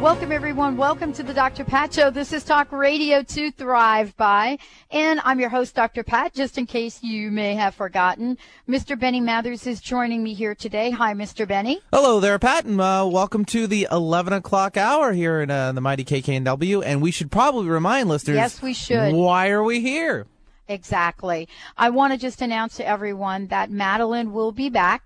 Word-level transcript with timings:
Welcome, 0.00 0.30
everyone. 0.30 0.76
Welcome 0.76 1.12
to 1.14 1.24
the 1.24 1.34
Dr. 1.34 1.64
Pat 1.64 1.92
Show. 1.92 2.10
This 2.10 2.32
is 2.32 2.44
Talk 2.44 2.70
Radio 2.70 3.24
to 3.24 3.50
Thrive 3.50 4.16
By. 4.16 4.58
And 4.92 5.20
I'm 5.24 5.40
your 5.40 5.48
host, 5.48 5.74
Dr. 5.74 6.04
Pat, 6.04 6.32
just 6.34 6.56
in 6.56 6.66
case 6.66 7.02
you 7.02 7.32
may 7.32 7.56
have 7.56 7.74
forgotten. 7.74 8.38
Mr. 8.68 8.96
Benny 8.96 9.20
Mathers 9.20 9.66
is 9.66 9.80
joining 9.80 10.22
me 10.22 10.34
here 10.34 10.54
today. 10.54 10.90
Hi, 10.92 11.14
Mr. 11.14 11.48
Benny. 11.48 11.80
Hello 11.92 12.20
there, 12.20 12.38
Pat, 12.38 12.64
and 12.64 12.80
uh, 12.80 13.08
welcome 13.10 13.44
to 13.46 13.66
the 13.66 13.88
11 13.90 14.34
o'clock 14.34 14.76
hour 14.76 15.12
here 15.12 15.40
in 15.40 15.50
uh, 15.50 15.72
the 15.72 15.80
mighty 15.80 16.04
KKNW. 16.04 16.84
And 16.86 17.02
we 17.02 17.10
should 17.10 17.32
probably 17.32 17.68
remind 17.68 18.08
listeners. 18.08 18.36
Yes, 18.36 18.62
we 18.62 18.74
should. 18.74 19.12
Why 19.12 19.48
are 19.48 19.64
we 19.64 19.80
here? 19.80 20.28
Exactly. 20.68 21.48
I 21.76 21.90
want 21.90 22.12
to 22.12 22.18
just 22.20 22.40
announce 22.40 22.76
to 22.76 22.86
everyone 22.86 23.48
that 23.48 23.68
Madeline 23.72 24.32
will 24.32 24.52
be 24.52 24.70
back 24.70 25.02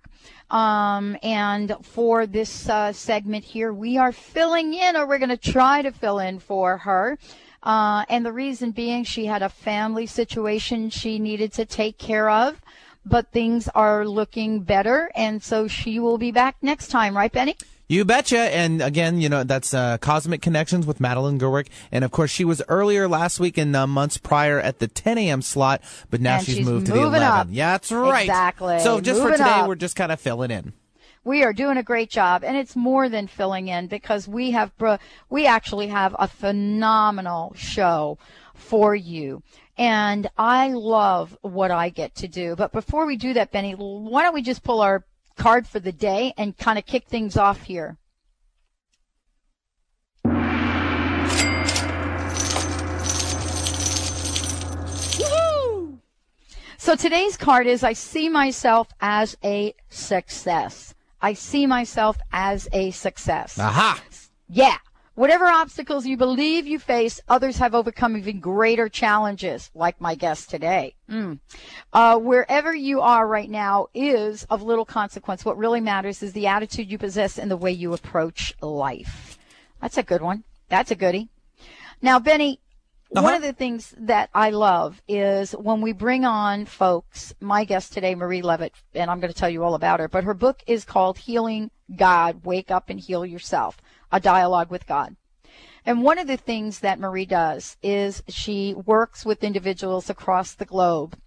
um, 0.52 1.16
and 1.22 1.74
for 1.82 2.26
this 2.26 2.68
uh, 2.68 2.92
segment 2.92 3.42
here, 3.42 3.72
we 3.72 3.96
are 3.96 4.12
filling 4.12 4.74
in, 4.74 4.96
or 4.96 5.06
we're 5.06 5.18
going 5.18 5.30
to 5.30 5.36
try 5.36 5.80
to 5.82 5.90
fill 5.90 6.18
in 6.18 6.38
for 6.38 6.76
her. 6.76 7.18
Uh, 7.62 8.04
and 8.08 8.26
the 8.26 8.32
reason 8.32 8.70
being, 8.70 9.02
she 9.02 9.24
had 9.26 9.42
a 9.42 9.48
family 9.48 10.06
situation 10.06 10.90
she 10.90 11.18
needed 11.18 11.52
to 11.54 11.64
take 11.64 11.96
care 11.96 12.28
of, 12.28 12.60
but 13.06 13.32
things 13.32 13.68
are 13.74 14.06
looking 14.06 14.60
better, 14.60 15.10
and 15.14 15.42
so 15.42 15.66
she 15.66 15.98
will 15.98 16.18
be 16.18 16.30
back 16.30 16.56
next 16.60 16.88
time, 16.88 17.16
right, 17.16 17.32
Benny? 17.32 17.56
You 17.88 18.04
betcha. 18.04 18.38
And 18.38 18.80
again, 18.80 19.20
you 19.20 19.28
know, 19.28 19.44
that's 19.44 19.74
uh, 19.74 19.98
Cosmic 19.98 20.40
Connections 20.40 20.86
with 20.86 21.00
Madeline 21.00 21.38
Gerwick. 21.38 21.68
And 21.90 22.04
of 22.04 22.10
course, 22.10 22.30
she 22.30 22.44
was 22.44 22.62
earlier 22.68 23.08
last 23.08 23.38
week 23.38 23.58
and 23.58 23.74
uh, 23.76 23.86
months 23.86 24.16
prior 24.16 24.58
at 24.58 24.78
the 24.78 24.88
10 24.88 25.18
a.m. 25.18 25.42
slot, 25.42 25.82
but 26.10 26.20
now 26.20 26.38
she's, 26.38 26.56
she's 26.56 26.66
moved 26.66 26.86
to 26.86 26.92
the 26.92 27.02
11. 27.02 27.22
Up. 27.22 27.46
Yeah, 27.50 27.72
that's 27.72 27.92
right. 27.92 28.22
Exactly. 28.22 28.78
So 28.80 29.00
just 29.00 29.18
moving 29.18 29.34
for 29.34 29.38
today, 29.38 29.50
up. 29.50 29.68
we're 29.68 29.74
just 29.74 29.96
kind 29.96 30.10
of 30.10 30.20
filling 30.20 30.50
in. 30.50 30.72
We 31.24 31.44
are 31.44 31.52
doing 31.52 31.76
a 31.76 31.84
great 31.84 32.10
job, 32.10 32.42
and 32.42 32.56
it's 32.56 32.74
more 32.74 33.08
than 33.08 33.28
filling 33.28 33.68
in 33.68 33.86
because 33.86 34.26
we 34.26 34.50
have 34.50 34.72
we 35.30 35.46
actually 35.46 35.86
have 35.86 36.16
a 36.18 36.26
phenomenal 36.26 37.54
show 37.56 38.18
for 38.54 38.94
you. 38.94 39.42
And 39.78 40.28
I 40.36 40.70
love 40.72 41.36
what 41.42 41.70
I 41.70 41.90
get 41.90 42.14
to 42.16 42.28
do. 42.28 42.56
But 42.56 42.72
before 42.72 43.06
we 43.06 43.16
do 43.16 43.34
that, 43.34 43.52
Benny, 43.52 43.72
why 43.72 44.22
don't 44.22 44.34
we 44.34 44.42
just 44.42 44.62
pull 44.64 44.80
our 44.80 45.04
card 45.36 45.66
for 45.66 45.80
the 45.80 45.92
day 45.92 46.34
and 46.36 46.56
kind 46.56 46.78
of 46.78 46.86
kick 46.86 47.06
things 47.06 47.36
off 47.36 47.62
here? 47.62 47.98
So 56.82 56.96
today's 56.96 57.36
card 57.36 57.68
is 57.68 57.84
I 57.84 57.92
see 57.92 58.28
myself 58.28 58.88
as 59.00 59.36
a 59.44 59.72
success. 59.88 60.94
I 61.20 61.34
see 61.34 61.64
myself 61.64 62.18
as 62.32 62.68
a 62.72 62.90
success. 62.90 63.56
Aha! 63.56 64.02
Yeah. 64.48 64.78
Whatever 65.14 65.44
obstacles 65.46 66.06
you 66.06 66.16
believe 66.16 66.66
you 66.66 66.78
face, 66.78 67.20
others 67.28 67.58
have 67.58 67.74
overcome 67.74 68.16
even 68.16 68.40
greater 68.40 68.88
challenges, 68.88 69.70
like 69.74 70.00
my 70.00 70.14
guest 70.14 70.48
today. 70.48 70.94
Mm. 71.10 71.38
Uh, 71.92 72.18
wherever 72.18 72.74
you 72.74 73.02
are 73.02 73.26
right 73.26 73.50
now 73.50 73.88
is 73.92 74.44
of 74.44 74.62
little 74.62 74.86
consequence. 74.86 75.44
What 75.44 75.58
really 75.58 75.80
matters 75.80 76.22
is 76.22 76.32
the 76.32 76.46
attitude 76.46 76.90
you 76.90 76.96
possess 76.96 77.38
and 77.38 77.50
the 77.50 77.58
way 77.58 77.72
you 77.72 77.92
approach 77.92 78.54
life. 78.62 79.38
That's 79.82 79.98
a 79.98 80.02
good 80.02 80.22
one. 80.22 80.44
That's 80.70 80.90
a 80.90 80.96
goodie. 80.96 81.28
Now, 82.00 82.18
Benny, 82.18 82.60
uh-huh. 83.14 83.24
One 83.24 83.34
of 83.34 83.42
the 83.42 83.52
things 83.52 83.94
that 83.98 84.30
I 84.34 84.50
love 84.50 85.02
is 85.06 85.52
when 85.52 85.82
we 85.82 85.92
bring 85.92 86.24
on 86.24 86.64
folks, 86.64 87.34
my 87.40 87.64
guest 87.64 87.92
today, 87.92 88.14
Marie 88.14 88.40
Levit, 88.40 88.72
and 88.94 89.10
I'm 89.10 89.20
going 89.20 89.30
to 89.30 89.38
tell 89.38 89.50
you 89.50 89.62
all 89.64 89.74
about 89.74 90.00
her, 90.00 90.08
but 90.08 90.24
her 90.24 90.32
book 90.32 90.62
is 90.66 90.86
called 90.86 91.18
Healing 91.18 91.70
God, 91.94 92.46
Wake 92.46 92.70
Up 92.70 92.88
and 92.88 92.98
Heal 92.98 93.26
Yourself, 93.26 93.76
a 94.12 94.20
dialogue 94.20 94.70
with 94.70 94.86
God. 94.86 95.16
And 95.84 96.02
one 96.02 96.18
of 96.18 96.28
the 96.28 96.36
things 96.36 96.80
that 96.80 97.00
Marie 97.00 97.26
does 97.26 97.76
is 97.82 98.22
she 98.28 98.74
works 98.74 99.24
with 99.24 99.42
individuals 99.42 100.08
across 100.08 100.54
the 100.54 100.64
globe 100.64 101.18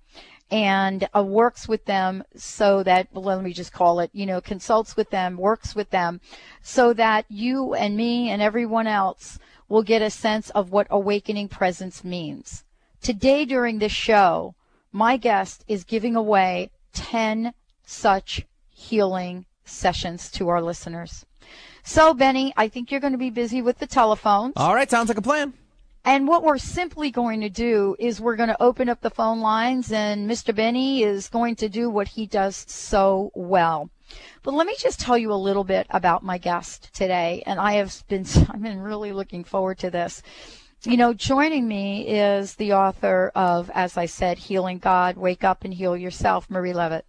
and 0.49 1.09
uh, 1.15 1.23
works 1.23 1.67
with 1.67 1.85
them 1.85 2.23
so 2.35 2.83
that, 2.83 3.07
well, 3.11 3.23
let 3.23 3.43
me 3.43 3.51
just 3.51 3.73
call 3.73 3.99
it, 3.99 4.11
you 4.13 4.25
know, 4.25 4.39
consults 4.39 4.95
with 4.95 5.09
them, 5.09 5.35
works 5.35 5.75
with 5.75 5.89
them 5.89 6.21
so 6.61 6.93
that 6.93 7.25
you 7.27 7.73
and 7.73 7.97
me 7.97 8.29
and 8.29 8.41
everyone 8.41 8.87
else 8.87 9.39
will 9.67 9.83
get 9.83 10.01
a 10.01 10.09
sense 10.09 10.51
of 10.51 10.71
what 10.71 10.87
awakening 10.89 11.49
presence 11.49 12.03
means. 12.03 12.63
Today 13.01 13.43
during 13.45 13.79
this 13.79 13.91
show, 13.91 14.55
my 14.91 15.17
guest 15.17 15.65
is 15.67 15.83
giving 15.83 16.15
away 16.15 16.69
10 16.93 17.53
such 17.83 18.45
healing 18.69 19.45
sessions 19.65 20.31
to 20.31 20.47
our 20.47 20.61
listeners. 20.61 21.25
So, 21.87 22.15
Benny, 22.15 22.51
I 22.57 22.67
think 22.67 22.89
you're 22.89 22.99
going 22.99 23.13
to 23.13 23.19
be 23.19 23.29
busy 23.29 23.61
with 23.61 23.77
the 23.77 23.85
telephones. 23.85 24.53
All 24.57 24.73
right, 24.73 24.89
sounds 24.89 25.07
like 25.07 25.19
a 25.19 25.21
plan. 25.21 25.53
And 26.03 26.27
what 26.27 26.43
we're 26.43 26.57
simply 26.57 27.11
going 27.11 27.41
to 27.41 27.49
do 27.49 27.95
is 27.99 28.19
we're 28.19 28.35
going 28.35 28.49
to 28.49 28.61
open 28.61 28.89
up 28.89 29.01
the 29.01 29.11
phone 29.11 29.39
lines, 29.39 29.91
and 29.91 30.29
Mr. 30.29 30.53
Benny 30.53 31.03
is 31.03 31.29
going 31.29 31.55
to 31.57 31.69
do 31.69 31.87
what 31.87 32.07
he 32.07 32.25
does 32.25 32.65
so 32.67 33.31
well. 33.35 33.91
But 34.41 34.55
let 34.55 34.65
me 34.65 34.75
just 34.79 34.99
tell 34.99 35.17
you 35.17 35.31
a 35.31 35.35
little 35.35 35.63
bit 35.63 35.85
about 35.91 36.23
my 36.23 36.39
guest 36.39 36.91
today, 36.91 37.43
and 37.45 37.59
I 37.59 37.73
have 37.73 38.03
been 38.07 38.25
I've 38.49 38.63
been 38.63 38.81
really 38.81 39.13
looking 39.13 39.43
forward 39.43 39.77
to 39.79 39.91
this. 39.91 40.23
You 40.83 40.97
know, 40.97 41.13
joining 41.13 41.67
me 41.67 42.07
is 42.07 42.55
the 42.55 42.73
author 42.73 43.31
of, 43.35 43.69
as 43.75 43.95
I 43.95 44.07
said, 44.07 44.39
Healing 44.39 44.79
God, 44.79 45.17
Wake 45.17 45.43
Up 45.43 45.63
and 45.63 45.73
Heal 45.73 45.95
Yourself, 45.95 46.49
Marie 46.49 46.73
Levit. 46.73 47.05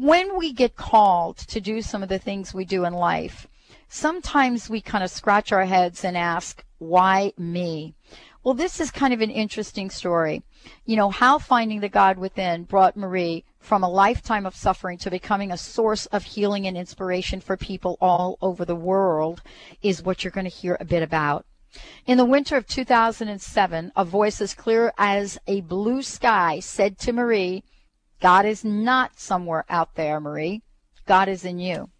When 0.00 0.38
we 0.38 0.52
get 0.52 0.76
called 0.76 1.38
to 1.38 1.60
do 1.60 1.82
some 1.82 2.04
of 2.04 2.08
the 2.08 2.20
things 2.20 2.54
we 2.54 2.64
do 2.64 2.84
in 2.84 2.92
life, 2.92 3.48
sometimes 3.88 4.70
we 4.70 4.80
kind 4.80 5.02
of 5.02 5.10
scratch 5.10 5.50
our 5.50 5.64
heads 5.64 6.04
and 6.04 6.16
ask, 6.16 6.64
why 6.78 7.32
me? 7.36 7.94
Well, 8.44 8.54
this 8.54 8.78
is 8.78 8.92
kind 8.92 9.12
of 9.12 9.20
an 9.22 9.30
interesting 9.30 9.90
story. 9.90 10.44
You 10.84 10.94
know, 10.94 11.10
how 11.10 11.38
finding 11.38 11.80
the 11.80 11.88
God 11.88 12.16
within 12.16 12.62
brought 12.62 12.96
Marie 12.96 13.44
from 13.58 13.82
a 13.82 13.90
lifetime 13.90 14.46
of 14.46 14.54
suffering 14.54 14.98
to 14.98 15.10
becoming 15.10 15.50
a 15.50 15.56
source 15.56 16.06
of 16.06 16.22
healing 16.22 16.68
and 16.68 16.76
inspiration 16.76 17.40
for 17.40 17.56
people 17.56 17.98
all 18.00 18.38
over 18.40 18.64
the 18.64 18.76
world 18.76 19.42
is 19.82 20.04
what 20.04 20.22
you're 20.22 20.30
going 20.30 20.44
to 20.44 20.50
hear 20.50 20.76
a 20.78 20.84
bit 20.84 21.02
about. 21.02 21.44
In 22.06 22.18
the 22.18 22.24
winter 22.24 22.56
of 22.56 22.68
2007, 22.68 23.92
a 23.96 24.04
voice 24.04 24.40
as 24.40 24.54
clear 24.54 24.92
as 24.96 25.38
a 25.48 25.60
blue 25.62 26.02
sky 26.02 26.60
said 26.60 26.98
to 27.00 27.12
Marie, 27.12 27.64
God 28.20 28.46
is 28.46 28.64
not 28.64 29.18
somewhere 29.18 29.64
out 29.68 29.94
there, 29.94 30.20
Marie. 30.20 30.62
God 31.06 31.28
is 31.28 31.44
in 31.44 31.58
you. 31.58 31.90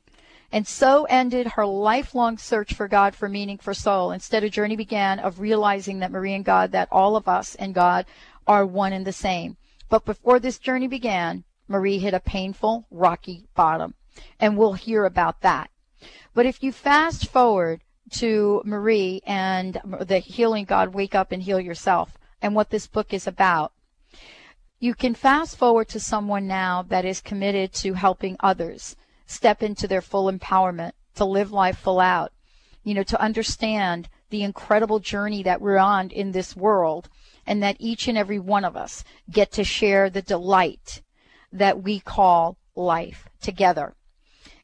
And 0.50 0.66
so 0.66 1.04
ended 1.04 1.46
her 1.46 1.66
lifelong 1.66 2.38
search 2.38 2.74
for 2.74 2.88
God 2.88 3.14
for 3.14 3.28
meaning 3.28 3.58
for 3.58 3.74
soul. 3.74 4.12
Instead, 4.12 4.44
a 4.44 4.50
journey 4.50 4.76
began 4.76 5.18
of 5.18 5.40
realizing 5.40 5.98
that 5.98 6.10
Marie 6.10 6.34
and 6.34 6.44
God, 6.44 6.72
that 6.72 6.88
all 6.90 7.16
of 7.16 7.28
us 7.28 7.54
and 7.54 7.74
God 7.74 8.06
are 8.46 8.64
one 8.64 8.92
and 8.92 9.06
the 9.06 9.12
same. 9.12 9.56
But 9.90 10.04
before 10.04 10.38
this 10.38 10.58
journey 10.58 10.88
began, 10.88 11.44
Marie 11.68 11.98
hit 11.98 12.14
a 12.14 12.20
painful, 12.20 12.86
rocky 12.90 13.44
bottom. 13.54 13.94
And 14.40 14.56
we'll 14.56 14.72
hear 14.72 15.04
about 15.04 15.42
that. 15.42 15.70
But 16.34 16.46
if 16.46 16.62
you 16.62 16.72
fast 16.72 17.28
forward 17.28 17.82
to 18.12 18.62
Marie 18.64 19.20
and 19.26 19.80
the 20.00 20.18
Healing 20.18 20.64
God, 20.64 20.94
Wake 20.94 21.14
Up 21.14 21.30
and 21.30 21.42
Heal 21.42 21.60
Yourself, 21.60 22.16
and 22.40 22.54
what 22.54 22.70
this 22.70 22.86
book 22.86 23.12
is 23.12 23.26
about, 23.26 23.72
you 24.80 24.94
can 24.94 25.14
fast 25.14 25.56
forward 25.56 25.88
to 25.88 25.98
someone 25.98 26.46
now 26.46 26.82
that 26.82 27.04
is 27.04 27.20
committed 27.20 27.72
to 27.72 27.94
helping 27.94 28.36
others 28.40 28.94
step 29.26 29.62
into 29.62 29.88
their 29.88 30.00
full 30.00 30.30
empowerment, 30.30 30.92
to 31.16 31.24
live 31.24 31.50
life 31.50 31.78
full 31.78 31.98
out, 31.98 32.32
you 32.84 32.94
know, 32.94 33.02
to 33.02 33.20
understand 33.20 34.08
the 34.30 34.42
incredible 34.42 35.00
journey 35.00 35.42
that 35.42 35.60
we're 35.60 35.78
on 35.78 36.10
in 36.10 36.30
this 36.32 36.54
world 36.54 37.08
and 37.46 37.62
that 37.62 37.76
each 37.80 38.06
and 38.06 38.16
every 38.16 38.38
one 38.38 38.64
of 38.64 38.76
us 38.76 39.02
get 39.30 39.50
to 39.50 39.64
share 39.64 40.08
the 40.08 40.22
delight 40.22 41.02
that 41.52 41.82
we 41.82 41.98
call 41.98 42.56
life 42.76 43.28
together. 43.40 43.94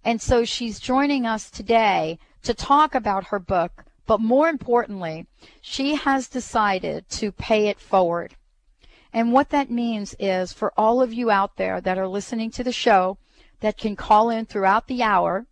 And 0.05 0.21
so 0.21 0.45
she's 0.45 0.79
joining 0.79 1.27
us 1.27 1.51
today 1.51 2.19
to 2.43 2.55
talk 2.55 2.95
about 2.95 3.29
her 3.29 3.39
book, 3.39 3.85
but 4.07 4.21
more 4.21 4.49
importantly, 4.49 5.27
she 5.61 5.97
has 5.97 6.29
decided 6.29 7.09
to 7.09 7.33
pay 7.33 7.69
it 7.69 7.81
forward. 7.81 8.37
And 9.15 9.33
what 9.33 9.51
that 9.51 9.71
means 9.71 10.17
is 10.19 10.53
for 10.53 10.73
all 10.77 11.01
of 11.01 11.13
you 11.13 11.31
out 11.31 11.57
there 11.57 11.81
that 11.81 11.99
are 11.99 12.09
listening 12.09 12.51
to 12.51 12.65
the 12.65 12.73
show 12.73 13.17
that 13.61 13.79
can 13.79 13.95
call 13.95 14.29
in 14.29 14.45
throughout 14.45 14.89
the 14.89 15.05
hour, 15.05 15.47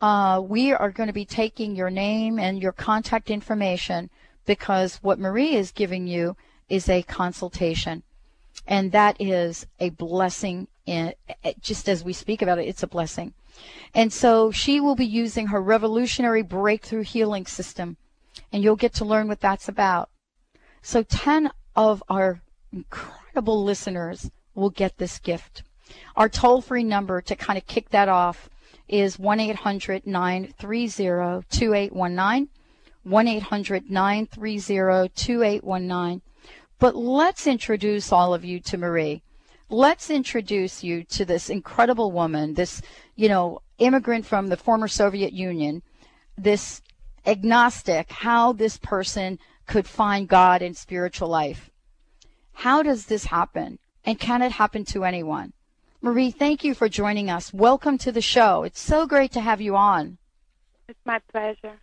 uh, 0.00 0.42
we 0.42 0.72
are 0.72 0.90
going 0.90 1.06
to 1.06 1.12
be 1.12 1.26
taking 1.26 1.76
your 1.76 1.90
name 1.90 2.38
and 2.38 2.62
your 2.62 2.72
contact 2.72 3.30
information 3.30 4.08
because 4.46 4.96
what 5.02 5.18
Marie 5.18 5.54
is 5.54 5.72
giving 5.72 6.06
you 6.06 6.36
is 6.70 6.88
a 6.88 7.02
consultation. 7.02 8.02
And 8.66 8.92
that 8.92 9.20
is 9.20 9.66
a 9.78 9.90
blessing 9.90 10.66
in, 10.86 11.12
just 11.60 11.90
as 11.90 12.02
we 12.02 12.14
speak 12.14 12.40
about 12.40 12.58
it, 12.58 12.66
it's 12.66 12.82
a 12.82 12.88
blessing. 12.88 13.34
And 13.94 14.10
so 14.10 14.50
she 14.50 14.80
will 14.80 14.96
be 14.96 15.06
using 15.06 15.48
her 15.48 15.60
revolutionary 15.60 16.42
breakthrough 16.42 17.02
healing 17.02 17.44
system. 17.44 17.98
And 18.50 18.62
you'll 18.62 18.76
get 18.76 18.94
to 18.94 19.04
learn 19.04 19.28
what 19.28 19.40
that's 19.40 19.68
about. 19.68 20.08
So 20.80 21.02
10 21.02 21.50
of 21.74 22.02
our 22.08 22.40
incredible 22.72 23.64
listeners 23.64 24.30
will 24.54 24.70
get 24.70 24.98
this 24.98 25.18
gift. 25.18 25.62
Our 26.16 26.28
toll 26.28 26.60
free 26.60 26.84
number 26.84 27.20
to 27.22 27.36
kind 27.36 27.56
of 27.56 27.66
kick 27.66 27.90
that 27.90 28.08
off 28.08 28.48
is 28.88 29.18
1 29.18 29.40
800 29.40 30.06
930 30.06 30.88
2819. 31.48 32.48
1 33.04 33.28
800 33.28 33.90
930 33.90 35.08
2819. 35.14 36.22
But 36.78 36.96
let's 36.96 37.46
introduce 37.46 38.12
all 38.12 38.34
of 38.34 38.44
you 38.44 38.60
to 38.60 38.76
Marie. 38.76 39.22
Let's 39.68 40.10
introduce 40.10 40.84
you 40.84 41.04
to 41.04 41.24
this 41.24 41.48
incredible 41.48 42.12
woman, 42.12 42.54
this, 42.54 42.82
you 43.14 43.28
know, 43.28 43.60
immigrant 43.78 44.26
from 44.26 44.48
the 44.48 44.56
former 44.56 44.88
Soviet 44.88 45.32
Union, 45.32 45.82
this 46.36 46.82
agnostic, 47.24 48.10
how 48.10 48.52
this 48.52 48.76
person 48.76 49.38
could 49.66 49.86
find 49.86 50.28
God 50.28 50.62
in 50.62 50.74
spiritual 50.74 51.28
life. 51.28 51.70
How 52.60 52.82
does 52.82 53.04
this 53.04 53.26
happen? 53.26 53.78
And 54.02 54.18
can 54.18 54.40
it 54.40 54.52
happen 54.52 54.86
to 54.86 55.04
anyone? 55.04 55.52
Marie, 56.00 56.30
thank 56.30 56.64
you 56.64 56.74
for 56.74 56.88
joining 56.88 57.28
us. 57.28 57.52
Welcome 57.52 57.98
to 57.98 58.10
the 58.10 58.22
show. 58.22 58.62
It's 58.62 58.80
so 58.80 59.06
great 59.06 59.30
to 59.32 59.42
have 59.42 59.60
you 59.60 59.76
on. 59.76 60.16
It's 60.88 60.98
my 61.04 61.20
pleasure. 61.30 61.78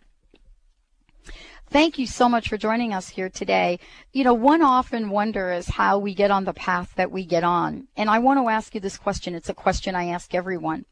Thank 1.70 1.96
you 1.96 2.08
so 2.08 2.28
much 2.28 2.48
for 2.48 2.56
joining 2.56 2.92
us 2.92 3.10
here 3.10 3.28
today. 3.28 3.78
You 4.12 4.24
know, 4.24 4.34
one 4.34 4.62
often 4.62 5.10
wonders 5.10 5.68
how 5.68 6.00
we 6.00 6.12
get 6.12 6.32
on 6.32 6.44
the 6.44 6.52
path 6.52 6.92
that 6.96 7.12
we 7.12 7.24
get 7.24 7.44
on. 7.44 7.86
And 7.96 8.10
I 8.10 8.18
want 8.18 8.40
to 8.40 8.48
ask 8.48 8.74
you 8.74 8.80
this 8.80 8.98
question. 8.98 9.36
It's 9.36 9.48
a 9.48 9.54
question 9.54 9.94
I 9.94 10.06
ask 10.06 10.34
everyone. 10.34 10.86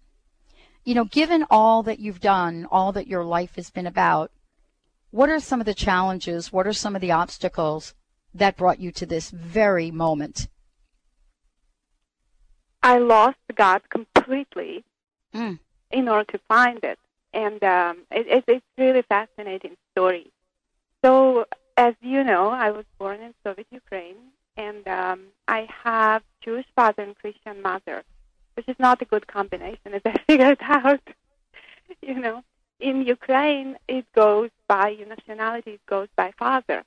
You 0.85 0.95
know, 0.95 1.07
given 1.07 1.45
all 1.51 1.83
that 1.83 1.99
you've 1.99 2.21
done, 2.21 2.69
all 2.71 2.93
that 2.93 3.09
your 3.09 3.25
life 3.25 3.57
has 3.57 3.71
been 3.71 3.89
about, 3.89 4.31
what 5.11 5.29
are 5.29 5.41
some 5.41 5.59
of 5.59 5.67
the 5.67 5.75
challenges? 5.75 6.53
What 6.53 6.69
are 6.69 6.73
some 6.73 6.95
of 6.95 7.01
the 7.01 7.11
obstacles 7.11 7.95
that 8.35 8.57
brought 8.57 8.81
you 8.81 8.91
to 8.93 9.07
this 9.07 9.31
very 9.31 9.91
moment? 9.91 10.49
I 12.83 12.99
lost 12.99 13.39
God 13.55 13.83
completely 13.89 14.85
mm. 15.35 15.59
in 15.91 16.09
order 16.09 16.33
to 16.33 16.41
find 16.49 16.83
it. 16.83 16.99
And 17.33 17.63
um, 17.63 17.99
it, 18.11 18.27
it, 18.27 18.45
it's 18.47 18.67
really 18.77 19.03
fascinating 19.03 19.77
story. 19.93 20.31
So, 21.05 21.47
as 21.77 21.95
you 22.01 22.25
know, 22.25 22.51
I 22.51 22.71
was 22.71 22.85
born 22.99 23.21
in 23.21 23.33
Soviet 23.43 23.67
Ukraine, 23.71 24.17
and 24.57 24.87
um, 24.87 25.21
I 25.49 25.67
have 25.85 26.23
Jewish 26.43 26.67
father 26.77 27.03
and 27.03 27.17
Christian 27.17 27.63
mother, 27.63 28.03
which 28.55 28.69
is 28.69 28.77
not 28.79 29.01
a 29.01 29.07
good 29.07 29.27
combination, 29.27 29.79
as 29.95 30.03
I 30.05 30.19
figured 30.27 30.59
out. 30.61 31.01
you 32.03 32.19
know, 32.19 32.43
in 32.81 33.07
Ukraine, 33.07 33.79
it 33.89 34.05
goes 34.13 34.51
by 34.69 34.91
your 34.91 35.09
nationality, 35.09 35.73
it 35.73 35.87
goes 35.87 36.09
by 36.17 36.33
father. 36.39 36.85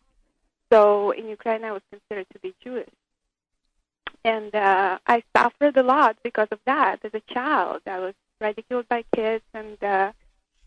So 0.76 1.12
in 1.12 1.30
Ukraine, 1.30 1.64
I 1.64 1.72
was 1.72 1.84
considered 1.90 2.28
to 2.34 2.40
be 2.40 2.54
Jewish. 2.62 2.90
And 4.26 4.54
uh, 4.54 5.00
I 5.08 5.24
suffered 5.34 5.78
a 5.78 5.84
lot 5.84 6.18
because 6.22 6.50
of 6.52 6.60
that 6.66 7.00
as 7.06 7.14
a 7.14 7.34
child. 7.34 7.80
I 7.88 8.00
was 8.00 8.14
ridiculed 8.42 8.90
by 8.90 9.06
kids 9.16 9.46
and 9.54 9.82
uh, 9.82 10.12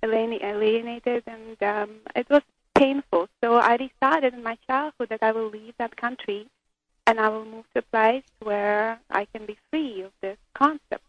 alienated, 0.03 1.25
and 1.27 1.63
um, 1.63 1.91
it 2.17 2.27
was 2.31 2.41
painful. 2.75 3.29
So 3.43 3.57
I 3.59 3.77
decided 3.77 4.33
in 4.33 4.43
my 4.43 4.57
childhood 4.67 5.11
that 5.11 5.23
I 5.23 5.33
will 5.33 5.51
leave 5.51 5.75
that 5.77 5.95
country 5.99 6.47
and 7.07 7.21
I 7.21 7.29
will 7.29 7.45
move 7.45 7.67
to 7.75 7.81
a 7.81 7.91
place 7.95 8.31
where 8.43 8.99
I 9.11 9.27
can 9.27 9.45
be 9.45 9.59
free 9.71 10.01
of 10.03 10.13
this 10.23 10.39
concept. 10.55 11.05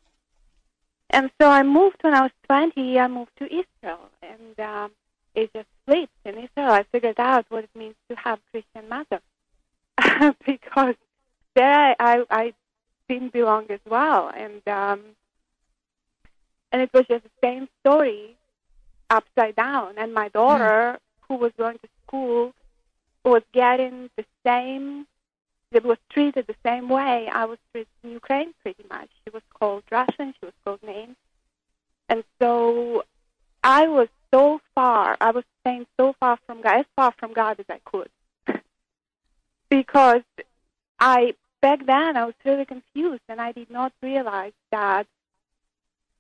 And 1.10 1.32
so 1.40 1.48
I 1.50 1.64
moved 1.64 2.00
when 2.02 2.14
I 2.14 2.24
was 2.24 2.32
20. 2.48 3.00
I 3.00 3.08
moved 3.08 3.32
to 3.38 3.46
Israel, 3.46 4.10
and 4.22 4.60
um, 4.60 4.92
it 5.44 5.54
just 5.54 5.68
flipped. 5.86 6.14
In 6.26 6.36
Israel, 6.38 6.72
I 6.72 6.84
figured 6.92 7.20
out 7.20 7.46
what 7.50 7.64
it 7.64 7.70
means 7.76 7.96
to 8.10 8.16
have 8.16 8.40
Christian 8.52 8.90
mother, 8.90 9.22
because 10.46 10.96
there 11.56 11.96
I, 12.00 12.24
I 12.30 12.54
didn't 13.08 13.34
belong 13.34 13.66
as 13.70 13.80
well, 13.86 14.32
and 14.36 14.62
um, 14.68 15.02
and 16.72 16.82
it 16.82 16.92
was 16.94 17.06
just 17.08 17.24
the 17.24 17.30
same 17.42 17.68
story, 17.82 18.36
upside 19.10 19.56
down. 19.56 19.96
And 19.98 20.14
my 20.14 20.30
daughter, 20.30 20.98
mm 20.98 21.00
who 21.30 21.36
was 21.36 21.52
going 21.60 21.78
to 21.78 21.88
school 22.08 22.54
was 23.24 23.44
getting 23.54 24.10
the 24.18 24.26
same, 24.44 25.06
it 25.72 25.84
was 25.84 26.00
treated 26.10 26.48
the 26.48 26.56
same 26.66 26.90
way 26.90 27.30
I 27.32 27.46
was 27.46 27.60
treated 27.72 27.88
in 28.04 28.10
Ukraine 28.10 28.54
pretty 28.64 28.84
much. 28.90 29.10
She 29.24 29.30
was 29.32 29.44
called 29.54 29.84
Russian, 29.92 30.34
she 30.40 30.46
was 30.46 30.54
called 30.66 30.82
names. 30.82 31.16
And 32.10 32.24
so 32.42 33.04
I 33.64 33.88
was 33.88 34.08
so 34.34 34.60
far, 34.76 35.18
I 35.20 35.32
was 35.32 35.44
staying 35.62 35.86
so 35.98 36.14
far 36.20 36.38
from 36.46 36.62
God, 36.62 36.80
as 36.80 36.86
far 36.96 37.14
from 37.18 37.34
God 37.34 37.60
as 37.60 37.66
I 37.70 37.80
could. 37.86 38.10
because 39.70 40.22
I, 41.00 41.34
back 41.62 41.86
then, 41.86 42.18
I 42.18 42.26
was 42.26 42.36
really 42.46 42.66
confused 42.66 43.22
and 43.28 43.42
I 43.42 43.52
did 43.52 43.70
not 43.70 43.94
realize 44.02 44.54
that 44.72 45.08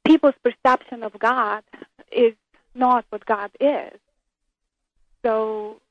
people's 0.05 0.35
perception 0.43 1.03
of 1.03 1.17
God 1.19 1.63
is 2.11 2.33
not 2.75 3.05
what 3.09 3.25
God 3.25 3.51
is. 3.59 3.99
So 5.23 5.81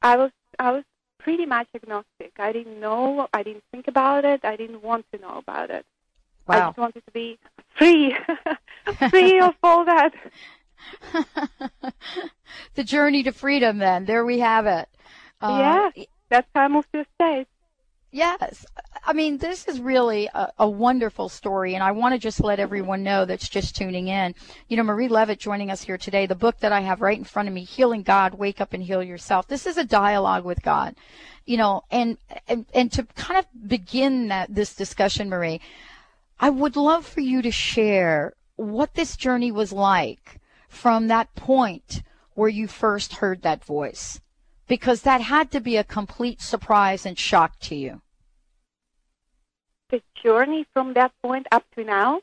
I 0.00 0.16
was 0.16 0.30
I 0.58 0.70
was 0.70 0.84
pretty 1.18 1.46
much 1.46 1.66
agnostic. 1.74 2.32
I 2.38 2.52
didn't 2.52 2.78
know. 2.78 3.28
I 3.32 3.42
didn't 3.42 3.64
think 3.72 3.88
about 3.88 4.24
it. 4.24 4.44
I 4.44 4.56
didn't 4.56 4.82
want 4.82 5.06
to 5.12 5.20
know 5.20 5.38
about 5.38 5.70
it. 5.70 5.84
Wow. 6.46 6.54
I 6.54 6.60
just 6.68 6.78
wanted 6.78 7.04
to 7.06 7.12
be 7.12 7.38
free, 7.76 8.14
free 9.10 9.40
of 9.40 9.54
all 9.62 9.84
that. 9.86 10.12
the 12.74 12.84
journey 12.84 13.22
to 13.22 13.32
freedom. 13.32 13.78
Then 13.78 14.04
there 14.04 14.24
we 14.24 14.38
have 14.40 14.66
it. 14.66 14.88
Uh, 15.40 15.90
yeah, 15.94 16.04
that's 16.28 16.48
how 16.54 16.62
I 16.62 16.68
moved 16.68 16.88
to 16.92 17.04
the 17.04 17.06
States. 17.14 17.50
Yes. 18.14 18.64
I 19.04 19.12
mean, 19.12 19.38
this 19.38 19.66
is 19.66 19.80
really 19.80 20.30
a, 20.32 20.52
a, 20.60 20.70
wonderful 20.70 21.28
story, 21.28 21.74
and 21.74 21.82
I 21.82 21.90
want 21.90 22.14
to 22.14 22.18
just 22.18 22.40
let 22.40 22.60
everyone 22.60 23.02
know 23.02 23.24
that's 23.24 23.48
just 23.48 23.74
tuning 23.74 24.06
in. 24.06 24.36
You 24.68 24.76
know, 24.76 24.84
Marie 24.84 25.08
Levit 25.08 25.40
joining 25.40 25.68
us 25.68 25.82
here 25.82 25.98
today, 25.98 26.24
the 26.24 26.36
book 26.36 26.60
that 26.60 26.70
I 26.70 26.78
have 26.78 27.00
right 27.00 27.18
in 27.18 27.24
front 27.24 27.48
of 27.48 27.54
me, 27.54 27.64
Healing 27.64 28.04
God, 28.04 28.34
Wake 28.34 28.60
Up 28.60 28.72
and 28.72 28.84
Heal 28.84 29.02
Yourself. 29.02 29.48
This 29.48 29.66
is 29.66 29.76
a 29.76 29.84
dialogue 29.84 30.44
with 30.44 30.62
God, 30.62 30.94
you 31.44 31.56
know, 31.56 31.82
and, 31.90 32.16
and, 32.46 32.66
and 32.72 32.92
to 32.92 33.02
kind 33.16 33.36
of 33.36 33.68
begin 33.68 34.28
that, 34.28 34.54
this 34.54 34.76
discussion, 34.76 35.28
Marie, 35.28 35.60
I 36.38 36.50
would 36.50 36.76
love 36.76 37.04
for 37.04 37.20
you 37.20 37.42
to 37.42 37.50
share 37.50 38.34
what 38.54 38.94
this 38.94 39.16
journey 39.16 39.50
was 39.50 39.72
like 39.72 40.40
from 40.74 41.08
that 41.08 41.34
point 41.34 42.02
where 42.34 42.48
you 42.48 42.66
first 42.66 43.14
heard 43.14 43.42
that 43.42 43.64
voice. 43.64 44.20
Because 44.66 45.02
that 45.02 45.20
had 45.20 45.50
to 45.52 45.60
be 45.60 45.76
a 45.76 45.84
complete 45.84 46.40
surprise 46.40 47.06
and 47.06 47.18
shock 47.18 47.58
to 47.60 47.74
you. 47.74 48.00
The 49.90 50.02
journey 50.22 50.66
from 50.72 50.94
that 50.94 51.12
point 51.22 51.46
up 51.52 51.64
to 51.74 51.84
now? 51.84 52.20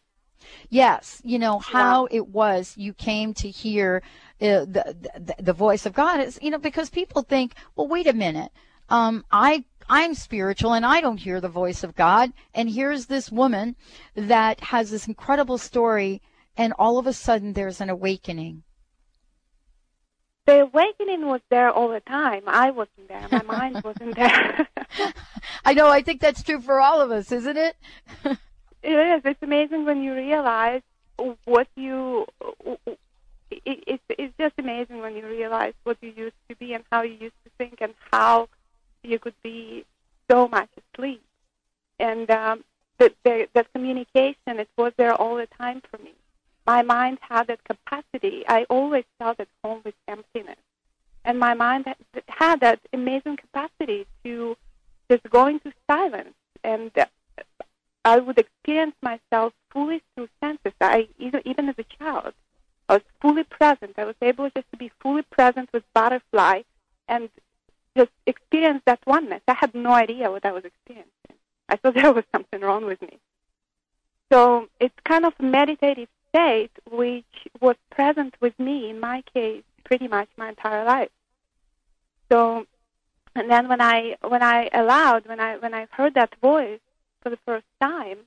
Yes, 0.69 1.21
you 1.23 1.37
know 1.37 1.59
how 1.59 2.01
wow. 2.01 2.07
it 2.09 2.27
was. 2.27 2.75
You 2.75 2.93
came 2.93 3.33
to 3.35 3.49
hear 3.49 4.01
uh, 4.41 4.65
the, 4.65 4.95
the, 5.13 5.35
the 5.37 5.53
voice 5.53 5.85
of 5.85 5.93
God. 5.93 6.19
Is 6.19 6.39
you 6.41 6.49
know 6.49 6.57
because 6.57 6.89
people 6.89 7.21
think, 7.21 7.53
well, 7.75 7.87
wait 7.87 8.07
a 8.07 8.13
minute, 8.13 8.51
um, 8.89 9.23
I 9.31 9.65
I'm 9.87 10.15
spiritual 10.15 10.73
and 10.73 10.85
I 10.85 10.99
don't 10.99 11.17
hear 11.17 11.39
the 11.39 11.47
voice 11.47 11.83
of 11.83 11.95
God, 11.95 12.33
and 12.55 12.71
here's 12.71 13.05
this 13.05 13.31
woman 13.31 13.75
that 14.15 14.59
has 14.61 14.89
this 14.89 15.07
incredible 15.07 15.59
story, 15.59 16.21
and 16.57 16.73
all 16.77 16.97
of 16.97 17.07
a 17.07 17.13
sudden 17.13 17.53
there's 17.53 17.81
an 17.81 17.89
awakening. 17.89 18.63
The 20.45 20.61
awakening 20.61 21.27
was 21.27 21.41
there 21.49 21.71
all 21.71 21.89
the 21.89 21.99
time. 21.99 22.43
I 22.47 22.71
wasn't 22.71 23.07
there. 23.07 23.27
My 23.31 23.43
mind 23.43 23.81
wasn't 23.83 24.15
there. 24.15 24.67
I 25.65 25.73
know. 25.73 25.87
I 25.87 26.01
think 26.01 26.19
that's 26.19 26.43
true 26.43 26.59
for 26.59 26.81
all 26.81 26.99
of 26.99 27.11
us, 27.11 27.31
isn't 27.31 27.57
it? 27.57 27.75
it 28.25 28.37
is. 28.83 29.21
It's 29.23 29.41
amazing 29.43 29.85
when 29.85 30.03
you 30.03 30.13
realize 30.13 30.81
what 31.45 31.67
you. 31.75 32.25
It, 33.51 33.83
it's 33.85 34.03
it's 34.09 34.33
just 34.39 34.55
amazing 34.57 34.99
when 34.99 35.15
you 35.15 35.27
realize 35.27 35.73
what 35.83 35.97
you 36.01 36.11
used 36.15 36.35
to 36.49 36.55
be 36.55 36.73
and 36.73 36.83
how 36.91 37.03
you 37.03 37.13
used 37.13 37.43
to 37.45 37.51
think 37.57 37.79
and 37.81 37.93
how 38.11 38.49
you 39.03 39.19
could 39.19 39.35
be 39.43 39.85
so 40.29 40.47
much 40.47 40.69
asleep. 40.95 41.21
And 41.99 42.29
um, 42.31 42.63
that 42.97 43.13
that 43.23 43.71
communication, 43.73 44.59
it 44.59 44.69
was 44.75 44.93
there 44.97 45.13
all 45.13 45.35
the 45.35 45.47
time 45.47 45.81
for 45.91 45.97
me. 46.01 46.13
My 46.65 46.81
mind 46.83 47.17
had 47.21 47.47
that 47.47 47.63
capacity. 47.63 48.43
I 48.47 48.65
always 48.69 49.03
felt 49.17 49.39
at 49.39 49.47
home 49.63 49.81
with 49.83 49.95
emptiness, 50.07 50.59
and 51.25 51.39
my 51.39 51.53
mind 51.53 51.85
had 52.27 52.59
that 52.61 52.79
amazing 52.93 53.37
capacity 53.37 54.05
to 54.23 54.55
just 55.09 55.23
go 55.29 55.47
into 55.47 55.73
silence, 55.89 56.35
and 56.63 56.91
uh, 56.97 57.05
I 58.05 58.19
would 58.19 58.37
experience 58.37 58.95
myself 59.01 59.53
fully 59.71 60.01
through 60.15 60.29
senses. 60.39 60.73
I 60.79 61.07
even 61.17 61.41
even 61.45 61.69
as 61.69 61.75
a 61.79 61.85
child, 61.97 62.33
I 62.87 62.93
was 62.93 63.03
fully 63.21 63.43
present. 63.43 63.93
I 63.97 64.05
was 64.05 64.15
able 64.21 64.49
just 64.49 64.69
to 64.71 64.77
be 64.77 64.91
fully 65.01 65.23
present 65.23 65.69
with 65.73 65.83
butterfly, 65.93 66.61
and 67.07 67.29
just 67.97 68.11
experience 68.25 68.81
that 68.85 68.99
oneness. 69.05 69.41
I 69.47 69.53
had 69.53 69.73
no 69.73 69.91
idea 69.91 70.31
what 70.31 70.45
I 70.45 70.51
was 70.51 70.65
experiencing. 70.65 71.35
I 71.69 71.75
thought 71.77 71.93
there 72.01 72.13
was 72.13 72.23
something 72.31 72.61
wrong 72.61 72.85
with 72.85 73.01
me. 73.01 73.19
So 74.31 74.67
it's 74.79 74.95
kind 75.03 75.25
of 75.25 75.33
meditative 75.39 76.07
state 76.33 76.71
which 76.89 77.25
was 77.59 77.75
present 77.89 78.35
with 78.41 78.57
me 78.59 78.89
in 78.89 78.99
my 78.99 79.23
case 79.33 79.63
pretty 79.83 80.07
much 80.07 80.29
my 80.37 80.49
entire 80.49 80.85
life. 80.85 81.09
So, 82.31 82.65
and 83.35 83.49
then 83.49 83.67
when 83.67 83.81
I 83.81 84.15
when 84.27 84.41
I 84.41 84.69
allowed 84.73 85.27
when 85.27 85.39
I 85.39 85.57
when 85.57 85.73
I 85.73 85.87
heard 85.91 86.13
that 86.13 86.33
voice 86.41 86.79
for 87.21 87.29
the 87.29 87.39
first 87.45 87.65
time, 87.81 88.19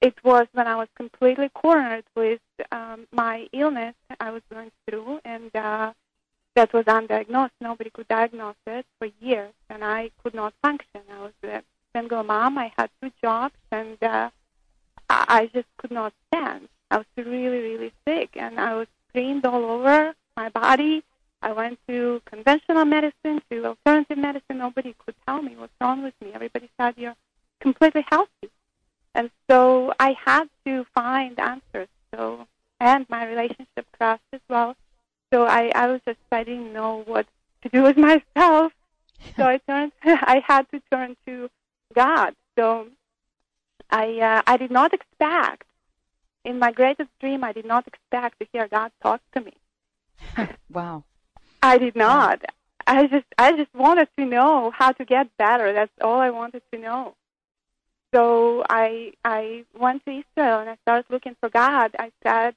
it 0.00 0.14
was 0.22 0.46
when 0.52 0.66
I 0.66 0.76
was 0.76 0.88
completely 0.94 1.48
cornered 1.54 2.04
with 2.14 2.40
um, 2.70 3.06
my 3.12 3.48
illness 3.52 3.94
I 4.20 4.30
was 4.30 4.42
going 4.52 4.70
through, 4.86 5.20
and 5.24 5.50
uh, 5.56 5.92
that 6.54 6.72
was 6.74 6.84
undiagnosed. 6.84 7.56
Nobody 7.60 7.90
could 7.90 8.08
diagnose 8.08 8.56
it 8.66 8.84
for 8.98 9.08
years, 9.20 9.54
and 9.70 9.82
I 9.82 10.10
could 10.22 10.34
not 10.34 10.52
function. 10.60 11.00
I 11.10 11.20
was 11.20 11.32
a 11.42 11.62
single 11.96 12.22
mom. 12.22 12.58
I 12.58 12.72
had 12.76 12.90
two 13.00 13.10
jobs, 13.22 13.54
and 13.72 14.00
uh, 14.02 14.28
I 15.08 15.50
just 15.54 15.68
could 15.78 15.90
not 15.90 16.12
stand. 16.28 16.68
I 16.94 16.98
was 16.98 17.06
really, 17.16 17.58
really 17.58 17.92
sick, 18.06 18.36
and 18.36 18.60
I 18.60 18.76
was 18.76 18.86
screamed 19.08 19.44
all 19.44 19.64
over 19.64 20.14
my 20.36 20.48
body. 20.50 21.02
I 21.42 21.50
went 21.50 21.80
to 21.88 22.22
conventional 22.24 22.84
medicine, 22.84 23.42
to 23.50 23.66
alternative 23.66 24.16
medicine. 24.16 24.58
Nobody 24.58 24.94
could 25.04 25.16
tell 25.26 25.42
me 25.42 25.56
what's 25.56 25.72
wrong 25.80 26.04
with 26.04 26.14
me. 26.20 26.30
Everybody 26.32 26.70
said 26.78 26.94
you're 26.96 27.16
completely 27.60 28.04
healthy. 28.08 28.48
And 29.12 29.28
so 29.50 29.92
I 29.98 30.14
had 30.24 30.44
to 30.66 30.86
find 30.94 31.36
answers. 31.40 31.88
So 32.14 32.46
and 32.78 33.06
my 33.08 33.26
relationship 33.26 33.86
crashed 33.98 34.22
as 34.32 34.40
well. 34.48 34.76
So 35.32 35.46
I, 35.46 35.72
I 35.74 35.88
was 35.88 36.00
just 36.06 36.20
I 36.30 36.44
didn't 36.44 36.72
know 36.72 37.02
what 37.06 37.26
to 37.62 37.68
do 37.70 37.82
with 37.82 37.96
myself. 38.10 38.72
so 39.36 39.42
I 39.48 39.58
turned 39.66 39.90
I 40.04 40.44
had 40.46 40.70
to 40.70 40.80
turn 40.92 41.16
to 41.26 41.50
God. 41.92 42.36
So 42.56 42.86
I 43.90 44.20
uh, 44.20 44.42
I 44.46 44.56
did 44.58 44.70
not 44.70 44.94
expect 44.94 45.64
in 46.44 46.58
my 46.58 46.72
greatest 46.72 47.10
dream 47.20 47.44
I 47.44 47.52
did 47.52 47.64
not 47.64 47.86
expect 47.86 48.38
to 48.40 48.46
hear 48.52 48.68
God 48.68 48.92
talk 49.02 49.20
to 49.34 49.40
me. 49.40 49.54
wow. 50.70 51.04
I 51.62 51.78
did 51.78 51.96
not. 51.96 52.40
Yeah. 52.42 52.50
I 52.86 53.06
just 53.06 53.26
I 53.38 53.52
just 53.52 53.74
wanted 53.74 54.08
to 54.18 54.24
know 54.26 54.70
how 54.70 54.92
to 54.92 55.04
get 55.04 55.36
better. 55.38 55.72
That's 55.72 55.92
all 56.02 56.18
I 56.18 56.30
wanted 56.30 56.62
to 56.72 56.78
know. 56.78 57.14
So 58.14 58.62
I 58.68 59.12
I 59.24 59.64
went 59.78 60.04
to 60.04 60.10
Israel 60.10 60.60
and 60.60 60.70
I 60.70 60.76
started 60.82 61.06
looking 61.10 61.34
for 61.40 61.48
God. 61.48 61.90
I 61.98 62.12
said 62.22 62.54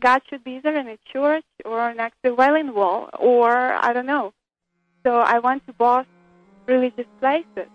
God 0.00 0.22
should 0.28 0.42
be 0.42 0.52
either 0.52 0.74
in 0.76 0.88
a 0.88 0.98
church 1.12 1.44
or 1.64 1.94
next 1.94 2.16
to 2.24 2.30
a 2.30 2.34
Wailing 2.34 2.74
Wall 2.74 3.10
or 3.18 3.52
I 3.52 3.92
don't 3.92 4.06
know. 4.06 4.32
So 5.04 5.18
I 5.20 5.38
went 5.38 5.66
to 5.66 5.72
both 5.72 6.06
religious 6.66 7.06
places 7.20 7.70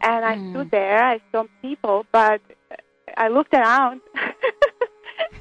and 0.00 0.24
I 0.24 0.36
mm. 0.36 0.52
stood 0.52 0.70
there. 0.70 1.02
I 1.04 1.20
saw 1.32 1.44
people, 1.60 2.06
but 2.12 2.40
I 3.16 3.28
looked 3.28 3.54
around. 3.54 4.00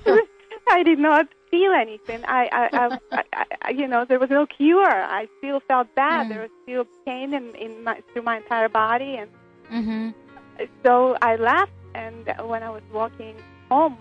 I 0.69 0.83
did 0.83 0.99
not 0.99 1.27
feel 1.49 1.71
anything. 1.71 2.23
I, 2.25 2.49
I, 2.51 2.97
I, 3.11 3.23
I, 3.61 3.69
you 3.71 3.87
know, 3.87 4.05
there 4.05 4.19
was 4.19 4.29
no 4.29 4.45
cure. 4.45 4.89
I 4.89 5.27
still 5.39 5.59
felt 5.67 5.93
bad. 5.95 6.27
Mm. 6.27 6.29
There 6.29 6.41
was 6.41 6.51
still 6.63 6.85
pain 7.05 7.33
in, 7.33 7.55
in 7.55 7.83
my 7.83 8.01
through 8.13 8.23
my 8.23 8.37
entire 8.37 8.69
body, 8.69 9.15
and 9.15 9.29
mm-hmm. 9.71 10.65
so 10.83 11.17
I 11.21 11.35
left. 11.35 11.71
And 11.95 12.31
when 12.45 12.61
I 12.61 12.69
was 12.69 12.83
walking 12.93 13.35
home, 13.69 13.97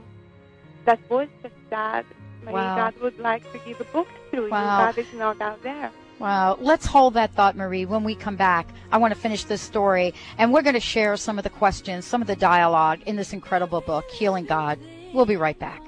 that 0.84 1.00
voice 1.08 1.30
just 1.42 1.54
said, 1.70 2.04
"Maybe 2.42 2.54
wow. 2.54 2.76
God 2.76 3.00
would 3.00 3.18
like 3.18 3.50
to 3.52 3.58
give 3.60 3.80
a 3.80 3.84
book 3.84 4.08
to 4.32 4.42
you. 4.42 4.50
Wow. 4.50 4.86
God 4.86 4.98
is 4.98 5.12
not 5.14 5.40
out 5.40 5.62
there." 5.62 5.90
Wow. 6.18 6.58
Let's 6.60 6.84
hold 6.84 7.14
that 7.14 7.32
thought, 7.32 7.56
Marie. 7.56 7.86
When 7.86 8.04
we 8.04 8.14
come 8.14 8.36
back, 8.36 8.68
I 8.92 8.98
want 8.98 9.14
to 9.14 9.20
finish 9.20 9.44
this 9.44 9.62
story, 9.62 10.12
and 10.36 10.52
we're 10.52 10.62
going 10.62 10.74
to 10.74 10.80
share 10.80 11.16
some 11.16 11.38
of 11.38 11.44
the 11.44 11.50
questions, 11.50 12.04
some 12.04 12.20
of 12.20 12.26
the 12.26 12.36
dialogue 12.36 13.00
in 13.06 13.16
this 13.16 13.32
incredible 13.32 13.80
book, 13.80 14.10
Healing 14.10 14.44
God. 14.44 14.78
We'll 15.14 15.26
be 15.26 15.36
right 15.36 15.58
back. 15.58 15.87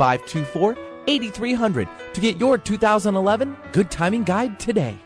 524 0.00 0.78
8300 1.08 1.86
to 2.14 2.20
get 2.22 2.38
your 2.38 2.56
2011 2.56 3.54
Good 3.72 3.90
Timing 3.90 4.24
Guide 4.24 4.58
today. 4.58 4.96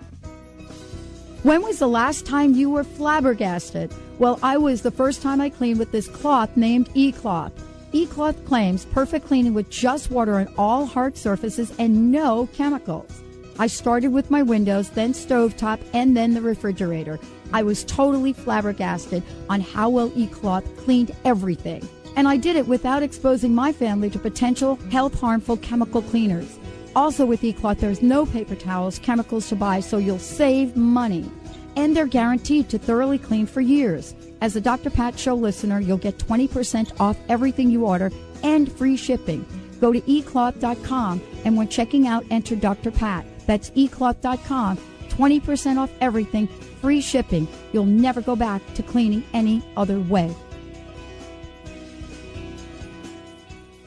When 1.43 1.63
was 1.63 1.81
the 1.81 1.89
last 1.89 2.25
time 2.25 2.55
you 2.55 2.71
were 2.71 2.85
flabbergasted? 2.85 3.93
Well, 4.21 4.39
I 4.41 4.57
was 4.57 4.83
the 4.83 4.93
first 4.93 5.21
time 5.21 5.41
I 5.41 5.51
cleaned 5.51 5.81
with 5.81 5.91
this 5.91 6.07
cloth 6.07 6.57
named 6.57 6.91
E 6.95 7.11
Cloth. 7.11 7.53
E 7.91 8.07
Cloth 8.07 8.45
claims 8.47 8.85
perfect 8.85 9.27
cleaning 9.27 9.53
with 9.53 9.69
just 9.69 10.13
water 10.13 10.37
on 10.37 10.55
all 10.57 10.87
hard 10.87 11.17
surfaces 11.17 11.75
and 11.81 12.13
no 12.13 12.49
chemicals. 12.53 13.21
I 13.59 13.67
started 13.67 14.13
with 14.13 14.31
my 14.31 14.43
windows, 14.43 14.91
then 14.91 15.13
stovetop, 15.13 15.81
and 15.93 16.17
then 16.17 16.35
the 16.35 16.41
refrigerator. 16.41 17.19
I 17.53 17.65
was 17.65 17.83
totally 17.83 18.33
flabbergasted 18.33 19.25
on 19.51 19.61
how 19.61 19.89
well 19.89 20.13
E 20.15 20.29
Cloth 20.29 20.65
cleaned 20.77 21.11
everything. 21.25 21.83
And 22.17 22.29
I 22.29 22.37
did 22.37 22.57
it 22.57 22.69
without 22.69 23.03
exposing 23.03 23.55
my 23.55 23.73
family 23.73 24.11
to 24.11 24.19
potential 24.19 24.77
health 24.91 25.19
harmful 25.19 25.57
chemical 25.57 26.03
cleaners. 26.03 26.59
Also, 26.97 27.27
with 27.27 27.43
eCloth, 27.43 27.79
there's 27.79 28.03
no 28.03 28.25
paper 28.25 28.55
towels, 28.55 29.01
chemicals 29.01 29.49
to 29.49 29.57
buy, 29.57 29.81
so 29.81 29.99
you'll 29.99 30.19
save 30.19 30.77
money. 30.77 31.29
And 31.77 31.97
they're 31.97 32.07
guaranteed 32.07 32.69
to 32.69 32.79
thoroughly 32.79 33.19
clean 33.19 33.47
for 33.47 33.61
years. 33.61 34.15
As 34.41 34.55
a 34.55 34.61
Dr. 34.61 34.91
Pat 34.91 35.19
Show 35.19 35.35
listener, 35.35 35.81
you'll 35.81 35.97
get 35.97 36.19
20% 36.19 37.01
off 37.01 37.17
everything 37.29 37.69
you 37.69 37.87
order 37.87 38.13
and 38.45 38.71
free 38.71 38.97
shipping. 38.97 39.45
Go 39.81 39.93
to 39.93 40.01
ecloth.com 40.03 41.21
and 41.45 41.57
when 41.57 41.69
checking 41.69 42.07
out, 42.07 42.25
enter 42.31 42.55
Dr. 42.55 42.91
Pat. 42.91 43.27
That's 43.47 43.71
ecloth.com. 43.71 44.79
20% 45.09 45.79
off 45.79 45.91
everything, 46.01 46.47
free 46.81 47.01
shipping. 47.01 47.49
You'll 47.73 47.87
never 47.87 48.21
go 48.21 48.37
back 48.37 48.63
to 48.75 48.83
cleaning 48.83 49.25
any 49.33 49.63
other 49.77 49.99
way. 50.01 50.35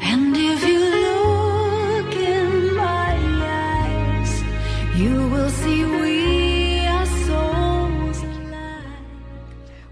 And 0.02 0.36
You 4.96 5.28
will 5.28 5.50
see 5.50 5.84
we 5.84 6.86
are 6.86 7.04
souls 7.04 8.22
alive. 8.22 8.84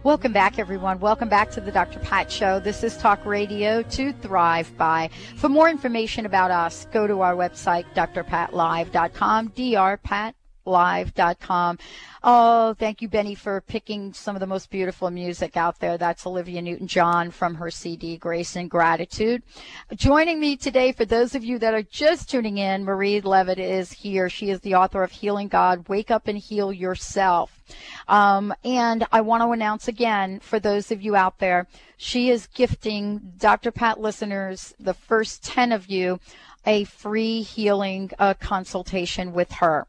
Welcome 0.04 0.32
back, 0.32 0.60
everyone. 0.60 1.00
Welcome 1.00 1.28
back 1.28 1.50
to 1.52 1.60
the 1.60 1.72
Dr. 1.72 1.98
Pat 1.98 2.30
Show. 2.30 2.60
This 2.60 2.84
is 2.84 2.96
Talk 2.96 3.26
Radio 3.26 3.82
to 3.82 4.12
Thrive 4.12 4.76
By. 4.76 5.10
For 5.34 5.48
more 5.48 5.68
information 5.68 6.24
about 6.24 6.52
us, 6.52 6.86
go 6.92 7.08
to 7.08 7.20
our 7.20 7.34
website, 7.34 7.84
drpatlive.com, 7.96 9.48
drpatlive.com. 9.48 11.78
Oh, 12.24 12.74
thank 12.78 13.02
you, 13.02 13.08
Benny, 13.08 13.34
for 13.34 13.60
picking 13.62 14.12
some 14.12 14.36
of 14.36 14.40
the 14.40 14.46
most 14.46 14.70
beautiful 14.70 15.10
music 15.10 15.56
out 15.56 15.80
there. 15.80 15.98
That's 15.98 16.24
Olivia 16.24 16.62
Newton 16.62 16.86
John 16.86 17.32
from 17.32 17.56
her 17.56 17.68
CD, 17.68 18.16
Grace 18.16 18.54
and 18.54 18.70
Gratitude. 18.70 19.42
Joining 19.96 20.38
me 20.38 20.56
today, 20.56 20.92
for 20.92 21.04
those 21.04 21.34
of 21.34 21.42
you 21.42 21.58
that 21.58 21.74
are 21.74 21.82
just 21.82 22.30
tuning 22.30 22.58
in, 22.58 22.84
Marie 22.84 23.20
Levit 23.20 23.58
is 23.58 23.90
here. 23.90 24.28
She 24.28 24.50
is 24.50 24.60
the 24.60 24.76
author 24.76 25.02
of 25.02 25.10
Healing 25.10 25.48
God, 25.48 25.88
Wake 25.88 26.12
Up 26.12 26.28
and 26.28 26.38
Heal 26.38 26.72
Yourself. 26.72 27.60
Um, 28.06 28.54
and 28.64 29.04
I 29.10 29.20
want 29.22 29.42
to 29.42 29.50
announce 29.50 29.88
again, 29.88 30.38
for 30.38 30.60
those 30.60 30.92
of 30.92 31.02
you 31.02 31.16
out 31.16 31.40
there, 31.40 31.66
she 31.96 32.30
is 32.30 32.46
gifting 32.46 33.32
Dr. 33.36 33.72
Pat 33.72 33.98
listeners, 33.98 34.74
the 34.78 34.94
first 34.94 35.42
10 35.42 35.72
of 35.72 35.90
you, 35.90 36.20
a 36.64 36.84
free 36.84 37.42
healing 37.42 38.12
uh, 38.20 38.34
consultation 38.34 39.32
with 39.32 39.50
her. 39.54 39.88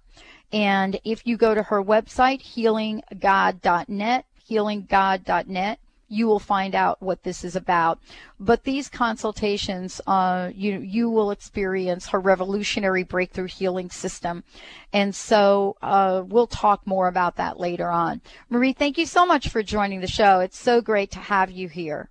And 0.53 0.99
if 1.03 1.25
you 1.25 1.35
go 1.35 1.55
to 1.55 1.63
her 1.63 1.83
website, 1.83 2.43
healinggod.net, 2.43 4.25
healinggod.net, 4.49 5.79
you 6.13 6.27
will 6.27 6.39
find 6.39 6.75
out 6.75 7.01
what 7.01 7.23
this 7.23 7.43
is 7.43 7.55
about. 7.55 7.99
But 8.39 8.63
these 8.63 8.87
consultations, 8.87 9.99
uh, 10.05 10.51
you 10.53 10.79
you 10.79 11.09
will 11.09 11.31
experience 11.31 12.09
her 12.09 12.19
revolutionary 12.19 13.03
breakthrough 13.03 13.47
healing 13.47 13.89
system, 13.89 14.43
and 14.91 15.15
so 15.15 15.75
uh, 15.81 16.23
we'll 16.27 16.45
talk 16.45 16.85
more 16.85 17.07
about 17.07 17.37
that 17.37 17.59
later 17.59 17.89
on. 17.89 18.21
Marie, 18.49 18.73
thank 18.73 18.99
you 18.99 19.07
so 19.07 19.25
much 19.25 19.49
for 19.49 19.63
joining 19.63 20.01
the 20.01 20.07
show. 20.07 20.39
It's 20.39 20.59
so 20.59 20.81
great 20.81 21.09
to 21.11 21.19
have 21.19 21.49
you 21.49 21.67
here. 21.67 22.09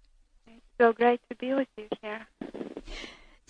It's 0.49 0.67
so 0.81 0.93
great 0.93 1.21
to 1.31 1.37
be 1.37 1.55
with 1.55 1.69
you 1.77 1.87
here. 2.03 2.27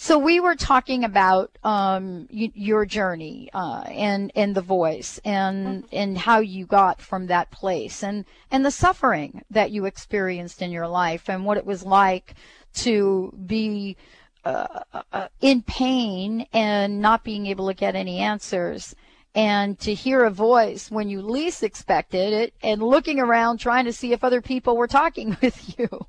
So 0.02 0.18
we 0.18 0.40
were 0.40 0.56
talking 0.56 1.04
about 1.04 1.56
um, 1.62 2.26
y- 2.28 2.50
your 2.54 2.84
journey 2.84 3.50
uh, 3.54 3.84
and 3.86 4.32
and 4.34 4.52
the 4.52 4.60
voice 4.60 5.20
and 5.24 5.84
and 5.92 6.18
how 6.18 6.40
you 6.40 6.66
got 6.66 7.00
from 7.00 7.28
that 7.28 7.52
place 7.52 8.02
and 8.02 8.24
and 8.50 8.66
the 8.66 8.72
suffering 8.72 9.44
that 9.48 9.70
you 9.70 9.84
experienced 9.84 10.60
in 10.60 10.72
your 10.72 10.88
life 10.88 11.30
and 11.30 11.44
what 11.44 11.56
it 11.56 11.64
was 11.64 11.84
like 11.84 12.34
to 12.74 13.32
be 13.46 13.96
uh, 14.44 14.80
uh, 15.12 15.28
in 15.40 15.62
pain 15.62 16.48
and 16.52 17.00
not 17.00 17.22
being 17.22 17.46
able 17.46 17.68
to 17.68 17.74
get 17.74 17.94
any 17.94 18.18
answers 18.18 18.96
and 19.36 19.78
to 19.78 19.94
hear 19.94 20.24
a 20.24 20.32
voice 20.32 20.90
when 20.90 21.08
you 21.08 21.22
least 21.22 21.62
expected 21.62 22.32
it 22.32 22.54
and 22.60 22.82
looking 22.82 23.20
around 23.20 23.58
trying 23.58 23.84
to 23.84 23.92
see 23.92 24.12
if 24.12 24.24
other 24.24 24.42
people 24.42 24.76
were 24.76 24.88
talking 24.88 25.36
with 25.42 25.78
you. 25.78 26.06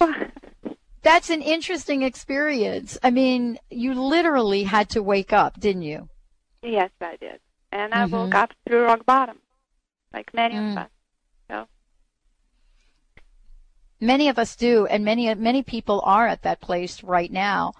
That's 1.02 1.30
an 1.30 1.42
interesting 1.42 2.02
experience. 2.02 2.96
I 3.02 3.10
mean, 3.10 3.58
you 3.70 3.94
literally 3.94 4.62
had 4.64 4.88
to 4.90 5.02
wake 5.02 5.32
up, 5.32 5.58
didn't 5.58 5.82
you? 5.82 6.08
Yes, 6.62 6.90
I 7.00 7.16
did. 7.16 7.40
And 7.72 7.92
I 7.92 8.04
mm-hmm. 8.04 8.14
woke 8.14 8.34
up 8.34 8.52
through 8.66 8.84
rock 8.84 9.04
bottom, 9.04 9.38
like 10.12 10.32
many 10.32 10.54
mm. 10.54 10.72
of 10.72 10.78
us. 10.78 10.90
So. 11.50 11.66
Many 14.00 14.28
of 14.28 14.38
us 14.38 14.54
do, 14.56 14.86
and 14.86 15.04
many 15.04 15.34
many 15.34 15.62
people 15.62 16.02
are 16.04 16.26
at 16.26 16.42
that 16.42 16.60
place 16.60 17.02
right 17.02 17.32
now. 17.32 17.72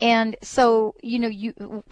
And 0.00 0.36
so, 0.42 0.94
you 1.02 1.18
know, 1.18 1.28
you 1.28 1.82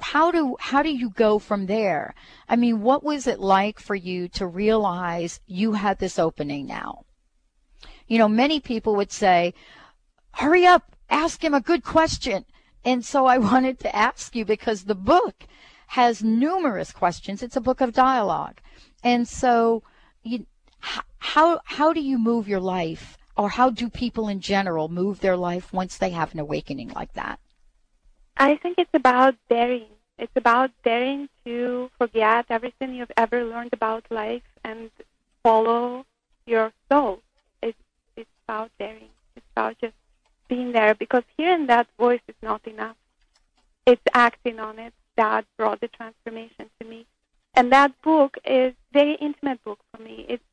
how 0.00 0.30
do 0.30 0.56
how 0.60 0.82
do 0.82 0.90
you 0.90 1.10
go 1.10 1.38
from 1.38 1.66
there? 1.66 2.14
I 2.48 2.56
mean, 2.56 2.82
what 2.82 3.02
was 3.02 3.26
it 3.26 3.40
like 3.40 3.80
for 3.80 3.94
you 3.94 4.28
to 4.28 4.46
realize 4.46 5.40
you 5.46 5.72
had 5.72 5.98
this 5.98 6.18
opening 6.18 6.66
now? 6.66 7.04
You 8.06 8.18
know, 8.18 8.28
many 8.28 8.60
people 8.60 8.96
would 8.96 9.12
say, 9.12 9.54
hurry 10.32 10.66
up, 10.66 10.96
ask 11.08 11.42
him 11.42 11.54
a 11.54 11.60
good 11.60 11.82
question. 11.84 12.44
And 12.84 13.04
so 13.04 13.26
I 13.26 13.38
wanted 13.50 13.78
to 13.80 13.94
ask 13.94 14.34
you 14.34 14.44
because 14.44 14.84
the 14.84 14.94
book 14.94 15.44
has 15.88 16.22
numerous 16.22 16.92
questions. 16.92 17.42
It's 17.42 17.56
a 17.56 17.60
book 17.60 17.80
of 17.80 17.92
dialogue. 17.92 18.60
And 19.02 19.26
so 19.26 19.82
you, 20.22 20.46
how, 21.18 21.60
how 21.64 21.92
do 21.92 22.00
you 22.00 22.18
move 22.18 22.48
your 22.48 22.60
life 22.60 23.18
or 23.36 23.48
how 23.48 23.70
do 23.70 23.88
people 23.88 24.28
in 24.28 24.40
general 24.40 24.88
move 24.88 25.20
their 25.20 25.36
life 25.36 25.72
once 25.72 25.96
they 25.96 26.10
have 26.10 26.32
an 26.32 26.40
awakening 26.40 26.90
like 26.90 27.12
that? 27.14 27.40
I 28.36 28.56
think 28.56 28.78
it's 28.78 28.94
about 28.94 29.34
daring. 29.48 29.86
It's 30.18 30.36
about 30.36 30.70
daring 30.84 31.28
to 31.44 31.90
forget 31.98 32.46
everything 32.50 32.94
you've 32.94 33.12
ever 33.16 33.44
learned 33.44 33.72
about 33.72 34.04
life 34.10 34.42
and 34.64 34.90
follow 35.42 36.04
your 36.46 36.72
soul. 36.90 37.22
It's, 37.62 37.78
it's 38.16 38.30
about 38.46 38.70
daring. 38.78 39.08
It's 39.36 39.46
about 39.52 39.78
just 39.80 39.94
being 40.50 40.72
there 40.72 40.94
because 40.94 41.22
hearing 41.38 41.66
that 41.68 41.86
voice 41.98 42.20
is 42.28 42.34
not 42.42 42.66
enough. 42.66 42.96
It's 43.86 44.02
acting 44.12 44.58
on 44.60 44.78
it 44.78 44.92
that 45.16 45.46
brought 45.56 45.80
the 45.80 45.88
transformation 45.88 46.66
to 46.78 46.86
me. 46.86 47.06
And 47.54 47.72
that 47.72 47.92
book 48.02 48.36
is 48.44 48.74
very 48.92 49.14
intimate 49.14 49.62
book 49.64 49.80
for 49.90 50.02
me. 50.02 50.26
It's 50.28 50.44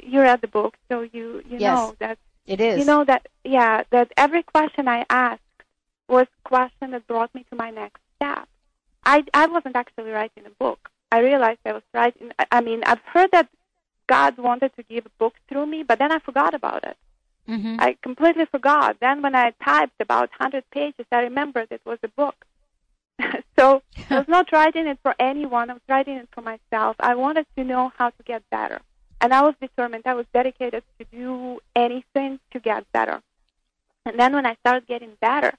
you 0.00 0.20
read 0.20 0.40
the 0.40 0.48
book, 0.48 0.74
so 0.88 1.00
you 1.00 1.42
you 1.50 1.58
yes, 1.58 1.76
know 1.76 1.94
that 1.98 2.18
it 2.46 2.60
is. 2.60 2.78
You 2.78 2.84
know 2.84 3.04
that 3.04 3.26
yeah, 3.44 3.82
that 3.90 4.12
every 4.16 4.42
question 4.42 4.86
I 4.88 5.06
asked 5.08 5.42
was 6.08 6.26
question 6.44 6.90
that 6.92 7.06
brought 7.06 7.34
me 7.34 7.44
to 7.50 7.56
my 7.56 7.70
next 7.70 8.00
step. 8.16 8.46
I 9.04 9.24
I 9.34 9.46
wasn't 9.46 9.76
actually 9.76 10.10
writing 10.10 10.44
a 10.46 10.54
book. 10.64 10.90
I 11.10 11.20
realized 11.20 11.60
I 11.64 11.72
was 11.72 11.86
writing. 11.94 12.30
I 12.50 12.60
mean, 12.60 12.82
I've 12.84 13.06
heard 13.14 13.30
that 13.32 13.48
God 14.06 14.38
wanted 14.38 14.72
to 14.76 14.82
give 14.82 15.06
a 15.06 15.18
book 15.18 15.34
through 15.48 15.66
me, 15.66 15.82
but 15.82 15.98
then 15.98 16.12
I 16.12 16.18
forgot 16.18 16.54
about 16.54 16.84
it. 16.84 16.96
Mm-hmm. 17.48 17.76
I 17.78 17.96
completely 18.02 18.44
forgot. 18.44 18.96
Then 19.00 19.22
when 19.22 19.34
I 19.34 19.52
typed 19.64 20.00
about 20.00 20.30
100 20.38 20.64
pages, 20.70 21.06
I 21.10 21.20
remembered 21.20 21.68
it 21.70 21.80
was 21.84 21.98
a 22.02 22.08
book. 22.08 22.44
so 23.58 23.82
I 24.10 24.18
was 24.18 24.28
not 24.28 24.52
writing 24.52 24.86
it 24.86 24.98
for 25.02 25.14
anyone. 25.18 25.70
I 25.70 25.74
was 25.74 25.82
writing 25.88 26.16
it 26.16 26.28
for 26.32 26.42
myself. 26.42 26.96
I 27.00 27.14
wanted 27.14 27.46
to 27.56 27.64
know 27.64 27.92
how 27.96 28.10
to 28.10 28.22
get 28.24 28.42
better. 28.50 28.80
And 29.20 29.32
I 29.32 29.42
was 29.42 29.54
determined. 29.60 30.04
I 30.06 30.14
was 30.14 30.26
dedicated 30.32 30.84
to 30.98 31.04
do 31.06 31.60
anything 31.74 32.38
to 32.52 32.60
get 32.60 32.90
better. 32.92 33.20
And 34.04 34.18
then 34.18 34.32
when 34.34 34.46
I 34.46 34.54
started 34.56 34.86
getting 34.86 35.12
better, 35.20 35.52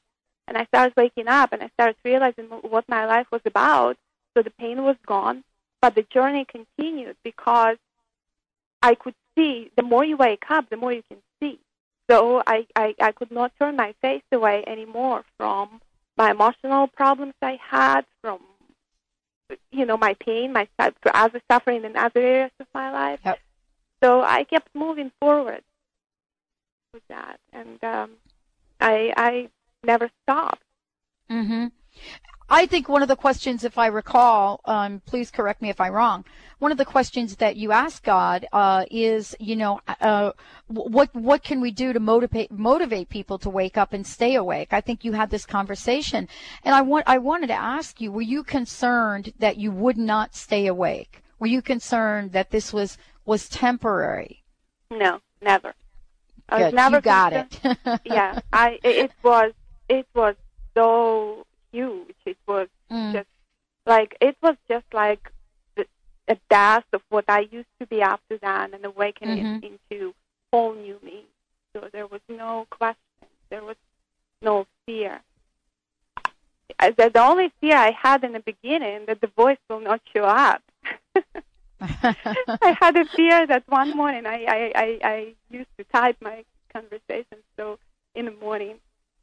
and 0.47 0.58
I 0.58 0.65
started 0.65 0.93
waking 0.95 1.28
up, 1.28 1.54
and 1.54 1.62
I 1.62 1.69
started 1.75 1.95
realizing 2.04 2.45
what 2.45 2.88
my 2.88 3.06
life 3.06 3.28
was 3.32 3.41
about, 3.45 3.97
so 4.34 4.41
the 4.41 4.49
pain 4.49 4.84
was 4.84 4.95
gone, 5.06 5.43
but 5.82 5.95
the 5.95 6.04
journey 6.04 6.45
continued 6.45 7.15
because 7.23 7.78
I 8.82 8.95
could 8.95 9.15
see 9.36 9.71
the 9.75 9.84
more 9.84 10.04
you 10.04 10.17
wake 10.17 10.49
up, 10.49 10.69
the 10.69 10.78
more 10.78 10.93
you 10.93 11.04
can. 11.08 11.17
So 12.10 12.41
I, 12.48 12.65
I, 12.76 12.95
I 13.00 13.12
could 13.12 13.32
not 13.32 13.52
turn 13.60 13.76
my 13.76 13.93
face 14.02 14.24
away 14.32 14.63
anymore 14.65 15.24
from 15.38 15.80
my 16.17 16.32
emotional 16.32 16.88
problems 16.88 17.34
I 17.41 17.60
had, 17.62 18.02
from 18.22 18.39
you 19.72 19.86
know 19.86 19.98
my 19.98 20.15
pain, 20.15 20.52
my 20.52 20.67
other 21.13 21.41
suffering 21.50 21.86
in 21.86 21.95
other 21.95 22.19
areas 22.19 22.52
of 22.60 22.67
my 22.74 22.91
life. 22.91 23.19
Yep. 23.24 23.39
So 24.04 24.22
I 24.22 24.43
kept 24.43 24.74
moving 24.74 25.12
forward 25.19 25.62
with 26.93 27.04
that, 27.10 27.39
and 27.54 27.84
um, 27.84 28.12
I 28.82 29.13
I 29.15 29.50
never 29.84 30.10
stopped. 30.24 30.63
Mm-hmm. 31.30 31.67
I 32.52 32.66
think 32.66 32.90
one 32.90 33.02
of 33.04 33.08
the 33.08 33.16
questions, 33.16 33.64
if 33.64 33.78
I 33.78 33.88
recall, 33.88 34.62
um, 34.66 35.02
please 35.06 35.30
correct 35.30 35.62
me 35.62 35.70
if 35.70 35.80
I'm 35.80 35.94
wrong. 35.94 36.26
One 36.58 36.72
of 36.72 36.78
the 36.78 36.86
questions 36.86 37.36
that 37.36 37.56
you 37.56 37.72
ask 37.72 38.04
God 38.04 38.48
uh, 38.52 38.86
is, 38.90 39.36
you 39.40 39.56
know, 39.56 39.80
uh, 40.02 40.32
what 40.68 41.14
what 41.16 41.44
can 41.44 41.62
we 41.62 41.72
do 41.72 41.94
to 41.94 42.00
motivate 42.00 42.52
motivate 42.52 43.10
people 43.10 43.38
to 43.40 43.50
wake 43.50 43.78
up 43.78 43.94
and 43.94 44.06
stay 44.06 44.36
awake? 44.36 44.70
I 44.72 44.82
think 44.82 45.06
you 45.06 45.14
had 45.14 45.30
this 45.30 45.46
conversation, 45.46 46.28
and 46.64 46.74
I 46.74 46.82
want 46.82 47.06
I 47.08 47.20
wanted 47.20 47.48
to 47.48 47.54
ask 47.54 48.02
you: 48.02 48.12
Were 48.12 48.22
you 48.22 48.44
concerned 48.44 49.34
that 49.40 49.58
you 49.58 49.72
would 49.72 49.98
not 49.98 50.36
stay 50.36 50.66
awake? 50.68 51.24
Were 51.38 51.48
you 51.48 51.62
concerned 51.62 52.32
that 52.34 52.50
this 52.50 52.74
was 52.74 52.98
was 53.26 53.48
temporary? 53.48 54.44
No, 54.90 55.22
never. 55.42 55.74
I 56.50 56.58
Good. 56.58 56.66
was 56.66 56.74
never 56.74 56.96
you 56.98 57.02
got 57.02 57.32
concerned. 57.32 57.78
it. 57.86 58.02
yeah, 58.06 58.40
I 58.52 58.80
it 58.84 59.12
was 59.24 59.54
it 59.88 60.08
was 60.14 60.36
so 60.76 61.46
huge. 61.71 62.15
It 62.25 62.38
was 62.47 62.67
mm. 62.91 63.13
just 63.13 63.27
like 63.86 64.15
it 64.21 64.36
was 64.41 64.55
just 64.67 64.86
like 64.93 65.32
the, 65.75 65.86
a 66.27 66.38
death 66.49 66.86
of 66.93 67.01
what 67.10 67.25
I 67.27 67.47
used 67.51 67.73
to 67.79 67.88
be 67.88 68.01
after 68.01 68.38
then, 68.38 68.73
and 68.73 68.86
awakening 68.86 69.43
mm-hmm. 69.43 69.65
into 69.65 70.13
whole 70.51 70.73
new 70.73 70.97
me. 71.03 71.25
So 71.73 71.88
there 71.91 72.08
was 72.08 72.21
no 72.29 72.67
question. 72.69 72.97
There 73.49 73.63
was 73.63 73.75
no 74.41 74.65
fear. 74.86 75.21
The, 76.79 77.12
the 77.13 77.21
only 77.21 77.51
fear 77.60 77.75
I 77.75 77.91
had 77.91 78.23
in 78.23 78.34
the 78.34 78.39
beginning 78.39 79.05
that 79.08 79.21
the 79.21 79.27
voice 79.27 79.58
will 79.69 79.82
not 79.82 80.01
show 80.15 80.23
up. 80.23 80.62
I 81.82 82.77
had 82.79 82.95
a 82.95 83.05
fear 83.05 83.47
that 83.47 83.63
one 83.67 83.95
morning 83.95 84.25
I, 84.25 84.45
I, 84.45 84.71
I, 84.75 84.99
I 85.03 85.34
used 85.49 85.69
to 85.77 85.84
type 85.86 86.17
my 86.21 86.43
conversations 86.71 87.43
so 87.58 87.79
in 88.15 88.25
the 88.25 88.32
morning 88.32 88.75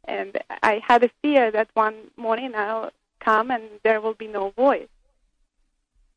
and 0.07 0.38
I 0.62 0.81
had 0.87 1.05
a 1.05 1.11
fear 1.23 1.51
that 1.51 1.69
one 1.75 1.95
morning 2.16 2.53
I'll 2.55 2.90
come 3.21 3.51
and 3.51 3.64
there 3.83 4.01
will 4.01 4.14
be 4.14 4.29
no 4.29 4.51
voice. 4.51 4.88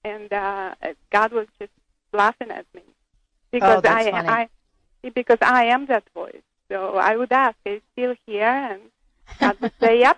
And 0.04 0.32
uh, 0.32 0.76
God 1.12 1.34
was 1.34 1.48
just 1.60 1.72
laughing 2.14 2.52
at 2.52 2.66
me. 2.74 2.82
because 3.52 3.82
oh, 3.84 3.90
I, 3.90 4.12
funny. 4.12 4.30
I 4.30 4.50
because 5.14 5.38
I 5.42 5.66
am 5.66 5.86
that 5.88 6.04
voice. 6.14 6.42
So 6.72 6.96
I 6.96 7.16
would 7.16 7.32
ask, 7.32 7.58
"Is 7.66 7.82
still 7.94 8.16
here?" 8.26 8.44
And 8.48 8.82
God 9.40 9.58
would 9.62 9.74
say, 9.80 10.00
"Yep." 10.00 10.18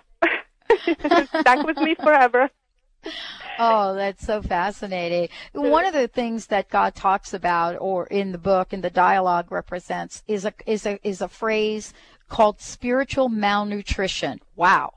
Stuck 1.40 1.66
with 1.66 1.78
me 1.78 1.94
forever. 1.94 2.50
Oh, 3.58 3.94
that's 3.94 4.24
so 4.24 4.42
fascinating. 4.42 5.28
One 5.52 5.84
of 5.84 5.92
the 5.92 6.08
things 6.08 6.46
that 6.46 6.70
God 6.70 6.94
talks 6.94 7.34
about 7.34 7.76
or 7.80 8.06
in 8.06 8.32
the 8.32 8.38
book 8.38 8.72
in 8.72 8.80
the 8.80 8.90
dialogue 8.90 9.50
represents 9.50 10.22
is 10.26 10.44
a 10.44 10.54
is 10.66 10.86
a 10.86 10.98
is 11.06 11.20
a 11.20 11.28
phrase 11.28 11.92
called 12.32 12.62
spiritual 12.62 13.28
malnutrition. 13.28 14.40
Wow. 14.56 14.94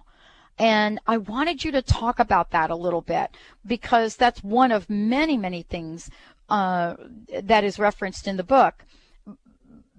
And 0.57 1.01
I 1.05 1.17
wanted 1.17 1.65
you 1.65 1.71
to 1.73 1.81
talk 1.81 2.17
about 2.17 2.51
that 2.51 2.69
a 2.69 2.77
little 2.77 3.01
bit 3.01 3.29
because 3.65 4.15
that's 4.15 4.41
one 4.41 4.71
of 4.71 4.89
many, 4.89 5.35
many 5.35 5.61
things 5.61 6.09
uh, 6.47 6.95
that 7.43 7.65
is 7.65 7.77
referenced 7.77 8.25
in 8.25 8.37
the 8.37 8.43
book. 8.43 8.85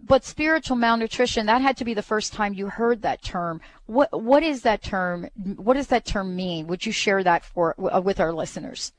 But 0.03 0.25
spiritual 0.25 0.77
malnutrition, 0.77 1.45
that 1.45 1.61
had 1.61 1.77
to 1.77 1.85
be 1.85 1.93
the 1.93 2.01
first 2.01 2.33
time 2.33 2.55
you 2.55 2.69
heard 2.69 3.03
that 3.03 3.21
term. 3.23 3.61
What 3.85 4.23
what 4.23 4.43
is 4.43 4.63
that 4.63 4.83
term? 4.83 5.29
What 5.57 5.75
does 5.75 5.89
that 5.89 6.07
term 6.07 6.35
mean? 6.35 6.69
Would 6.69 6.87
you 6.87 6.93
share 6.93 7.23
that 7.23 7.45
for 7.45 7.75
uh, 7.79 8.01
with 8.01 8.19
our 8.19 8.33
listeners? 8.33 8.93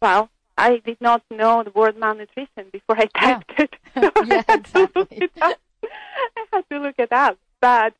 Well, 0.00 0.28
I 0.56 0.82
did 0.84 1.00
not 1.00 1.22
know 1.30 1.64
the 1.64 1.70
word 1.70 1.96
malnutrition 1.96 2.66
before 2.70 2.98
I 2.98 3.06
typed 3.06 3.52
yeah. 3.58 3.64
it. 3.64 3.74
So 3.94 4.12
yeah, 4.26 4.42
exactly. 4.48 5.30
I 6.36 6.44
had 6.52 6.64
to 6.70 6.78
look 6.78 6.96
it 6.98 7.12
up. 7.12 7.38
But 7.60 7.94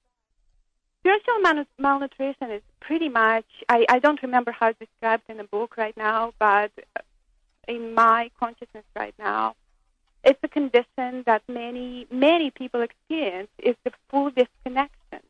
spiritual 1.00 1.40
mal- 1.40 1.66
malnutrition 1.78 2.50
is 2.50 2.62
pretty 2.80 3.08
much, 3.08 3.44
I, 3.68 3.86
I 3.88 3.98
don't 3.98 4.22
remember 4.22 4.52
how 4.52 4.68
it's 4.68 4.78
described 4.78 5.24
in 5.28 5.36
the 5.38 5.44
book 5.44 5.76
right 5.76 5.96
now, 5.96 6.32
but 6.38 6.70
in 7.68 7.94
my 7.94 8.30
consciousness 8.38 8.84
right 8.96 9.14
now, 9.18 9.54
it's 10.22 10.38
a 10.42 10.48
condition 10.48 11.22
that 11.26 11.42
many, 11.48 12.06
many 12.10 12.50
people 12.50 12.80
experience 12.80 13.48
is 13.58 13.76
the 13.84 13.92
full 14.08 14.30
disconnection 14.30 15.20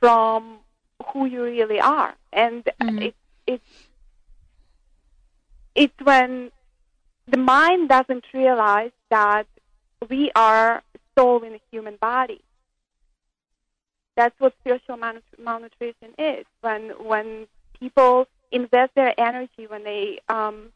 from 0.00 0.58
who 1.12 1.26
you 1.26 1.42
really 1.42 1.80
are. 1.80 2.14
And 2.32 2.64
Mhm. 2.80 3.02
it, 3.06 3.14
it's, 3.46 3.88
it's 5.74 6.00
when 6.02 6.50
the 7.26 7.38
mind 7.38 7.88
doesn't 7.88 8.24
realize 8.34 8.92
that 9.10 9.46
we 10.08 10.30
are 10.34 10.82
soul 11.18 11.42
in 11.42 11.54
a 11.54 11.60
human 11.70 11.96
body. 11.96 12.40
That's 14.16 14.38
what 14.38 14.54
spiritual 14.60 14.98
malnutrition 15.38 16.14
is. 16.18 16.44
When 16.60 16.90
when 17.04 17.46
people 17.78 18.26
invest 18.50 18.94
their 18.94 19.18
energy, 19.18 19.66
when 19.66 19.84
they 19.84 20.20
um, 20.28 20.70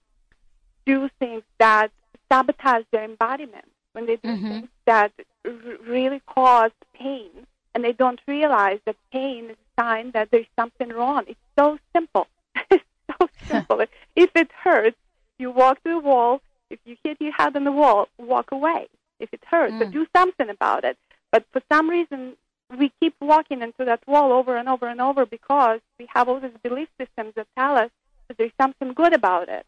do 0.87 1.09
things 1.19 1.43
that 1.59 1.89
sabotage 2.33 2.85
their 2.93 3.05
embodiment, 3.05 3.67
when 3.93 4.07
they 4.07 4.17
do 4.17 4.29
Mhm. 4.31 4.49
things 4.49 4.69
that 4.87 5.13
r- 5.45 5.53
really 5.87 6.21
cause 6.27 6.71
pain, 6.95 7.47
and 7.75 7.85
they 7.85 7.93
don't 7.93 8.21
realize 8.27 8.81
that 8.87 8.97
pain 9.13 9.51
is 9.51 9.57
a 9.57 9.81
sign 9.83 10.11
that 10.13 10.31
there's 10.31 10.47
something 10.59 10.89
wrong. 10.89 11.25
It's 11.29 11.39
so 11.59 11.79
simple. 11.95 12.27
it's 12.71 12.85
so 13.21 13.29
simple. 13.49 13.81
if 14.17 14.31
it 14.35 14.51
hurts, 14.53 14.97
you 15.39 15.51
walk 15.51 15.83
to 15.85 15.91
the 15.91 15.99
wall. 15.99 16.41
If 16.71 16.81
you 16.87 16.97
hit 17.05 17.21
your 17.21 17.33
head 17.33 17.55
on 17.55 17.65
the 17.65 17.71
wall, 17.73 18.09
walk 18.19 18.51
away. 18.51 18.89
If 19.19 19.33
it 19.33 19.43
hurts, 19.45 19.75
Mm. 19.75 19.79
so 19.79 19.91
do 19.91 20.07
something 20.15 20.49
about 20.49 20.85
it. 20.85 20.97
But 21.33 21.45
for 21.53 21.63
some 21.73 21.89
reason, 21.89 22.37
we 22.79 22.93
keep 23.01 23.15
walking 23.21 23.63
into 23.63 23.85
that 23.85 24.07
wall 24.07 24.33
over 24.33 24.57
and 24.57 24.69
over 24.69 24.87
and 24.89 25.01
over 25.01 25.25
because 25.27 25.81
we 25.99 26.07
have 26.15 26.29
all 26.29 26.41
these 26.41 26.51
belief 26.63 26.89
systems 27.01 27.35
that 27.37 27.47
tell 27.57 27.77
us 27.77 27.91
that 28.29 28.37
there's 28.39 28.53
something 28.61 28.93
good 28.93 29.13
about 29.13 29.49
it. 29.49 29.65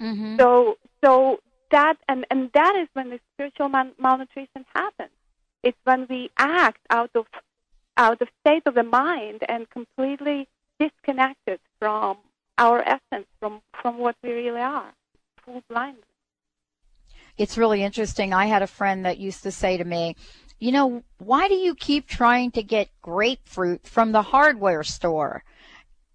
Mm-hmm. 0.00 0.36
So, 0.38 0.78
so 1.04 1.40
that 1.70 1.96
and 2.08 2.24
and 2.30 2.50
that 2.52 2.74
is 2.76 2.88
when 2.94 3.10
the 3.10 3.20
spiritual 3.34 3.68
mal- 3.68 3.92
malnutrition 3.98 4.64
happens. 4.74 5.10
It's 5.62 5.78
when 5.84 6.06
we 6.08 6.30
act 6.38 6.80
out 6.90 7.10
of 7.14 7.26
out 7.96 8.22
of 8.22 8.28
state 8.40 8.62
of 8.66 8.74
the 8.74 8.84
mind 8.84 9.42
and 9.48 9.68
completely 9.68 10.48
disconnected 10.78 11.58
from 11.78 12.16
our 12.56 12.80
essence, 12.82 13.26
from 13.40 13.60
from 13.82 13.98
what 13.98 14.16
we 14.22 14.30
really 14.32 14.60
are, 14.60 14.92
full 15.44 15.62
blindness. 15.68 16.04
It's 17.38 17.56
really 17.56 17.82
interesting. 17.82 18.34
I 18.34 18.46
had 18.46 18.62
a 18.62 18.66
friend 18.66 19.04
that 19.04 19.18
used 19.18 19.44
to 19.44 19.50
say 19.50 19.76
to 19.76 19.84
me, 19.84 20.16
you 20.58 20.72
know, 20.72 21.04
why 21.18 21.46
do 21.48 21.54
you 21.54 21.74
keep 21.74 22.08
trying 22.08 22.50
to 22.52 22.62
get 22.62 22.88
grapefruit 23.00 23.86
from 23.86 24.10
the 24.10 24.22
hardware 24.22 24.82
store? 24.82 25.44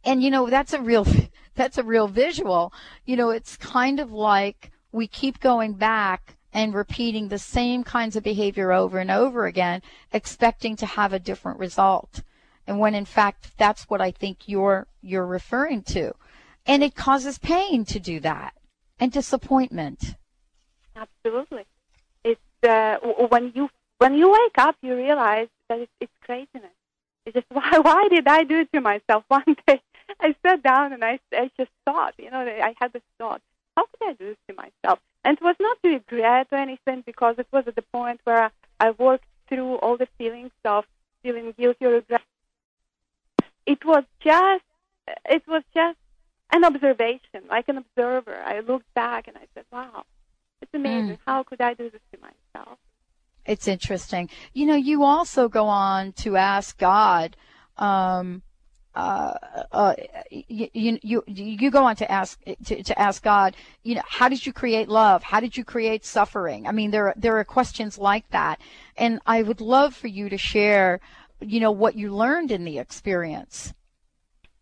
And 0.04 0.22
you 0.22 0.30
know, 0.30 0.50
that's 0.50 0.74
a 0.74 0.82
real, 0.82 1.08
that's 1.56 1.78
a 1.78 1.84
real 1.84 2.08
visual. 2.08 2.74
You 3.06 3.16
know, 3.16 3.30
it's 3.30 3.56
kind 3.56 4.00
of 4.00 4.12
like 4.12 4.72
we 4.92 5.08
keep 5.08 5.40
going 5.40 5.74
back 5.74 6.36
and 6.52 6.74
repeating 6.74 7.30
the 7.30 7.40
same 7.40 7.84
kinds 7.84 8.16
of 8.16 8.24
behavior 8.24 8.72
over 8.72 9.00
and 9.00 9.10
over 9.10 9.46
again, 9.46 9.82
expecting 10.12 10.76
to 10.76 10.86
have 10.86 11.14
a 11.14 11.20
different 11.20 11.58
result. 11.58 12.22
And 12.68 12.80
when 12.80 12.94
in 12.94 13.06
fact, 13.06 13.58
that's 13.58 13.90
what 13.90 14.02
I 14.02 14.12
think 14.12 14.48
you're, 14.48 14.88
you're 15.02 15.26
referring 15.26 15.84
to. 15.84 16.14
And 16.66 16.84
it 16.84 16.96
causes 16.96 17.38
pain 17.40 17.86
to 17.86 18.00
do 18.00 18.20
that 18.20 18.54
and 19.00 19.12
disappointment. 19.12 20.16
Absolutely. 20.96 21.66
It's 22.24 22.68
uh, 22.68 22.98
when 23.30 23.52
you 23.56 23.70
when 23.98 24.16
you 24.16 24.32
wake 24.32 24.58
up, 24.58 24.76
you 24.82 24.96
realize 24.96 25.48
that 25.70 25.80
it's, 25.80 25.92
it's 26.00 26.14
craziness. 26.24 26.72
It's 27.26 27.36
just 27.36 27.48
why 27.52 27.80
why 27.80 28.08
did 28.10 28.28
I 28.28 28.44
do 28.44 28.60
it 28.60 28.72
to 28.74 28.82
myself? 28.82 29.24
One 29.28 29.56
day, 29.68 29.82
I 30.20 30.36
sat 30.46 30.64
down 30.64 30.94
and 30.94 31.04
I 31.04 31.20
I 31.34 31.50
just 31.58 31.72
thought, 31.86 32.14
you 32.18 32.30
know, 32.32 32.40
I 32.40 32.74
had 32.80 32.94
this 32.94 33.04
thought, 33.18 33.42
how 33.76 33.86
could 33.86 34.10
I 34.10 34.14
do 34.14 34.30
this 34.30 34.38
to 34.50 34.56
myself? 34.56 35.00
And 35.26 35.38
it 35.38 35.44
was 35.44 35.56
not 35.60 35.78
regret 35.84 36.48
or 36.52 36.58
anything 36.58 37.02
because 37.06 37.36
it 37.38 37.48
was 37.52 37.64
at 37.68 37.76
the 37.76 37.82
point 37.82 38.20
where 38.26 38.44
I, 38.44 38.88
I 38.88 38.92
worked 38.92 39.26
through 39.48 39.76
all 39.76 39.98
the 39.98 40.08
feelings 40.18 40.52
of 40.66 40.86
feeling 41.22 41.54
guilty 41.58 41.86
or 41.86 41.92
regret. 41.92 42.22
It 43.66 43.84
was 43.86 44.04
just 44.20 44.64
it 45.26 45.44
was 45.48 45.64
just 45.74 45.98
an 46.52 46.64
observation, 46.64 47.48
like 47.50 47.68
an 47.70 47.78
observer. 47.78 48.42
I 48.46 48.60
looked 48.60 48.94
back 48.94 49.28
and 49.28 49.38
I 49.38 49.48
said, 49.54 49.66
wow. 49.72 50.06
It's 50.64 50.74
amazing. 50.74 51.18
How 51.26 51.44
could 51.44 51.60
I 51.60 51.74
do 51.74 51.90
this 51.90 52.00
to 52.14 52.20
myself? 52.22 52.78
It's 53.46 53.68
interesting. 53.68 54.30
You 54.54 54.66
know, 54.66 54.76
you 54.76 55.04
also 55.04 55.50
go 55.50 55.66
on 55.66 56.14
to 56.14 56.38
ask 56.38 56.78
God. 56.78 57.36
Um, 57.78 58.44
uh, 58.96 59.34
uh, 59.74 59.96
you, 60.32 60.70
you 60.74 61.00
you 61.02 61.24
you 61.28 61.70
go 61.70 61.84
on 61.84 61.98
to 61.98 62.10
ask 62.10 62.40
to, 62.64 62.82
to 62.82 62.98
ask 62.98 63.22
God. 63.22 63.58
You 63.84 63.96
know, 63.96 64.04
how 64.08 64.30
did 64.30 64.46
you 64.46 64.54
create 64.54 64.88
love? 64.88 65.22
How 65.22 65.42
did 65.42 65.58
you 65.58 65.66
create 65.66 66.06
suffering? 66.06 66.66
I 66.66 66.72
mean, 66.72 66.92
there 66.92 67.08
are, 67.10 67.14
there 67.18 67.38
are 67.38 67.44
questions 67.44 67.98
like 67.98 68.30
that, 68.30 68.62
and 68.96 69.20
I 69.26 69.44
would 69.44 69.60
love 69.60 69.94
for 69.94 70.08
you 70.08 70.30
to 70.30 70.38
share. 70.38 71.02
You 71.42 71.60
know 71.60 71.72
what 71.72 71.96
you 71.96 72.16
learned 72.16 72.52
in 72.52 72.64
the 72.64 72.80
experience. 72.80 73.74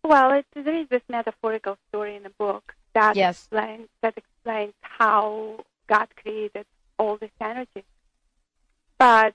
Well, 0.03 0.31
it, 0.31 0.45
there 0.55 0.79
is 0.79 0.89
this 0.89 1.03
metaphorical 1.07 1.77
story 1.89 2.15
in 2.15 2.23
the 2.23 2.31
book 2.39 2.73
that 2.95 3.15
Yes. 3.15 3.41
explains 3.43 3.87
that 4.01 4.17
explains 4.17 4.73
how 4.81 5.63
God 5.93 6.07
created 6.21 6.65
all 6.97 7.15
this 7.17 7.35
energy. 7.51 7.83
But 8.97 9.33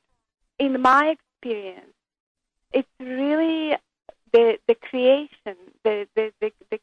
in 0.59 0.73
my 0.81 1.05
experience, 1.17 1.97
it's 2.79 2.97
really 2.99 3.77
the 4.33 4.45
the 4.69 4.77
creation, 4.89 5.57
the 5.85 5.95
the 6.17 6.25
the, 6.41 6.49
the, 6.71 6.79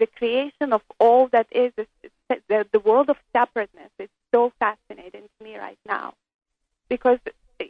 the 0.00 0.08
creation 0.18 0.68
of 0.78 0.82
all 1.04 1.22
that 1.34 1.48
is 1.50 1.72
the, 2.28 2.66
the 2.74 2.82
world 2.88 3.08
of 3.14 3.18
separateness. 3.34 3.92
is 3.98 4.10
so 4.34 4.52
fascinating 4.64 5.24
to 5.32 5.44
me 5.46 5.52
right 5.66 5.82
now, 5.96 6.06
because 6.88 7.20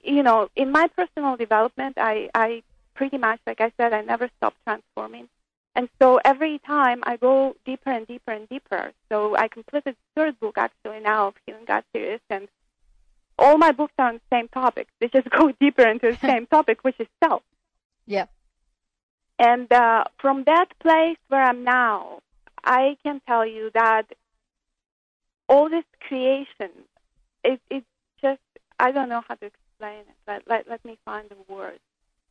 you 0.03 0.23
know, 0.23 0.39
in 0.63 0.69
my 0.79 0.87
personal 0.99 1.37
development, 1.37 1.95
I 2.13 2.15
I 2.35 2.49
pretty 2.95 3.19
much, 3.19 3.41
like 3.47 3.61
I 3.61 3.71
said, 3.77 3.93
I 3.93 4.03
never 4.03 4.29
stopped 4.37 4.61
transforming. 4.67 5.29
And 5.77 5.91
so 6.01 6.19
every 6.25 6.59
time 6.61 7.01
I 7.03 7.19
go 7.19 7.55
deeper 7.67 7.91
and 7.91 8.07
deeper 8.07 8.33
and 8.33 8.49
deeper. 8.49 8.93
So 9.13 9.37
I 9.37 9.47
completed 9.49 9.95
the 9.95 10.21
third 10.21 10.41
book 10.41 10.57
actually 10.57 11.01
now 11.01 11.29
of 11.29 11.35
Healing 11.47 11.67
God 11.67 11.85
Series, 11.93 12.21
and 12.31 12.49
all 13.39 13.59
my 13.59 13.73
books 13.73 13.93
are 13.99 14.09
on 14.09 14.15
the 14.15 14.37
same 14.37 14.49
topic. 14.49 14.89
They 15.01 15.09
just 15.09 15.29
go 15.39 15.53
deeper 15.61 15.87
into 15.87 16.13
the 16.13 16.27
same 16.27 16.47
topic, 16.47 16.79
which 16.83 16.99
is 16.99 17.07
self. 17.23 17.43
Yeah. 18.07 18.25
And 19.39 19.71
uh, 19.71 20.05
from 20.19 20.45
that 20.45 20.69
place 20.81 21.19
where 21.29 21.43
I'm 21.43 21.63
now, 21.63 22.21
I 22.65 22.97
can 23.05 23.21
tell 23.29 23.45
you 23.45 23.71
that 23.75 24.05
all 25.47 25.69
this 25.69 25.85
creation, 26.01 26.71
it, 27.45 27.61
it's 27.71 27.87
just, 28.23 28.41
I 28.81 28.93
don't 28.93 29.11
know 29.11 29.23
how 29.29 29.35
to 29.35 29.45
explain 29.45 30.01
it. 30.01 30.17
Let, 30.27 30.49
let, 30.49 30.69
let 30.71 30.85
me 30.87 30.97
find 31.05 31.29
the 31.29 31.53
words. 31.53 31.81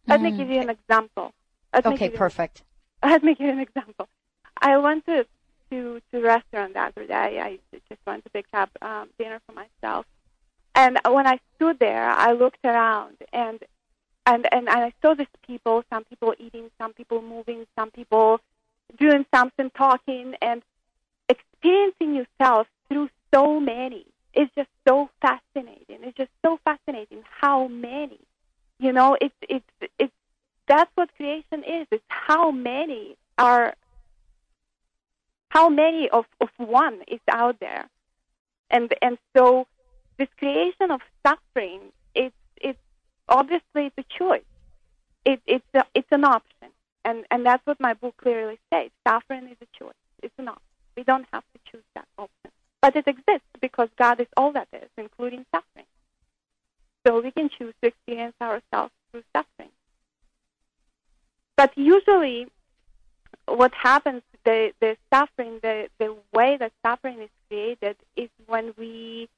Let 0.08 0.20
me 0.20 0.32
Mhm. 0.32 0.38
give 0.38 0.50
you 0.50 0.60
an 0.62 0.72
example. 0.72 1.32
Let 1.72 1.86
Okay, 1.86 2.10
perfect. 2.10 2.64
Let 3.06 3.24
me 3.24 3.36
give 3.36 3.50
an 3.50 3.60
example. 3.60 4.08
I 4.62 4.78
went 4.78 5.06
to 5.06 5.26
to 5.72 6.02
to 6.12 6.22
restaurant 6.22 6.74
the 6.74 6.82
other 6.82 7.06
day. 7.06 7.40
I 7.42 7.60
just 7.90 8.02
went 8.06 8.24
to 8.26 8.30
pick 8.30 8.46
up 8.54 8.70
um, 8.82 9.10
dinner 9.18 9.40
for 9.46 9.54
myself, 9.54 10.06
and 10.74 11.00
when 11.10 11.28
I 11.28 11.40
stood 11.56 11.80
there, 11.80 12.10
I 12.10 12.32
looked 12.34 12.64
around 12.64 13.18
and 13.34 13.60
and 14.26 14.48
and 14.54 14.70
I 14.70 14.94
saw 15.02 15.14
these 15.14 15.28
people. 15.46 15.84
Some 15.92 16.04
people 16.04 16.34
eating, 16.40 16.70
some 16.80 16.94
people 16.94 17.22
moving, 17.22 17.66
some 17.78 17.92
people 17.92 18.40
doing 19.00 19.26
something, 19.34 19.70
talking, 19.72 20.36
and 20.42 20.62
experiencing 21.30 22.16
yourself 22.16 22.68
through 22.88 23.10
so 23.34 23.60
many. 23.60 24.06
is 24.34 24.50
just 24.56 24.70
so 24.88 25.10
fascinating. 25.22 26.00
It's 26.04 26.18
just 26.18 26.32
so 26.46 26.60
fascinating 26.66 27.24
how 27.42 27.68
many, 27.68 28.20
you 28.80 28.92
know, 28.92 29.18
it's 29.20 29.36
it's 29.42 29.72
it's 30.00 30.14
that's 30.68 30.92
what 30.96 31.16
creation 31.16 31.64
is. 31.64 31.88
It's 31.92 32.04
how 32.08 32.52
many 32.52 33.16
are 33.38 33.74
how 35.50 35.70
many 35.70 36.10
of, 36.10 36.26
of 36.42 36.50
one 36.58 37.00
is 37.08 37.20
out 37.30 37.60
there. 37.60 37.90
And 38.70 38.94
and 39.02 39.18
so 39.36 39.68
this 40.18 40.28
creation 40.38 40.92
of 40.92 41.02
suffering 41.26 41.82
it's 42.14 42.36
it's 42.58 42.80
obviously 43.30 43.88
it's 43.88 43.98
a 43.98 44.06
choice. 44.18 44.44
It, 45.26 45.42
it's 45.48 45.66
a, 45.74 45.84
it's 45.94 46.08
an 46.12 46.24
option. 46.24 46.70
And 47.04 47.26
and 47.30 47.46
that's 47.46 47.66
what 47.66 47.80
my 47.80 47.94
book 47.94 48.16
clearly 48.18 48.60
says. 48.74 48.90
Suffering 49.08 49.48
is 49.50 49.58
a 49.62 49.84
choice. 49.84 49.94
It's 50.24 50.34
an 50.38 50.48
option. 50.48 50.62
We 50.98 51.04
don't 51.04 51.26
have 51.32 51.44
to 51.54 51.72
choose 51.72 51.84
that 51.96 52.08
option. 52.18 52.52
But 52.82 52.96
it 52.96 53.08
exists 53.08 53.48
because 53.62 53.90
God 53.98 54.20
is 54.20 54.28
all 54.38 54.54
that 54.54 54.68
is, 54.74 54.90
including 54.98 55.46
suffering. 55.54 55.86
So 57.06 57.22
we 57.22 57.32
can 57.32 57.50
choose 57.50 57.74
to 57.82 57.88
experience 57.88 58.36
ourselves 58.42 58.92
through 59.12 59.24
suffering. 59.36 59.70
But 61.58 61.72
usually, 61.76 62.48
what 63.48 63.74
happens, 63.74 64.22
the, 64.44 64.72
the 64.82 64.98
suffering, 65.14 65.60
the, 65.62 65.88
the 66.00 66.16
way 66.34 66.58
that 66.60 66.72
suffering 66.86 67.22
is 67.22 67.30
created 67.48 67.96
is 68.16 68.30
when 68.48 68.74
we 68.78 69.30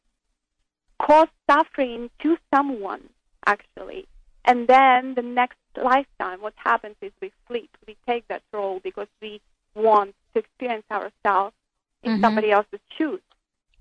cause 0.99 1.27
suffering 1.49 2.09
to 2.23 2.37
someone, 2.53 3.09
actually. 3.45 4.07
And 4.45 4.67
then 4.67 5.13
the 5.15 5.21
next 5.21 5.57
lifetime, 5.75 6.41
what 6.41 6.53
happens 6.55 6.95
is 7.01 7.11
we 7.21 7.31
flip. 7.47 7.69
We 7.85 7.97
take 8.07 8.27
that 8.29 8.41
role 8.51 8.79
because 8.83 9.07
we 9.21 9.41
want 9.75 10.15
to 10.33 10.39
experience 10.39 10.85
ourselves 10.89 11.53
in 12.01 12.13
mm-hmm. 12.13 12.23
somebody 12.23 12.51
else's 12.51 12.79
shoes. 12.97 13.21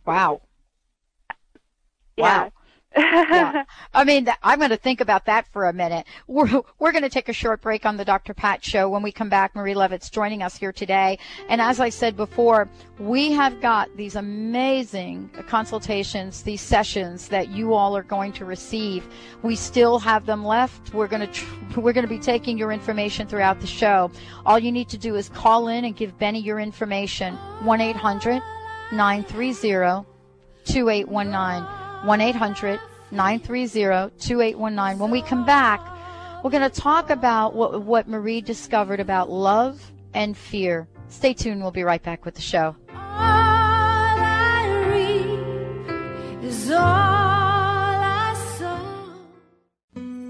Wow. 0.04 0.42
Yeah. 2.16 2.44
Wow 2.44 2.52
yeah. 2.96 3.64
I 3.94 4.04
mean, 4.04 4.28
I'm 4.42 4.58
going 4.58 4.70
to 4.70 4.76
think 4.76 5.00
about 5.00 5.26
that 5.26 5.46
for 5.52 5.66
a 5.66 5.72
minute. 5.72 6.06
We're, 6.26 6.62
we're 6.78 6.92
going 6.92 7.02
to 7.02 7.10
take 7.10 7.28
a 7.28 7.32
short 7.32 7.60
break 7.60 7.84
on 7.84 7.96
the 7.96 8.04
Dr. 8.04 8.34
Pat 8.34 8.64
show. 8.64 8.88
When 8.88 9.02
we 9.02 9.12
come 9.12 9.28
back, 9.28 9.54
Marie 9.54 9.74
Levit's 9.74 10.10
joining 10.10 10.42
us 10.42 10.56
here 10.56 10.72
today. 10.72 11.18
And 11.48 11.60
as 11.60 11.80
I 11.80 11.88
said 11.88 12.16
before, 12.16 12.68
we 12.98 13.32
have 13.32 13.60
got 13.60 13.94
these 13.96 14.16
amazing 14.16 15.30
consultations, 15.46 16.42
these 16.42 16.60
sessions 16.60 17.28
that 17.28 17.48
you 17.48 17.74
all 17.74 17.96
are 17.96 18.02
going 18.02 18.32
to 18.34 18.44
receive. 18.44 19.06
We 19.42 19.56
still 19.56 19.98
have 19.98 20.26
them 20.26 20.44
left. 20.44 20.94
We're 20.94 21.08
going 21.08 21.26
to, 21.26 21.32
tr- 21.32 21.80
we're 21.80 21.92
going 21.92 22.06
to 22.06 22.14
be 22.14 22.18
taking 22.18 22.56
your 22.56 22.72
information 22.72 23.26
throughout 23.26 23.60
the 23.60 23.66
show. 23.66 24.10
All 24.44 24.58
you 24.58 24.72
need 24.72 24.88
to 24.90 24.98
do 24.98 25.16
is 25.16 25.28
call 25.28 25.68
in 25.68 25.84
and 25.84 25.94
give 25.96 26.18
Benny 26.18 26.40
your 26.40 26.60
information. 26.60 27.34
1 27.36 27.80
800 27.80 28.42
930 28.92 30.06
2819. 30.64 31.85
1 32.04 32.20
800 32.20 32.80
930 33.10 34.10
2819. 34.18 34.98
When 34.98 35.10
we 35.10 35.22
come 35.22 35.44
back, 35.44 35.80
we're 36.42 36.50
going 36.50 36.68
to 36.68 36.80
talk 36.80 37.10
about 37.10 37.54
what, 37.54 37.82
what 37.82 38.08
Marie 38.08 38.40
discovered 38.40 39.00
about 39.00 39.30
love 39.30 39.92
and 40.14 40.36
fear. 40.36 40.88
Stay 41.08 41.34
tuned. 41.34 41.62
We'll 41.62 41.70
be 41.70 41.84
right 41.84 42.02
back 42.02 42.24
with 42.24 42.34
the 42.34 42.42
show. 42.42 42.76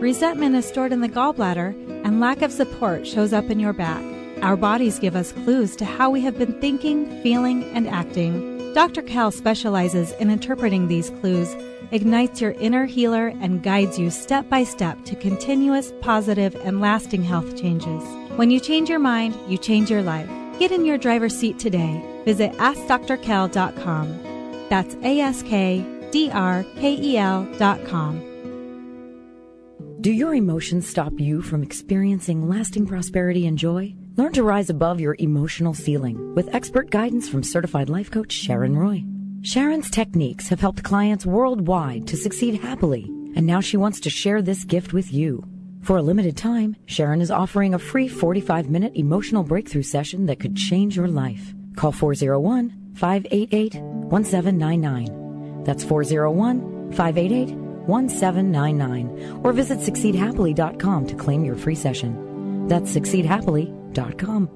Resentment 0.00 0.54
is 0.54 0.66
stored 0.66 0.92
in 0.92 1.00
the 1.00 1.08
gallbladder, 1.08 1.72
and 2.04 2.20
lack 2.20 2.42
of 2.42 2.52
support 2.52 3.06
shows 3.06 3.32
up 3.32 3.48
in 3.48 3.58
your 3.58 3.72
back. 3.72 4.04
Our 4.42 4.56
bodies 4.56 4.98
give 4.98 5.16
us 5.16 5.32
clues 5.32 5.74
to 5.76 5.86
how 5.86 6.10
we 6.10 6.20
have 6.20 6.36
been 6.36 6.60
thinking, 6.60 7.22
feeling, 7.22 7.64
and 7.74 7.88
acting. 7.88 8.74
Dr. 8.74 9.00
Kel 9.00 9.30
specializes 9.30 10.12
in 10.12 10.28
interpreting 10.28 10.88
these 10.88 11.08
clues, 11.08 11.56
ignites 11.92 12.42
your 12.42 12.50
inner 12.52 12.84
healer, 12.84 13.28
and 13.40 13.62
guides 13.62 13.98
you 13.98 14.10
step 14.10 14.46
by 14.50 14.64
step 14.64 15.02
to 15.06 15.16
continuous, 15.16 15.94
positive, 16.02 16.54
and 16.56 16.82
lasting 16.82 17.22
health 17.22 17.58
changes. 17.58 18.02
When 18.36 18.50
you 18.50 18.60
change 18.60 18.90
your 18.90 18.98
mind, 18.98 19.34
you 19.48 19.56
change 19.56 19.90
your 19.90 20.02
life. 20.02 20.28
Get 20.58 20.72
in 20.72 20.84
your 20.84 20.98
driver's 20.98 21.34
seat 21.34 21.58
today. 21.58 22.02
Visit 22.26 22.52
AskDrKel.com. 22.52 24.68
That's 24.68 24.94
A 24.96 25.20
S 25.20 25.42
K 25.42 25.82
D 26.10 26.30
R 26.30 26.66
K 26.76 26.94
E 26.94 27.16
L.com. 27.16 28.35
Do 30.06 30.12
your 30.12 30.36
emotions 30.36 30.88
stop 30.88 31.14
you 31.18 31.42
from 31.42 31.64
experiencing 31.64 32.48
lasting 32.48 32.86
prosperity 32.86 33.48
and 33.48 33.58
joy? 33.58 33.92
Learn 34.14 34.32
to 34.34 34.44
rise 34.44 34.70
above 34.70 35.00
your 35.00 35.16
emotional 35.18 35.74
ceiling 35.74 36.32
with 36.36 36.54
expert 36.54 36.90
guidance 36.90 37.28
from 37.28 37.42
certified 37.42 37.88
life 37.88 38.08
coach 38.08 38.30
Sharon 38.30 38.78
Roy. 38.78 39.02
Sharon's 39.42 39.90
techniques 39.90 40.48
have 40.48 40.60
helped 40.60 40.84
clients 40.84 41.26
worldwide 41.26 42.06
to 42.06 42.16
succeed 42.16 42.60
happily, 42.60 43.02
and 43.34 43.44
now 43.44 43.58
she 43.58 43.76
wants 43.76 43.98
to 43.98 44.08
share 44.08 44.42
this 44.42 44.62
gift 44.62 44.92
with 44.92 45.12
you. 45.12 45.42
For 45.82 45.96
a 45.96 46.02
limited 46.02 46.36
time, 46.36 46.76
Sharon 46.86 47.20
is 47.20 47.32
offering 47.32 47.74
a 47.74 47.78
free 47.80 48.06
45 48.06 48.70
minute 48.70 48.92
emotional 48.94 49.42
breakthrough 49.42 49.82
session 49.82 50.26
that 50.26 50.38
could 50.38 50.54
change 50.54 50.94
your 50.94 51.08
life. 51.08 51.52
Call 51.74 51.90
401 51.90 52.92
588 52.94 53.74
1799. 53.74 55.64
That's 55.64 55.82
401 55.82 56.92
588 56.92 57.65
1799 57.86 59.40
or 59.44 59.52
visit 59.52 59.78
succeedhappily.com 59.78 61.06
to 61.06 61.14
claim 61.14 61.44
your 61.44 61.56
free 61.56 61.74
session. 61.74 62.68
That's 62.68 62.94
succeedhappily.com. 62.94 64.50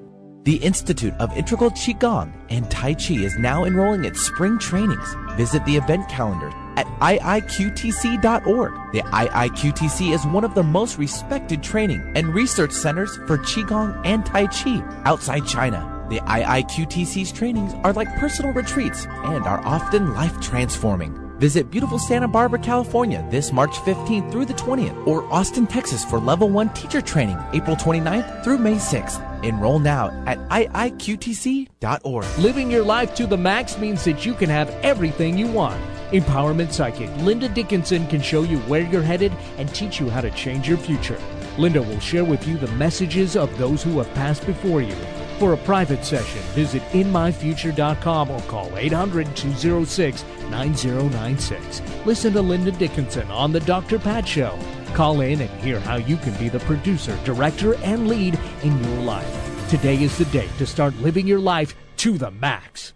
The 0.44 0.56
Institute 0.56 1.12
of 1.20 1.36
Integral 1.36 1.70
Qigong 1.70 2.32
and 2.48 2.70
Tai 2.70 2.94
Chi 2.94 3.14
is 3.14 3.36
now 3.38 3.64
enrolling 3.64 4.06
its 4.06 4.22
spring 4.22 4.58
trainings. 4.58 5.14
Visit 5.36 5.62
the 5.66 5.76
event 5.76 6.08
calendar 6.08 6.50
at 6.78 6.86
iiqtc.org. 7.00 8.72
The 8.92 9.02
IIQTC 9.02 10.14
is 10.14 10.26
one 10.26 10.44
of 10.44 10.54
the 10.54 10.62
most 10.62 10.96
respected 10.96 11.62
training 11.62 12.00
and 12.16 12.34
research 12.34 12.72
centers 12.72 13.14
for 13.26 13.36
Qigong 13.36 14.00
and 14.06 14.24
Tai 14.24 14.46
Chi 14.46 14.82
outside 15.04 15.46
China. 15.46 16.06
The 16.08 16.20
IIQTC's 16.20 17.32
trainings 17.32 17.74
are 17.84 17.92
like 17.92 18.08
personal 18.16 18.54
retreats 18.54 19.06
and 19.06 19.44
are 19.44 19.60
often 19.66 20.14
life 20.14 20.40
transforming. 20.40 21.29
Visit 21.40 21.70
beautiful 21.70 21.98
Santa 21.98 22.28
Barbara, 22.28 22.58
California 22.58 23.26
this 23.30 23.50
March 23.50 23.74
15th 23.76 24.30
through 24.30 24.44
the 24.44 24.52
20th, 24.52 25.06
or 25.06 25.24
Austin, 25.32 25.66
Texas 25.66 26.04
for 26.04 26.18
Level 26.18 26.50
1 26.50 26.68
teacher 26.74 27.00
training 27.00 27.38
April 27.54 27.76
29th 27.76 28.44
through 28.44 28.58
May 28.58 28.74
6th. 28.74 29.42
Enroll 29.42 29.78
now 29.78 30.10
at 30.26 30.38
iiqtc.org. 30.50 32.26
Living 32.38 32.70
your 32.70 32.84
life 32.84 33.14
to 33.14 33.26
the 33.26 33.38
max 33.38 33.78
means 33.78 34.04
that 34.04 34.26
you 34.26 34.34
can 34.34 34.50
have 34.50 34.68
everything 34.82 35.38
you 35.38 35.46
want. 35.46 35.80
Empowerment 36.12 36.74
Psychic 36.74 37.08
Linda 37.22 37.48
Dickinson 37.48 38.06
can 38.08 38.20
show 38.20 38.42
you 38.42 38.58
where 38.68 38.82
you're 38.82 39.00
headed 39.00 39.32
and 39.56 39.74
teach 39.74 39.98
you 39.98 40.10
how 40.10 40.20
to 40.20 40.30
change 40.32 40.68
your 40.68 40.76
future. 40.76 41.18
Linda 41.56 41.80
will 41.80 42.00
share 42.00 42.26
with 42.26 42.46
you 42.46 42.58
the 42.58 42.70
messages 42.72 43.34
of 43.34 43.56
those 43.56 43.82
who 43.82 43.96
have 43.96 44.12
passed 44.12 44.44
before 44.44 44.82
you 44.82 44.94
for 45.40 45.54
a 45.54 45.56
private 45.56 46.04
session, 46.04 46.42
visit 46.52 46.82
inmyfuture.com 46.92 48.30
or 48.30 48.40
call 48.42 48.76
800 48.76 49.34
206 49.34 50.24
9096. 50.50 51.82
Listen 52.04 52.34
to 52.34 52.42
Linda 52.42 52.70
Dickinson 52.70 53.28
on 53.30 53.50
The 53.50 53.60
Dr. 53.60 53.98
Pat 53.98 54.28
Show. 54.28 54.56
Call 54.92 55.22
in 55.22 55.40
and 55.40 55.50
hear 55.62 55.80
how 55.80 55.96
you 55.96 56.18
can 56.18 56.34
be 56.34 56.50
the 56.50 56.60
producer, 56.60 57.18
director, 57.24 57.74
and 57.76 58.06
lead 58.06 58.38
in 58.62 58.84
your 58.84 59.00
life. 59.02 59.68
Today 59.70 60.02
is 60.02 60.18
the 60.18 60.26
day 60.26 60.48
to 60.58 60.66
start 60.66 60.94
living 60.96 61.26
your 61.26 61.40
life 61.40 61.74
to 61.96 62.18
the 62.18 62.30
max. 62.32 62.92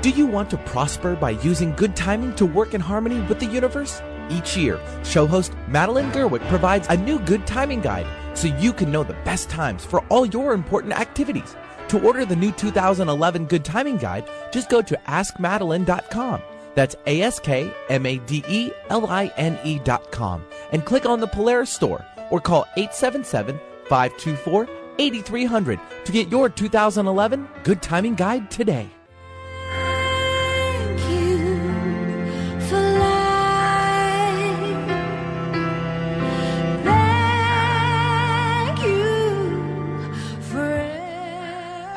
Do 0.00 0.10
you 0.10 0.26
want 0.26 0.50
to 0.50 0.58
prosper 0.58 1.16
by 1.16 1.30
using 1.30 1.74
good 1.74 1.96
timing 1.96 2.36
to 2.36 2.46
work 2.46 2.74
in 2.74 2.80
harmony 2.80 3.20
with 3.22 3.40
the 3.40 3.46
universe? 3.46 4.00
Each 4.30 4.56
year, 4.56 4.78
show 5.02 5.26
host 5.26 5.52
Madeline 5.66 6.12
Gerwick 6.12 6.42
provides 6.42 6.86
a 6.88 6.96
new 6.96 7.18
good 7.18 7.44
timing 7.44 7.80
guide 7.80 8.06
so 8.38 8.46
you 8.46 8.72
can 8.72 8.92
know 8.92 9.02
the 9.02 9.14
best 9.24 9.50
times 9.50 9.84
for 9.84 10.04
all 10.10 10.26
your 10.26 10.52
important 10.52 10.92
activities. 10.92 11.56
To 11.88 12.06
order 12.06 12.24
the 12.24 12.36
new 12.36 12.52
2011 12.52 13.46
Good 13.46 13.64
Timing 13.64 13.96
Guide, 13.96 14.28
just 14.52 14.68
go 14.68 14.82
to 14.82 14.98
askmadeline.com. 15.06 16.42
That's 16.74 16.94
A 17.06 17.22
S 17.22 17.40
K 17.40 17.72
M 17.88 18.06
A 18.06 18.18
D 18.18 18.44
E 18.48 18.70
L 18.90 19.06
I 19.06 19.32
N 19.36 19.58
E.com 19.64 20.44
and 20.70 20.84
click 20.84 21.06
on 21.06 21.20
the 21.20 21.26
Polaris 21.26 21.72
store 21.72 22.04
or 22.30 22.40
call 22.40 22.66
877 22.76 23.58
524 23.88 24.68
8300 24.98 25.80
to 26.04 26.12
get 26.12 26.28
your 26.28 26.48
2011 26.48 27.48
Good 27.64 27.82
Timing 27.82 28.14
Guide 28.14 28.50
today. 28.50 28.90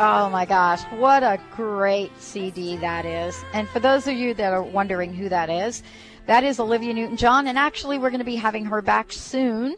Oh 0.03 0.31
my 0.31 0.45
gosh, 0.45 0.81
what 0.97 1.21
a 1.21 1.39
great 1.51 2.11
CD 2.19 2.75
that 2.77 3.05
is. 3.05 3.39
And 3.53 3.69
for 3.69 3.79
those 3.79 4.07
of 4.07 4.15
you 4.15 4.33
that 4.33 4.51
are 4.51 4.63
wondering 4.63 5.13
who 5.13 5.29
that 5.29 5.47
is, 5.47 5.83
that 6.25 6.43
is 6.43 6.59
Olivia 6.59 6.91
Newton 6.91 7.17
John. 7.17 7.45
And 7.45 7.55
actually, 7.55 7.99
we're 7.99 8.09
going 8.09 8.17
to 8.17 8.25
be 8.25 8.35
having 8.35 8.65
her 8.65 8.81
back 8.81 9.11
soon. 9.11 9.75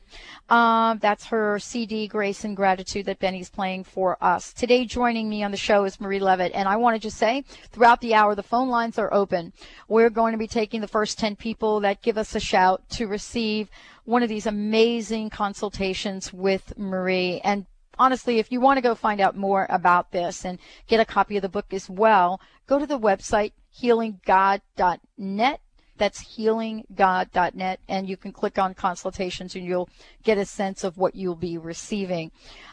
Um, 0.48 1.00
that's 1.00 1.26
her 1.26 1.60
CD, 1.60 2.08
Grace 2.08 2.46
and 2.46 2.56
Gratitude, 2.56 3.06
that 3.08 3.20
Benny's 3.20 3.50
playing 3.50 3.84
for 3.84 4.18
us. 4.24 4.54
Today, 4.54 4.86
joining 4.86 5.30
me 5.30 5.44
on 5.44 5.52
the 5.52 5.58
show 5.58 5.84
is 5.84 6.00
Marie 6.00 6.22
Levit. 6.22 6.52
And 6.54 6.70
I 6.70 6.78
want 6.78 6.96
to 6.96 7.02
just 7.02 7.18
say, 7.18 7.44
throughout 7.74 8.00
the 8.00 8.14
hour, 8.14 8.34
the 8.34 8.44
phone 8.44 8.70
lines 8.70 8.98
are 8.98 9.14
open. 9.14 9.52
We're 9.90 10.10
going 10.10 10.32
to 10.32 10.38
be 10.38 10.48
taking 10.48 10.80
the 10.80 10.88
first 10.88 11.20
10 11.20 11.36
people 11.36 11.82
that 11.82 12.02
give 12.02 12.18
us 12.18 12.34
a 12.34 12.40
shout 12.40 12.88
to 12.92 13.08
receive 13.08 13.70
one 14.06 14.24
of 14.24 14.30
these 14.30 14.46
amazing 14.46 15.32
consultations 15.32 16.32
with 16.32 16.78
Marie. 16.78 17.42
And 17.44 17.66
honestly, 18.04 18.39
if 18.39 18.52
you 18.52 18.60
want 18.60 18.78
to 18.78 18.82
go 18.82 18.96
find 18.96 19.22
out 19.22 19.36
more 19.36 19.66
about 19.70 20.12
this 20.12 20.44
and 20.44 20.60
get 20.88 21.00
a 21.00 21.06
copy 21.06 21.38
of 21.38 21.42
the 21.42 21.50
book 21.50 21.74
as 21.74 21.89
well, 21.89 22.42
go 22.68 22.78
to 22.78 22.86
the 22.86 23.00
website 23.00 23.54
healinggod.net 23.82 25.60
that's 25.98 26.36
healinggod.net, 26.36 27.80
and 27.88 28.10
you 28.10 28.18
can 28.18 28.32
click 28.32 28.58
on 28.58 28.74
consultations 28.74 29.56
and 29.56 29.66
you'll 29.66 29.89
get 30.24 30.38
a 30.38 30.46
sense 30.46 30.84
of 30.84 30.98
what 30.98 31.16
you'll 31.16 31.36
be 31.36 31.58
receiving. 31.58 32.32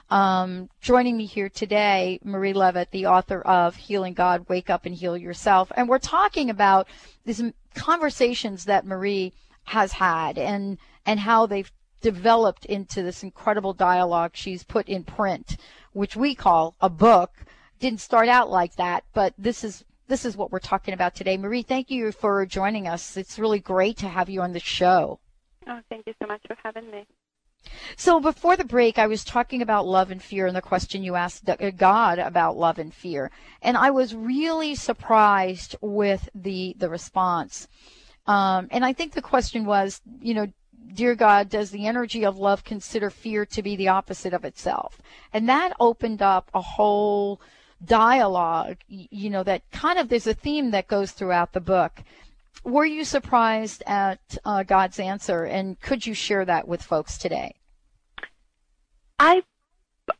Um, 0.08 0.70
joining 0.80 1.16
me 1.16 1.26
here 1.26 1.48
today, 1.48 2.18
Marie 2.24 2.54
Levit, 2.54 2.90
the 2.90 3.06
author 3.06 3.40
of 3.42 3.76
Healing 3.76 4.14
God, 4.14 4.48
Wake 4.48 4.70
Up 4.70 4.86
and 4.86 4.94
Heal 4.94 5.16
Yourself. 5.16 5.70
And 5.76 5.88
we're 5.88 5.98
talking 5.98 6.50
about 6.50 6.88
these 7.24 7.42
conversations 7.74 8.64
that 8.64 8.86
Marie 8.86 9.32
has 9.64 9.92
had 9.92 10.38
and, 10.38 10.78
and 11.04 11.20
how 11.20 11.46
they've 11.46 11.70
developed 12.00 12.64
into 12.66 13.02
this 13.02 13.22
incredible 13.22 13.72
dialogue 13.72 14.32
she's 14.34 14.64
put 14.64 14.88
in 14.88 15.04
print, 15.04 15.56
which 15.92 16.16
we 16.16 16.34
call 16.34 16.74
a 16.80 16.90
book. 16.90 17.32
Didn't 17.78 18.00
start 18.00 18.28
out 18.28 18.50
like 18.50 18.76
that, 18.76 19.04
but 19.14 19.34
this 19.38 19.64
is 19.64 19.84
this 20.08 20.24
is 20.24 20.36
what 20.36 20.50
we're 20.50 20.58
talking 20.58 20.92
about 20.92 21.14
today. 21.14 21.36
Marie, 21.36 21.62
thank 21.62 21.90
you 21.90 22.10
for 22.10 22.44
joining 22.44 22.88
us. 22.88 23.16
It's 23.16 23.38
really 23.38 23.60
great 23.60 23.96
to 23.98 24.08
have 24.08 24.28
you 24.28 24.42
on 24.42 24.52
the 24.52 24.60
show. 24.60 25.20
Oh, 25.68 25.80
thank 25.88 26.06
you 26.06 26.14
so 26.20 26.26
much 26.26 26.42
for 26.48 26.56
having 26.64 26.90
me. 26.90 27.06
So 27.96 28.20
before 28.20 28.56
the 28.56 28.64
break, 28.64 28.98
I 28.98 29.06
was 29.06 29.22
talking 29.22 29.62
about 29.62 29.86
love 29.86 30.10
and 30.10 30.22
fear 30.22 30.46
and 30.46 30.56
the 30.56 30.62
question 30.62 31.04
you 31.04 31.14
asked 31.14 31.48
God 31.76 32.18
about 32.18 32.56
love 32.56 32.78
and 32.78 32.92
fear, 32.92 33.30
and 33.62 33.76
I 33.76 33.90
was 33.90 34.14
really 34.14 34.74
surprised 34.74 35.76
with 35.80 36.28
the 36.34 36.74
the 36.78 36.88
response. 36.88 37.68
Um, 38.26 38.68
and 38.70 38.84
I 38.84 38.92
think 38.92 39.12
the 39.12 39.22
question 39.22 39.64
was, 39.64 40.00
you 40.20 40.34
know, 40.34 40.46
dear 40.94 41.14
God, 41.14 41.48
does 41.48 41.70
the 41.70 41.86
energy 41.86 42.24
of 42.24 42.38
love 42.38 42.64
consider 42.64 43.10
fear 43.10 43.46
to 43.46 43.62
be 43.62 43.76
the 43.76 43.88
opposite 43.88 44.32
of 44.32 44.44
itself? 44.44 45.00
And 45.32 45.48
that 45.48 45.72
opened 45.80 46.22
up 46.22 46.50
a 46.54 46.60
whole 46.60 47.40
dialogue, 47.84 48.76
you 48.88 49.30
know, 49.30 49.42
that 49.42 49.70
kind 49.70 49.98
of 49.98 50.08
there's 50.08 50.26
a 50.26 50.34
theme 50.34 50.70
that 50.72 50.88
goes 50.88 51.12
throughout 51.12 51.52
the 51.52 51.60
book. 51.60 52.02
Were 52.64 52.84
you 52.84 53.04
surprised 53.04 53.82
at 53.86 54.20
uh, 54.44 54.62
God's 54.64 54.98
answer, 54.98 55.44
and 55.44 55.80
could 55.80 56.06
you 56.06 56.12
share 56.12 56.44
that 56.44 56.68
with 56.68 56.82
folks 56.82 57.16
today? 57.16 57.54
I 59.18 59.42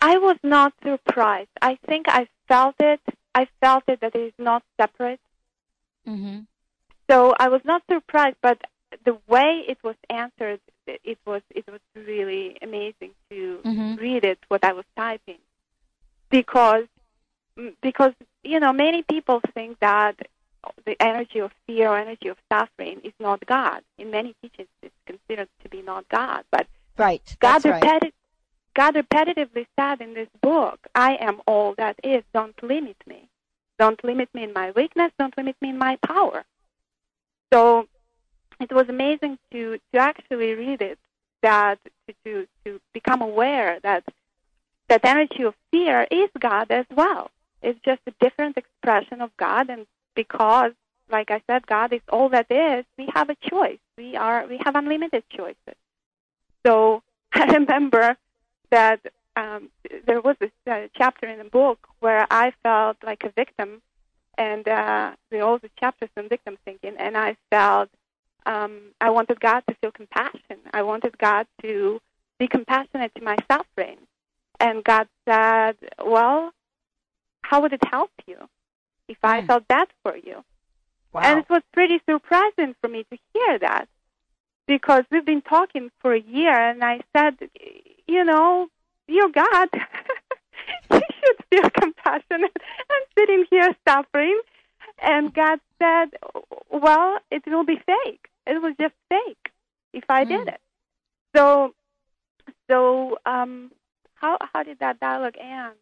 I 0.01 0.19
was 0.19 0.37
not 0.43 0.73
surprised. 0.83 1.51
I 1.61 1.79
think 1.87 2.07
I 2.09 2.29
felt 2.49 2.77
it. 2.81 3.01
I 3.35 3.47
felt 3.61 3.85
it 3.89 4.01
that 4.01 4.15
it 4.15 4.19
is 4.19 4.33
not 4.39 4.63
separate. 4.81 5.21
Mm-hmm. 6.07 6.41
So 7.11 7.35
I 7.39 7.49
was 7.49 7.61
not 7.65 7.83
surprised, 7.91 8.37
but 8.41 8.59
the 9.05 9.17
way 9.29 9.65
it 9.67 9.79
was 9.83 9.97
answered, 10.09 10.61
it 10.87 11.19
was 11.25 11.43
it 11.51 11.65
was 11.71 11.81
really 11.95 12.59
amazing 12.63 13.11
to 13.31 13.61
mm-hmm. 13.65 13.95
read 13.97 14.25
it. 14.25 14.39
What 14.49 14.65
I 14.65 14.73
was 14.73 14.85
typing, 14.97 15.39
because 16.31 16.87
because 17.81 18.13
you 18.43 18.61
know 18.61 18.73
many 18.73 19.03
people 19.03 19.41
think 19.55 19.79
that 19.81 20.17
the 20.85 21.01
energy 21.01 21.39
of 21.39 21.53
fear 21.67 21.89
or 21.89 21.99
energy 21.99 22.29
of 22.29 22.37
suffering 22.53 23.01
is 23.05 23.13
not 23.19 23.45
God. 23.47 23.83
In 23.99 24.11
many 24.11 24.35
teachings, 24.43 24.69
it's 24.83 24.95
considered 25.07 25.49
to 25.63 25.69
be 25.69 25.83
not 25.83 26.09
God. 26.09 26.45
But 26.51 26.67
right, 26.99 27.37
God, 27.41 27.63
repeti- 27.63 28.03
right. 28.03 28.15
God 28.75 28.95
repetitively 28.95 29.67
said 29.79 30.01
in 30.01 30.15
this 30.15 30.29
book, 30.43 30.79
"I 30.95 31.15
am 31.17 31.41
all 31.47 31.75
that 31.77 31.99
is. 32.03 32.25
Don't 32.33 32.61
limit 32.63 32.97
me. 33.07 33.29
Don't 33.79 34.03
limit 34.05 34.29
me 34.35 34.43
in 34.45 34.53
my 34.53 34.73
weakness. 34.73 35.13
Don't 35.19 35.37
limit 35.37 35.57
me 35.63 35.71
in 35.71 35.79
my 35.79 35.97
power." 35.97 36.45
So 37.53 37.89
it 38.61 38.73
was 38.73 38.89
amazing 38.89 39.39
to 39.53 39.79
to 39.93 39.99
actually 39.99 40.55
read 40.55 40.83
it, 40.83 40.99
that 41.43 41.79
to 42.07 42.15
to, 42.25 42.47
to 42.65 42.81
become 42.93 43.23
aware 43.23 43.81
that 43.83 44.05
that 44.89 45.05
energy 45.05 45.45
of 45.45 45.55
fear 45.71 46.07
is 46.11 46.29
God 46.39 46.71
as 46.71 46.85
well 46.95 47.31
It's 47.63 47.79
just 47.85 48.01
a 48.07 48.13
different 48.21 48.57
expression 48.57 49.21
of 49.21 49.31
God. 49.37 49.71
And 49.71 49.87
because, 50.15 50.73
like 51.11 51.31
I 51.31 51.43
said, 51.47 51.67
God 51.67 51.93
is 51.93 52.01
all 52.11 52.29
that 52.31 52.51
is, 52.51 52.85
we 52.99 53.09
have 53.15 53.31
a 53.31 53.37
choice. 53.49 53.79
We 53.97 54.17
are 54.17 54.47
we 54.47 54.59
have 54.65 54.75
unlimited 54.77 55.25
choices. 55.31 55.77
So 56.67 57.03
I 57.33 57.45
remember 57.45 58.17
that 58.71 59.01
um, 59.37 59.71
there 60.07 60.21
was 60.21 60.37
this 60.41 60.51
uh, 60.67 60.89
chapter 60.97 61.27
in 61.27 61.39
the 61.39 61.45
book 61.45 61.79
where 62.01 62.27
I 62.31 62.53
felt 62.63 62.97
like 63.05 63.25
a 63.25 63.31
victim, 63.31 63.83
and 64.37 64.67
uh, 64.67 65.13
all 65.43 65.59
the 65.59 65.71
chapters 65.79 66.11
on 66.17 66.29
victim 66.29 66.57
thinking, 66.65 66.95
and 66.99 67.17
I 67.17 67.37
felt 67.51 67.91
um, 68.47 68.81
I 69.01 69.11
wanted 69.11 69.41
God 69.41 69.63
to 69.69 69.75
feel 69.81 69.91
compassion. 69.91 70.59
I 70.73 70.83
wanted 70.83 71.17
God 71.19 71.47
to 71.63 72.01
be 72.39 72.49
compassionate 72.49 73.15
to 73.17 73.23
my 73.23 73.37
suffering. 73.51 73.99
And 74.59 74.85
God 74.85 75.09
said, 75.29 75.77
Well, 76.05 76.53
how 77.43 77.63
would 77.63 77.73
it 77.73 77.85
help 77.85 78.11
you 78.27 78.37
if 79.09 79.19
I 79.23 79.43
mm. 79.43 79.47
felt 79.47 79.65
that 79.69 79.89
for 80.03 80.17
you? 80.17 80.45
Wow. 81.13 81.23
And 81.23 81.41
it 81.41 81.51
was 81.51 81.63
pretty 81.73 82.01
surprising 82.09 82.75
for 82.81 82.89
me 82.89 83.05
to 83.11 83.19
hear 83.35 83.59
that 83.59 83.89
because 84.67 85.03
we've 85.11 85.27
been 85.27 85.43
talking 85.43 85.91
for 85.99 86.15
a 86.15 86.21
year 86.21 86.53
and 86.53 86.85
I 86.85 87.01
said, 87.17 87.35
you 88.07 88.25
know, 88.25 88.69
you're 89.09 89.31
God. 89.31 89.69
you 90.93 91.01
should 91.01 91.45
feel 91.51 91.71
compassionate. 91.71 92.57
I'm 92.91 93.03
sitting 93.19 93.45
here 93.51 93.75
suffering. 93.89 94.41
And 95.03 95.35
God 95.35 95.59
said, 95.83 96.11
well, 96.71 97.19
it 97.31 97.43
will 97.47 97.65
be 97.65 97.81
fake. 97.85 98.30
It 98.51 98.61
was 98.61 98.75
just 98.81 98.95
fake 99.09 99.53
if 99.93 100.05
I 100.09 100.25
mm. 100.25 100.29
did 100.29 100.49
it. 100.49 100.61
So, 101.35 101.75
so, 102.69 103.19
um, 103.25 103.71
how, 104.15 104.37
how 104.53 104.63
did 104.63 104.81
that 104.81 105.01
dialogue 105.01 105.37
end? 105.41 105.75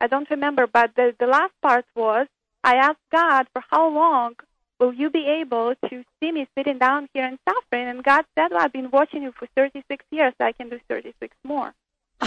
I 0.00 0.06
don't 0.06 0.28
remember, 0.30 0.66
but 0.66 0.94
the, 0.96 1.14
the 1.18 1.26
last 1.26 1.52
part 1.62 1.84
was 1.94 2.26
I 2.64 2.76
asked 2.76 2.98
God 3.12 3.46
for 3.52 3.62
how 3.70 3.88
long 3.88 4.34
will 4.78 4.92
you 4.92 5.10
be 5.10 5.26
able 5.26 5.74
to 5.88 6.04
see 6.20 6.32
me 6.32 6.48
sitting 6.56 6.78
down 6.78 7.08
here 7.12 7.26
and 7.26 7.38
suffering? 7.48 7.88
And 7.88 8.02
God 8.02 8.24
said, 8.36 8.50
well, 8.50 8.60
I've 8.60 8.72
been 8.72 8.90
watching 8.90 9.22
you 9.22 9.32
for 9.38 9.46
36 9.56 10.04
years, 10.10 10.32
so 10.40 10.46
I 10.46 10.52
can 10.52 10.68
do 10.70 10.80
36 10.88 11.36
more. 11.44 11.72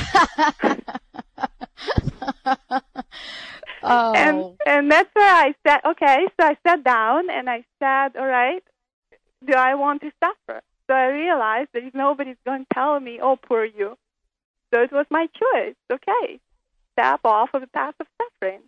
oh. 3.84 4.14
And 4.16 4.58
and 4.66 4.92
that's 4.92 5.10
where 5.14 5.36
I 5.36 5.54
said, 5.66 5.80
okay. 5.86 6.26
So 6.40 6.48
I 6.48 6.58
sat 6.66 6.84
down 6.84 7.30
and 7.30 7.50
I 7.50 7.64
said, 7.80 8.16
all 8.18 8.26
right, 8.26 8.64
do 9.46 9.54
I 9.54 9.76
want 9.76 10.02
to 10.02 10.12
suffer? 10.24 10.62
So 10.88 10.94
I 10.94 11.08
realized 11.08 11.70
that 11.74 11.84
if 11.84 11.94
nobody's 11.94 12.38
going 12.46 12.66
to 12.66 12.74
tell 12.74 13.00
me, 13.00 13.20
oh, 13.22 13.38
poor 13.38 13.66
you. 13.66 13.98
So 14.74 14.82
it 14.82 14.92
was 14.92 15.06
my 15.10 15.28
choice. 15.28 15.76
Okay, 15.92 16.40
step 16.94 17.22
off 17.24 17.50
of 17.54 17.62
the 17.62 17.68
path 17.68 17.94
of 18.00 18.08
suffering. 18.18 18.62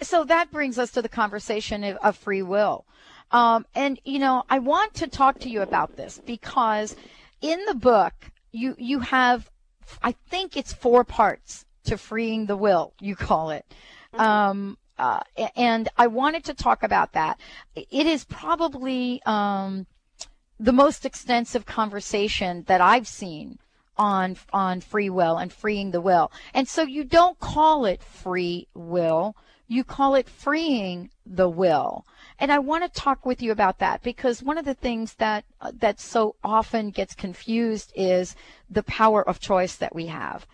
So 0.00 0.24
that 0.24 0.50
brings 0.50 0.78
us 0.78 0.92
to 0.92 1.02
the 1.02 1.08
conversation 1.08 1.84
of 1.84 2.16
free 2.16 2.42
will. 2.42 2.84
Um, 3.30 3.64
and, 3.74 3.98
you 4.04 4.18
know, 4.18 4.44
I 4.48 4.58
want 4.58 4.94
to 4.94 5.06
talk 5.06 5.40
to 5.40 5.48
you 5.48 5.62
about 5.62 5.96
this 5.96 6.20
because 6.24 6.94
in 7.40 7.64
the 7.66 7.74
book, 7.74 8.12
you, 8.52 8.74
you 8.78 9.00
have, 9.00 9.50
I 10.02 10.12
think 10.12 10.56
it's 10.56 10.72
four 10.72 11.04
parts 11.04 11.64
to 11.84 11.96
freeing 11.96 12.46
the 12.46 12.56
will, 12.56 12.92
you 13.00 13.16
call 13.16 13.50
it. 13.50 13.64
Mm-hmm. 14.14 14.20
Um, 14.20 14.78
uh, 14.98 15.20
and 15.56 15.88
I 15.96 16.06
wanted 16.06 16.44
to 16.44 16.54
talk 16.54 16.82
about 16.82 17.12
that. 17.12 17.40
It 17.74 18.06
is 18.06 18.24
probably 18.24 19.20
um, 19.26 19.86
the 20.58 20.72
most 20.72 21.04
extensive 21.04 21.66
conversation 21.66 22.64
that 22.66 22.80
I've 22.80 23.08
seen 23.08 23.58
on 23.96 24.36
on 24.52 24.80
free 24.80 25.10
will 25.10 25.36
and 25.36 25.52
freeing 25.52 25.90
the 25.90 26.00
will. 26.00 26.30
And 26.52 26.68
so 26.68 26.82
you 26.82 27.04
don't 27.04 27.38
call 27.38 27.84
it 27.84 28.02
free 28.02 28.68
will, 28.74 29.36
you 29.68 29.84
call 29.84 30.14
it 30.14 30.28
freeing 30.28 31.10
the 31.26 31.48
will. 31.48 32.04
And 32.38 32.52
I 32.52 32.58
want 32.58 32.84
to 32.84 33.00
talk 33.00 33.24
with 33.24 33.40
you 33.42 33.52
about 33.52 33.78
that 33.78 34.02
because 34.02 34.42
one 34.42 34.58
of 34.58 34.64
the 34.64 34.74
things 34.74 35.14
that 35.14 35.44
uh, 35.60 35.72
that 35.78 36.00
so 36.00 36.36
often 36.42 36.90
gets 36.90 37.14
confused 37.14 37.92
is 37.94 38.36
the 38.68 38.82
power 38.82 39.26
of 39.28 39.40
choice 39.40 39.76
that 39.76 39.94
we 39.94 40.06
have. 40.06 40.46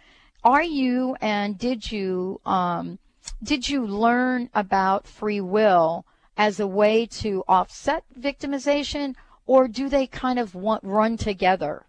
Are 0.44 0.62
you 0.62 1.16
and 1.20 1.58
did 1.58 1.90
you 1.90 2.40
um, 2.46 2.98
did 3.42 3.68
you 3.68 3.86
learn 3.86 4.50
about 4.54 5.06
free 5.06 5.40
will 5.40 6.06
as 6.36 6.58
a 6.60 6.66
way 6.66 7.06
to 7.06 7.44
offset 7.48 8.04
victimization, 8.18 9.14
or 9.46 9.68
do 9.68 9.88
they 9.88 10.06
kind 10.06 10.38
of 10.38 10.54
want, 10.54 10.82
run 10.84 11.16
together? 11.16 11.86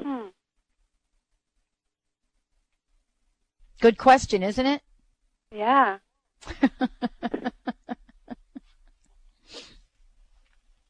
Hmm. 0.00 0.28
Good 3.80 3.98
question, 3.98 4.42
isn't 4.42 4.66
it? 4.66 4.82
Yeah. 5.52 5.98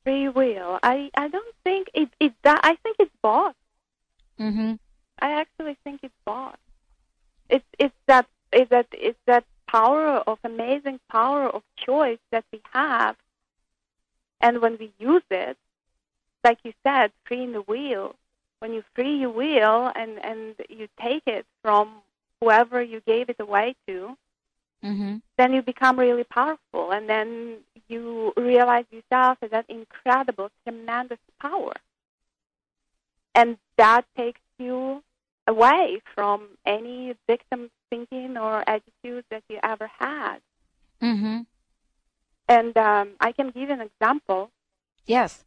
Free 0.05 0.29
will. 0.29 0.79
I 0.83 1.11
I 1.17 1.29
don't 1.29 1.55
think 1.65 1.89
it 1.95 2.11
it. 2.21 2.35
I 2.45 2.77
think 2.83 2.97
it's 2.99 3.15
both. 3.23 3.55
Mhm. 4.39 4.79
I 5.19 5.31
actually 5.41 5.77
think 5.83 6.01
it's 6.03 6.15
both. 6.25 6.57
It's 7.49 7.65
it's 7.79 7.95
that 8.07 8.27
is 8.55 8.69
that 8.71 8.87
it's 8.93 9.19
that 9.27 9.45
power 9.67 10.19
of 10.27 10.39
amazing 10.45 11.01
power 11.11 11.49
of 11.49 11.63
choice 11.77 12.19
that 12.31 12.45
we 12.53 12.61
have, 12.73 13.17
and 14.41 14.61
when 14.61 14.77
we 14.79 14.93
use 14.99 15.23
it, 15.31 15.57
like 16.43 16.59
you 16.65 16.73
said, 16.83 17.11
freeing 17.25 17.53
the 17.53 17.63
wheel. 17.63 18.15
When 18.61 18.73
you 18.73 18.83
free 18.95 19.17
your 19.17 19.31
wheel 19.31 19.93
and 19.95 20.25
and 20.25 20.55
you 20.71 20.89
take 20.99 21.25
it 21.27 21.45
from 21.63 22.01
whoever 22.41 22.83
you 22.83 23.01
gave 23.07 23.29
it 23.29 23.37
away 23.39 23.75
to, 23.87 24.17
mm-hmm. 24.83 25.17
then 25.37 25.53
you 25.53 25.61
become 25.63 25.99
really 25.99 26.25
powerful, 26.25 26.93
and 26.93 27.09
then 27.09 27.59
you 27.89 28.33
realize 28.37 28.87
yourself 28.91 29.39
as 29.43 29.51
that 29.51 29.67
incredible, 29.69 30.51
tremendous 30.65 31.19
power, 31.41 31.75
and 33.35 33.59
that 33.77 34.07
takes 34.17 34.41
you 34.59 35.03
away 35.47 36.01
from 36.15 36.49
any 36.65 37.15
victim 37.27 37.71
thinking 37.95 38.37
or 38.37 38.65
attitude 38.69 39.25
that 39.31 39.43
you 39.49 39.59
ever 39.63 39.91
had. 39.99 40.39
Mm-hmm. 41.03 41.41
And 42.49 42.77
um, 42.77 43.11
I 43.21 43.33
can 43.33 43.51
give 43.51 43.71
an 43.71 43.81
example. 43.81 44.51
Yes. 45.07 45.45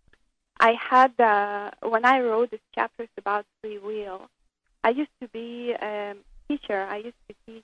I 0.60 0.74
had 0.74 1.20
uh, 1.20 1.72
when 1.88 2.06
I 2.06 2.22
wrote 2.22 2.52
these 2.52 2.60
chapters 2.74 3.10
about 3.18 3.46
free 3.62 3.78
will. 3.78 4.30
I 4.84 4.90
used 4.90 5.12
to 5.22 5.28
be 5.28 5.74
a 5.80 6.16
teacher. 6.48 6.82
I 6.82 6.98
used 6.98 7.22
to 7.28 7.36
teach 7.46 7.64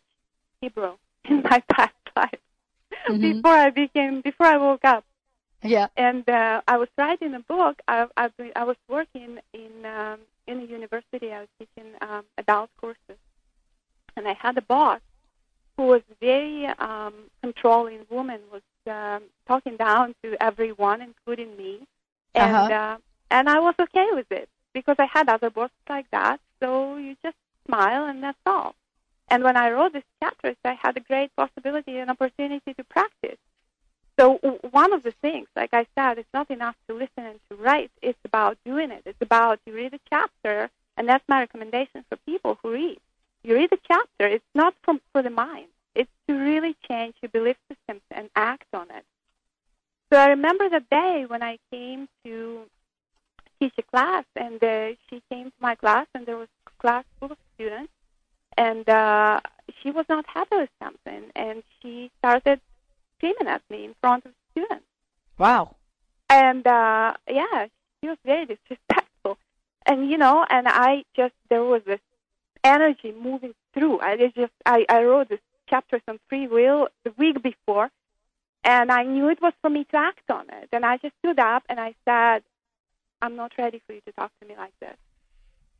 Hebrew 0.62 0.96
in 1.30 1.42
my 1.44 1.64
past 1.72 1.94
life 2.16 2.40
mm-hmm. 3.10 3.22
before 3.22 3.56
I 3.56 3.70
became 3.70 4.22
before 4.22 4.48
I 4.48 4.58
woke 4.58 4.86
up. 4.86 5.04
Yeah. 5.64 5.88
And 5.96 6.28
uh, 6.28 6.62
I 6.68 6.78
was 6.78 6.90
writing 6.98 7.34
a 7.34 7.40
book. 7.40 7.82
I, 7.88 8.08
I, 8.18 8.30
I 8.56 8.64
was 8.66 8.76
working 8.90 9.40
in 9.54 9.86
um, 9.86 10.20
in 10.46 10.60
a 10.60 10.66
university. 10.66 11.32
I 11.32 11.42
was 11.42 11.50
teaching 11.58 11.92
um, 12.02 12.24
adult 12.38 12.70
courses, 12.78 13.20
and 14.16 14.28
I 14.28 14.34
had 14.34 14.58
a 14.58 14.62
boss 14.62 15.02
who 15.78 15.84
was 15.84 16.02
very 16.20 16.66
um, 16.68 17.14
controlling 17.42 18.06
woman. 18.10 18.40
Was 18.52 18.62
um, 18.88 19.24
talking 19.48 19.78
down 19.78 20.16
to 20.24 20.36
everyone, 20.42 21.02
including 21.02 21.56
me, 21.58 21.80
and 22.36 22.56
uh-huh. 22.56 22.74
uh, 22.74 22.98
and 23.32 23.50
I 23.50 23.60
was 23.60 23.76
okay 23.80 24.08
with 24.12 24.32
it 24.32 24.50
because 24.74 24.96
I 25.00 25.06
had 25.06 25.30
other 25.30 25.50
bosses 25.50 25.76
like 25.90 26.10
that. 26.12 26.40
So 26.60 26.98
you 26.98 27.16
just 27.24 27.38
smile, 27.66 28.06
and 28.06 28.24
that's 28.24 28.38
all. 28.46 28.76
And 29.30 29.44
when 29.44 29.58
I 29.58 29.72
wrote 29.72 29.94
these 29.94 30.04
chapters, 30.22 30.56
I 30.64 30.74
had 30.74 30.98
a 30.98 31.00
great 31.00 31.36
possibility 31.36 31.98
and 31.98 32.10
opportunity 32.10 32.74
to 32.74 32.84
practice. 32.84 33.38
So 34.20 34.36
one 34.70 34.94
of 34.94 35.02
the 35.02 35.12
things, 35.12 35.48
like 35.56 35.74
I 35.74 35.88
said, 35.96 36.20
it's 36.20 36.34
not 36.34 36.52
enough 36.52 36.76
to 36.88 36.94
listen 36.94 37.26
and 37.26 37.40
to 37.50 37.56
write. 37.56 37.90
It's 38.02 38.20
about 38.26 38.58
doing 38.64 38.92
it. 38.92 39.02
It's 39.06 39.22
about 39.22 39.60
you 39.66 39.74
read 39.74 39.94
a 39.94 40.00
chapter, 40.10 40.70
and 40.98 41.10
that's 41.10 41.28
my 41.28 41.40
recommendation 41.40 42.06
for 42.10 42.18
people 42.18 42.60
who 42.62 42.74
read. 42.74 43.00
You 43.44 43.56
read 43.56 43.74
a 43.74 43.78
chapter. 43.86 44.26
It's 44.26 44.44
not 44.56 44.74
from, 44.84 45.02
for 45.12 45.22
the 45.22 45.30
mind. 45.30 45.68
It's 45.96 46.10
to 46.28 46.34
really 46.34 46.76
change 46.90 47.16
your 47.22 47.30
belief 47.30 47.58
systems 47.70 48.02
and 48.10 48.30
act 48.36 48.68
on 48.74 48.90
it. 48.90 49.06
So 50.12 50.18
I 50.18 50.28
remember 50.28 50.70
the 50.70 50.84
day 50.90 51.26
when 51.28 51.44
I 51.44 51.58
came 51.72 52.08
to 52.24 52.64
teach 53.60 53.74
a 53.78 53.84
class, 53.84 54.24
and 54.36 54.64
uh, 54.64 54.90
she 55.10 55.22
came 55.30 55.48
to 55.48 55.60
my 55.60 55.76
class, 55.76 56.08
and 56.16 56.26
there 56.26 56.38
was 56.38 56.48
a 56.68 56.82
class 56.82 57.04
full 57.20 57.32
of 57.32 57.38
students, 57.56 57.92
and 58.58 58.88
uh, 58.88 59.42
she 59.82 59.92
was 59.92 60.06
not 60.08 60.26
happy 60.28 60.56
with 60.56 60.70
something, 60.82 61.24
and 61.36 61.64
she 61.82 62.12
started 62.20 62.62
screaming 63.18 63.48
at 63.48 63.62
me 63.70 63.86
in 63.86 63.96
front 64.02 64.26
of 64.26 64.32
students. 64.52 64.86
Wow. 65.38 65.76
And 66.30 66.66
uh, 66.66 67.14
yeah, 67.30 67.68
she 68.00 68.08
was 68.10 68.18
very 68.26 68.46
disrespectful, 68.46 69.38
and 69.86 70.10
you 70.10 70.18
know, 70.18 70.46
and 70.50 70.68
I 70.68 71.04
just 71.16 71.34
there 71.50 71.64
was 71.64 71.82
this 71.86 72.00
energy 72.64 73.12
moving 73.12 73.54
through. 73.74 74.00
I 74.00 74.18
just 74.18 74.52
I, 74.66 74.86
I 74.90 75.04
wrote 75.04 75.30
this 75.30 75.40
chapters 75.70 76.02
on 76.08 76.20
free 76.30 76.48
will 76.48 76.88
the 77.04 77.14
week 77.18 77.42
before, 77.42 77.90
and 78.64 78.92
I 78.92 79.04
knew 79.04 79.30
it 79.30 79.42
was 79.42 79.54
for 79.62 79.70
me 79.70 79.86
to 79.92 79.98
act 79.98 80.30
on 80.30 80.46
it. 80.50 80.70
And 80.72 80.86
I 80.86 80.98
just 80.98 81.14
stood 81.20 81.40
up 81.40 81.64
and 81.70 81.80
I 81.80 81.96
said, 82.06 82.44
"I'm 83.22 83.36
not 83.36 83.52
ready 83.58 83.82
for 83.86 83.94
you 83.94 84.02
to 84.06 84.12
talk 84.14 84.32
to 84.42 84.48
me 84.48 84.56
like 84.58 84.74
this." 84.80 84.98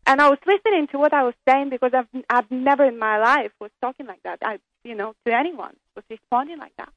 And 0.06 0.22
I 0.22 0.30
was 0.30 0.40
listening 0.46 0.88
to 0.88 0.98
what 0.98 1.14
I 1.14 1.24
was 1.24 1.34
saying 1.48 1.70
because 1.70 1.92
I've 1.94 2.24
I've 2.30 2.52
never 2.52 2.86
in 2.86 3.00
my 3.00 3.18
life 3.20 3.52
was 3.60 3.72
talking 3.82 4.06
like 4.06 4.24
that. 4.24 4.40
I 4.42 4.60
you 4.84 4.96
know 4.96 5.16
to 5.26 5.34
anyone 5.34 5.76
was 5.96 6.06
responding 6.10 6.60
like 6.60 6.76
that. 6.78 6.90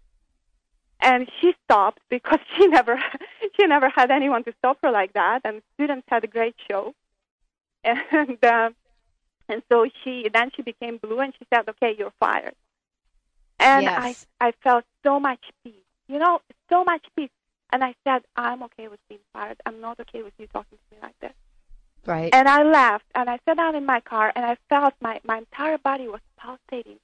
And 1.01 1.29
she 1.41 1.53
stopped 1.65 2.01
because 2.09 2.41
she 2.57 2.67
never 2.67 2.99
she 3.57 3.67
never 3.67 3.89
had 3.89 4.11
anyone 4.11 4.45
to 4.45 4.55
stop 4.59 4.79
her 4.83 4.91
like 4.91 5.13
that. 5.13 5.43
And 5.45 5.63
students 5.75 6.07
had 6.09 6.25
a 6.25 6.27
great 6.27 6.57
show, 6.69 6.95
and 7.85 8.45
uh, 8.45 8.71
and 9.49 9.63
so 9.71 9.87
she 10.03 10.29
then 10.33 10.51
she 10.55 10.63
became 10.63 10.99
blue 10.99 11.21
and 11.21 11.33
she 11.39 11.47
said, 11.53 11.69
"Okay, 11.69 11.95
you're 11.99 12.13
fired." 12.19 12.55
And 13.59 13.85
yes. 13.85 14.27
I 14.41 14.49
I 14.49 14.53
felt 14.63 14.85
so 15.03 15.21
much 15.21 15.41
peace, 15.63 15.75
you 16.09 16.19
know, 16.19 16.41
so 16.69 16.85
much 16.85 17.05
peace. 17.17 17.31
And 17.73 17.83
I 17.83 17.95
said, 18.05 18.23
"I'm 18.37 18.63
okay 18.65 18.89
with 18.89 19.01
being 19.09 19.21
fired. 19.33 19.61
I'm 19.67 19.81
not 19.81 19.99
okay 20.01 20.23
with 20.23 20.35
you 20.39 20.47
talking 20.47 20.79
to 20.79 20.95
me 20.95 21.03
like 21.03 21.19
this." 21.21 21.33
Right. 22.07 22.33
And 22.33 22.49
I 22.49 22.63
left 22.63 23.05
and 23.15 23.29
I 23.29 23.39
sat 23.45 23.57
down 23.57 23.75
in 23.75 23.85
my 23.85 24.01
car 24.01 24.33
and 24.35 24.45
I 24.45 24.57
felt 24.69 24.95
my 25.01 25.21
my 25.25 25.39
entire 25.39 25.79
body 25.79 26.07
was 26.09 26.21
pulsating. 26.39 26.99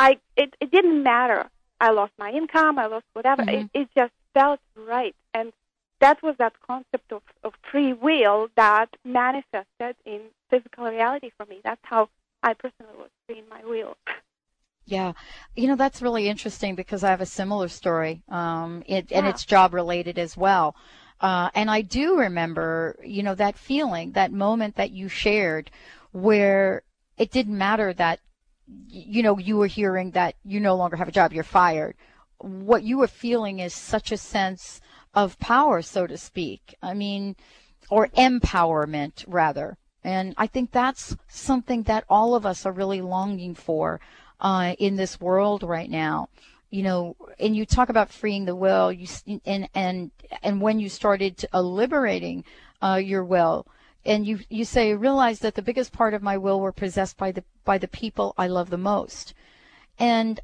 I 0.00 0.18
it 0.36 0.54
it 0.60 0.70
didn't 0.70 1.02
matter. 1.02 1.48
I 1.80 1.90
lost 1.90 2.12
my 2.18 2.30
income. 2.30 2.78
I 2.78 2.86
lost 2.86 3.06
whatever. 3.12 3.42
Mm-hmm. 3.42 3.66
It, 3.74 3.82
it 3.82 3.88
just 3.96 4.12
felt 4.34 4.60
right, 4.76 5.14
and 5.34 5.52
that 6.00 6.22
was 6.22 6.34
that 6.38 6.54
concept 6.66 7.12
of, 7.12 7.22
of 7.44 7.54
free 7.70 7.92
will 7.92 8.48
that 8.56 8.88
manifested 9.04 9.94
in 10.04 10.20
physical 10.52 10.84
reality 10.84 11.30
for 11.36 11.46
me. 11.46 11.60
That's 11.64 11.80
how 11.82 12.08
I 12.42 12.54
personally 12.54 12.92
was 12.98 13.10
freeing 13.26 13.44
my 13.48 13.64
will. 13.64 13.96
Yeah, 14.84 15.12
you 15.54 15.68
know 15.68 15.76
that's 15.76 16.02
really 16.02 16.28
interesting 16.28 16.74
because 16.74 17.04
I 17.04 17.10
have 17.10 17.20
a 17.20 17.26
similar 17.26 17.68
story, 17.68 18.22
um, 18.28 18.82
it, 18.86 19.10
yeah. 19.10 19.18
and 19.18 19.28
it's 19.28 19.44
job 19.44 19.74
related 19.74 20.18
as 20.18 20.36
well. 20.36 20.74
Uh, 21.20 21.50
and 21.54 21.70
I 21.70 21.82
do 21.82 22.18
remember, 22.18 22.98
you 23.04 23.22
know, 23.22 23.36
that 23.36 23.56
feeling, 23.56 24.12
that 24.12 24.32
moment 24.32 24.74
that 24.74 24.90
you 24.90 25.08
shared, 25.08 25.70
where 26.10 26.82
it 27.16 27.30
didn't 27.30 27.56
matter 27.56 27.92
that 27.92 28.18
you 28.88 29.22
know, 29.22 29.38
you 29.38 29.56
were 29.56 29.66
hearing 29.66 30.12
that 30.12 30.34
you 30.44 30.60
no 30.60 30.76
longer 30.76 30.96
have 30.96 31.08
a 31.08 31.12
job, 31.12 31.32
you're 31.32 31.44
fired. 31.44 31.96
What 32.38 32.82
you 32.82 32.98
were 32.98 33.08
feeling 33.08 33.58
is 33.58 33.74
such 33.74 34.12
a 34.12 34.16
sense 34.16 34.80
of 35.14 35.38
power, 35.38 35.82
so 35.82 36.06
to 36.06 36.16
speak. 36.16 36.74
I 36.82 36.94
mean, 36.94 37.36
or 37.90 38.08
empowerment, 38.08 39.24
rather. 39.26 39.76
And 40.04 40.34
I 40.36 40.46
think 40.46 40.72
that's 40.72 41.16
something 41.28 41.84
that 41.84 42.04
all 42.08 42.34
of 42.34 42.44
us 42.44 42.66
are 42.66 42.72
really 42.72 43.00
longing 43.00 43.54
for 43.54 44.00
uh, 44.40 44.74
in 44.78 44.96
this 44.96 45.20
world 45.20 45.62
right 45.62 45.88
now. 45.88 46.28
You 46.70 46.82
know, 46.82 47.16
and 47.38 47.54
you 47.54 47.66
talk 47.66 47.88
about 47.90 48.10
freeing 48.10 48.46
the 48.46 48.56
will, 48.56 48.90
you 48.90 49.06
and 49.44 49.68
and 49.74 50.10
and 50.42 50.60
when 50.60 50.80
you 50.80 50.88
started 50.88 51.44
uh, 51.52 51.60
liberating 51.60 52.44
uh, 52.80 53.00
your 53.02 53.24
will, 53.24 53.66
and 54.06 54.26
you 54.26 54.40
you 54.48 54.64
say 54.64 54.94
realize 54.94 55.40
that 55.40 55.54
the 55.54 55.62
biggest 55.62 55.92
part 55.92 56.14
of 56.14 56.22
my 56.22 56.38
will 56.38 56.60
were 56.60 56.72
possessed 56.72 57.18
by 57.18 57.30
the 57.30 57.44
by 57.64 57.76
the 57.76 57.88
people 57.88 58.34
I 58.38 58.46
love 58.46 58.70
the 58.70 58.78
most. 58.78 59.34
And 59.98 60.40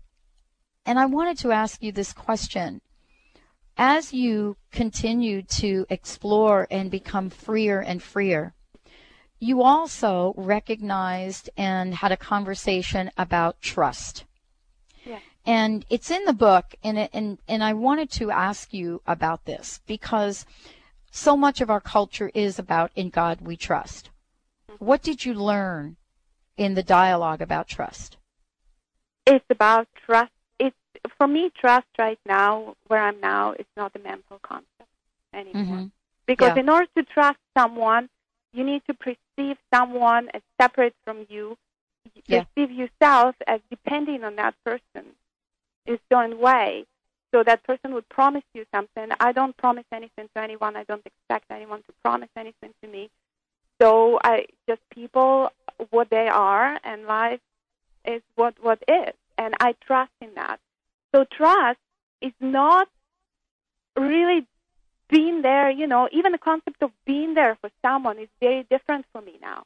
and 0.84 0.98
I 0.98 1.06
wanted 1.06 1.38
to 1.38 1.52
ask 1.52 1.82
you 1.82 1.92
this 1.92 2.12
question. 2.12 2.82
As 3.76 4.12
you 4.12 4.56
continue 4.70 5.42
to 5.42 5.86
explore 5.88 6.66
and 6.70 6.90
become 6.90 7.30
freer 7.30 7.80
and 7.80 8.02
freer, 8.02 8.54
you 9.40 9.62
also 9.62 10.34
recognized 10.36 11.48
and 11.56 11.94
had 11.94 12.12
a 12.12 12.16
conversation 12.16 13.10
about 13.16 13.60
trust. 13.60 14.24
Yeah. 15.04 15.20
And 15.46 15.84
it's 15.88 16.10
in 16.10 16.24
the 16.24 16.32
book 16.32 16.74
and 16.82 16.98
it, 16.98 17.10
and 17.12 17.38
and 17.48 17.62
I 17.62 17.72
wanted 17.72 18.10
to 18.12 18.30
ask 18.30 18.74
you 18.74 19.00
about 19.06 19.44
this 19.44 19.80
because 19.86 20.44
so 21.10 21.36
much 21.36 21.60
of 21.60 21.70
our 21.70 21.80
culture 21.80 22.30
is 22.34 22.58
about 22.58 22.90
in 22.94 23.10
God 23.10 23.40
we 23.40 23.56
trust. 23.56 24.10
What 24.78 25.02
did 25.02 25.24
you 25.24 25.34
learn 25.34 25.96
in 26.56 26.74
the 26.74 26.82
dialogue 26.82 27.40
about 27.40 27.68
trust? 27.68 28.16
It's 29.26 29.44
about 29.50 29.88
trust. 30.04 30.32
It's 30.58 30.76
for 31.16 31.26
me, 31.26 31.50
trust 31.58 31.86
right 31.98 32.18
now, 32.26 32.74
where 32.88 33.00
I'm 33.00 33.20
now, 33.20 33.52
is 33.52 33.66
not 33.76 33.92
a 33.94 33.98
mental 33.98 34.38
concept 34.42 34.90
anymore. 35.32 35.62
Mm-hmm. 35.62 35.84
Because 36.26 36.52
Yeah. 36.54 36.60
in 36.60 36.68
order 36.68 36.88
to 36.96 37.02
trust 37.04 37.38
someone, 37.56 38.08
you 38.52 38.64
need 38.64 38.82
to 38.86 38.94
perceive 39.38 39.56
someone 39.72 40.28
as 40.34 40.42
separate 40.60 40.94
from 41.04 41.26
you. 41.28 41.56
You 42.14 42.22
Yeah. 42.26 42.44
Perceive 42.44 42.70
yourself 42.72 43.36
as 43.46 43.60
depending 43.70 44.24
on 44.24 44.36
that 44.36 44.54
person 44.64 45.14
in 45.86 45.94
a 45.94 45.98
certain 46.10 46.38
way. 46.38 46.86
So 47.32 47.42
that 47.42 47.62
person 47.62 47.92
would 47.94 48.08
promise 48.08 48.44
you 48.54 48.64
something. 48.74 49.08
I 49.20 49.32
don't 49.32 49.56
promise 49.56 49.84
anything 49.92 50.28
to 50.34 50.42
anyone. 50.42 50.76
I 50.76 50.84
don't 50.84 51.04
expect 51.04 51.50
anyone 51.50 51.82
to 51.82 51.92
promise 52.02 52.30
anything 52.36 52.72
to 52.82 52.88
me. 52.88 53.10
So 53.80 54.18
I 54.24 54.46
just 54.66 54.80
people 54.90 55.52
what 55.90 56.10
they 56.10 56.28
are 56.28 56.78
and 56.82 57.04
life 57.04 57.40
is 58.04 58.22
what 58.34 58.54
what 58.60 58.82
is, 58.88 59.14
and 59.36 59.54
I 59.60 59.74
trust 59.86 60.12
in 60.20 60.34
that. 60.34 60.58
So 61.14 61.24
trust 61.24 61.78
is 62.20 62.32
not 62.40 62.88
really 63.96 64.46
being 65.08 65.42
there. 65.42 65.70
You 65.70 65.86
know, 65.86 66.08
even 66.12 66.32
the 66.32 66.38
concept 66.38 66.82
of 66.82 66.90
being 67.06 67.34
there 67.34 67.56
for 67.60 67.70
someone 67.82 68.18
is 68.18 68.28
very 68.40 68.64
different 68.70 69.06
for 69.12 69.20
me 69.20 69.38
now, 69.40 69.64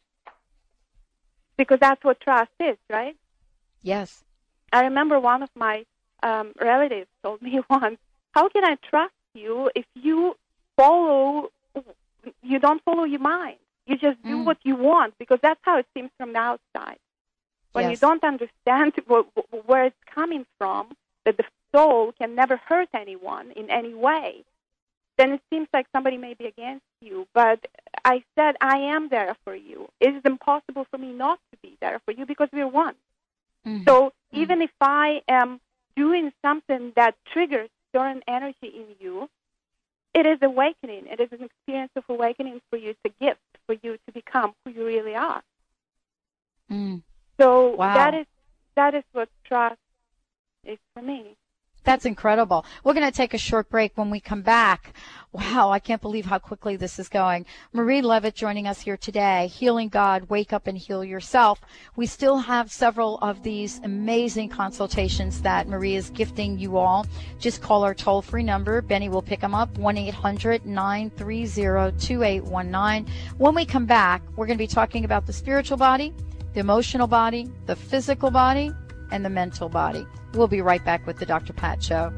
because 1.56 1.78
that's 1.80 2.02
what 2.04 2.20
trust 2.20 2.50
is, 2.60 2.76
right? 2.90 3.16
Yes. 3.82 4.24
I 4.72 4.84
remember 4.84 5.20
one 5.20 5.42
of 5.42 5.50
my 5.54 5.84
um, 6.22 6.52
relatives 6.60 7.08
told 7.22 7.42
me 7.42 7.60
once, 7.70 7.98
"How 8.32 8.48
can 8.48 8.64
I 8.64 8.76
trust 8.88 9.14
you 9.34 9.70
if 9.74 9.84
you 9.94 10.36
follow, 10.76 11.50
you 12.42 12.58
don't 12.58 12.82
follow 12.84 13.04
your 13.04 13.20
mind? 13.20 13.58
You 13.86 13.96
just 13.98 14.22
do 14.22 14.36
Mm. 14.38 14.44
what 14.44 14.58
you 14.62 14.76
want 14.76 15.14
because 15.18 15.40
that's 15.42 15.60
how 15.62 15.78
it 15.78 15.86
seems 15.92 16.10
from 16.16 16.32
the 16.32 16.38
outside. 16.38 16.98
When 17.72 17.86
you 17.90 17.96
don't 17.96 18.22
understand 18.22 18.92
wh- 19.10 19.26
wh- 19.34 19.68
where 19.68 19.84
it's 19.86 20.04
coming 20.14 20.46
from, 20.58 20.96
that 21.24 21.36
the 21.36 21.44
soul 21.74 22.12
can 22.12 22.34
never 22.34 22.56
hurt 22.56 22.88
anyone 22.94 23.50
in 23.52 23.70
any 23.70 23.92
way, 23.94 24.44
then 25.18 25.32
it 25.32 25.40
seems 25.50 25.68
like 25.72 25.86
somebody 25.92 26.16
may 26.16 26.34
be 26.34 26.46
against 26.46 26.84
you. 27.00 27.26
But 27.34 27.60
I 28.04 28.24
said, 28.36 28.56
I 28.60 28.78
am 28.78 29.08
there 29.08 29.36
for 29.44 29.54
you. 29.54 29.88
It 30.00 30.14
is 30.14 30.22
impossible 30.24 30.86
for 30.90 30.98
me 30.98 31.12
not 31.12 31.38
to 31.52 31.58
be 31.62 31.76
there 31.80 32.00
for 32.04 32.12
you 32.12 32.26
because 32.26 32.48
we're 32.52 32.66
one. 32.66 32.94
Mhm. 33.66 33.84
So 33.86 34.12
even 34.32 34.62
if 34.62 34.70
I 34.80 35.22
am 35.28 35.60
doing 35.96 36.32
something 36.42 36.92
that 36.96 37.14
triggers 37.32 37.68
certain 37.94 38.22
energy 38.26 38.68
in 38.68 38.86
you, 38.98 39.28
it 40.14 40.26
is 40.26 40.38
awakening. 40.42 41.06
It 41.06 41.20
is 41.20 41.30
an 41.32 41.42
experience 41.42 41.92
of 41.96 42.04
awakening 42.08 42.60
for 42.70 42.76
you. 42.76 42.90
It's 42.90 43.00
a 43.04 43.24
gift 43.24 43.40
for 43.66 43.74
you 43.82 43.98
to 44.06 44.12
become 44.12 44.54
who 44.64 44.70
you 44.70 44.84
really 44.86 45.14
are. 45.14 45.42
Mm. 46.70 47.02
So 47.38 47.70
Wow. 47.70 47.94
that 47.94 48.14
is 48.14 48.26
that 48.74 48.94
is 48.94 49.04
what 49.12 49.28
trust 49.44 49.78
is 50.64 50.78
for 50.94 51.02
me. 51.02 51.36
That's 51.84 52.04
incredible. 52.04 52.64
We're 52.84 52.94
going 52.94 53.10
to 53.10 53.16
take 53.16 53.34
a 53.34 53.38
short 53.38 53.68
break 53.68 53.92
when 53.96 54.08
we 54.08 54.20
come 54.20 54.42
back. 54.42 54.94
Wow, 55.32 55.70
I 55.70 55.78
can't 55.78 56.02
believe 56.02 56.26
how 56.26 56.38
quickly 56.38 56.76
this 56.76 56.98
is 56.98 57.08
going. 57.08 57.46
Marie 57.72 58.02
Levit 58.02 58.34
joining 58.34 58.68
us 58.68 58.82
here 58.82 58.96
today. 58.96 59.46
Healing 59.46 59.88
God, 59.88 60.28
wake 60.28 60.52
up 60.52 60.66
and 60.66 60.76
heal 60.76 61.02
yourself. 61.02 61.60
We 61.96 62.06
still 62.06 62.36
have 62.36 62.70
several 62.70 63.18
of 63.18 63.42
these 63.42 63.80
amazing 63.82 64.50
consultations 64.50 65.40
that 65.40 65.68
Marie 65.68 65.96
is 65.96 66.10
gifting 66.10 66.58
you 66.58 66.76
all. 66.76 67.06
Just 67.40 67.62
call 67.62 67.82
our 67.82 67.94
toll 67.94 68.20
free 68.22 68.42
number. 68.42 68.82
Benny 68.82 69.08
will 69.08 69.22
pick 69.22 69.40
them 69.40 69.54
up 69.54 69.76
1 69.78 69.96
800 69.96 70.66
930 70.66 71.98
2819. 71.98 73.14
When 73.38 73.54
we 73.54 73.64
come 73.64 73.86
back, 73.86 74.22
we're 74.36 74.46
going 74.46 74.58
to 74.58 74.62
be 74.62 74.68
talking 74.68 75.04
about 75.04 75.26
the 75.26 75.32
spiritual 75.32 75.78
body, 75.78 76.12
the 76.52 76.60
emotional 76.60 77.06
body, 77.06 77.50
the 77.64 77.74
physical 77.74 78.30
body, 78.30 78.70
and 79.12 79.24
the 79.24 79.30
mental 79.30 79.68
body. 79.68 80.06
We'll 80.34 80.48
be 80.48 80.60
right 80.60 80.84
back 80.84 81.06
with 81.06 81.18
the 81.18 81.26
Dr. 81.26 81.52
Pat 81.52 81.82
Show. 81.82 82.12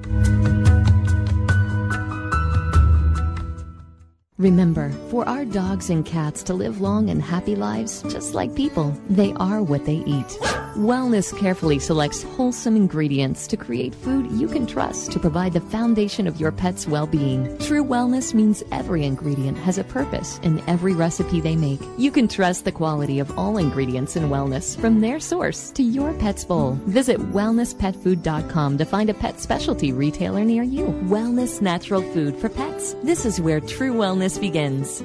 Remember, 4.38 4.90
for 5.10 5.28
our 5.28 5.44
dogs 5.44 5.90
and 5.90 6.04
cats 6.04 6.42
to 6.44 6.54
live 6.54 6.80
long 6.80 7.10
and 7.10 7.22
happy 7.22 7.54
lives, 7.54 8.02
just 8.04 8.34
like 8.34 8.54
people, 8.54 8.90
they 9.08 9.32
are 9.34 9.62
what 9.62 9.84
they 9.84 10.02
eat. 10.06 10.38
Wellness 10.74 11.36
carefully 11.38 11.78
selects 11.78 12.24
wholesome 12.24 12.74
ingredients 12.74 13.46
to 13.46 13.56
create 13.56 13.94
food 13.94 14.28
you 14.32 14.48
can 14.48 14.66
trust 14.66 15.12
to 15.12 15.20
provide 15.20 15.52
the 15.52 15.60
foundation 15.60 16.26
of 16.26 16.40
your 16.40 16.50
pet's 16.50 16.88
well-being. 16.88 17.56
True 17.58 17.84
wellness 17.84 18.34
means 18.34 18.64
every 18.72 19.04
ingredient 19.04 19.56
has 19.58 19.78
a 19.78 19.84
purpose 19.84 20.40
in 20.42 20.60
every 20.68 20.92
recipe 20.92 21.40
they 21.40 21.54
make. 21.54 21.80
You 21.96 22.10
can 22.10 22.26
trust 22.26 22.64
the 22.64 22.72
quality 22.72 23.20
of 23.20 23.38
all 23.38 23.56
ingredients 23.56 24.16
in 24.16 24.24
wellness 24.24 24.76
from 24.76 25.00
their 25.00 25.20
source 25.20 25.70
to 25.72 25.84
your 25.84 26.12
pet's 26.14 26.44
bowl. 26.44 26.72
Visit 26.86 27.20
wellnesspetfood.com 27.20 28.76
to 28.76 28.84
find 28.84 29.10
a 29.10 29.14
pet 29.14 29.38
specialty 29.38 29.92
retailer 29.92 30.44
near 30.44 30.64
you. 30.64 30.86
Wellness 31.04 31.62
natural 31.62 32.02
food 32.12 32.34
for 32.36 32.48
pets. 32.48 32.96
This 33.04 33.24
is 33.24 33.40
where 33.40 33.60
true 33.60 33.94
wellness 33.94 34.40
begins. 34.40 35.04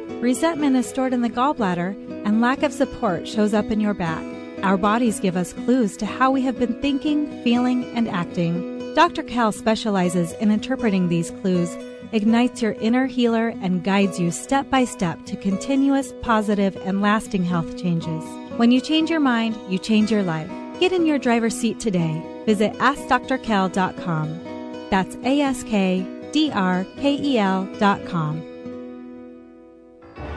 resentment 0.21 0.75
is 0.75 0.87
stored 0.87 1.13
in 1.13 1.21
the 1.21 1.29
gallbladder, 1.29 1.95
and 2.25 2.41
lack 2.41 2.63
of 2.63 2.71
support 2.71 3.27
shows 3.27 3.53
up 3.53 3.71
in 3.71 3.79
your 3.79 3.93
back. 3.93 4.23
Our 4.63 4.77
bodies 4.77 5.19
give 5.19 5.35
us 5.35 5.53
clues 5.53 5.97
to 5.97 6.05
how 6.05 6.29
we 6.29 6.43
have 6.43 6.59
been 6.59 6.79
thinking, 6.81 7.43
feeling, 7.43 7.85
and 7.95 8.07
acting. 8.07 8.93
Dr. 8.93 9.23
Kel 9.23 9.51
specializes 9.51 10.33
in 10.33 10.51
interpreting 10.51 11.09
these 11.09 11.31
clues, 11.31 11.75
ignites 12.11 12.61
your 12.61 12.73
inner 12.73 13.07
healer, 13.07 13.49
and 13.61 13.83
guides 13.83 14.19
you 14.19 14.29
step 14.29 14.69
by 14.69 14.85
step 14.85 15.25
to 15.25 15.35
continuous, 15.35 16.13
positive, 16.21 16.75
and 16.85 17.01
lasting 17.01 17.43
health 17.43 17.81
changes. 17.81 18.23
When 18.57 18.71
you 18.71 18.81
change 18.81 19.09
your 19.09 19.19
mind, 19.19 19.57
you 19.69 19.79
change 19.79 20.11
your 20.11 20.23
life. 20.23 20.49
Get 20.79 20.91
in 20.91 21.05
your 21.05 21.17
driver's 21.17 21.55
seat 21.55 21.79
today. 21.79 22.21
Visit 22.45 22.73
AskDrKel.com. 22.73 24.39
That's 24.89 25.15
A 25.23 25.41
S 25.41 25.63
K 25.63 26.05
D 26.31 26.51
R 26.51 26.85
K 26.97 27.15
E 27.15 27.39
L 27.39 27.67
dot 27.79 28.05
com. 28.05 28.50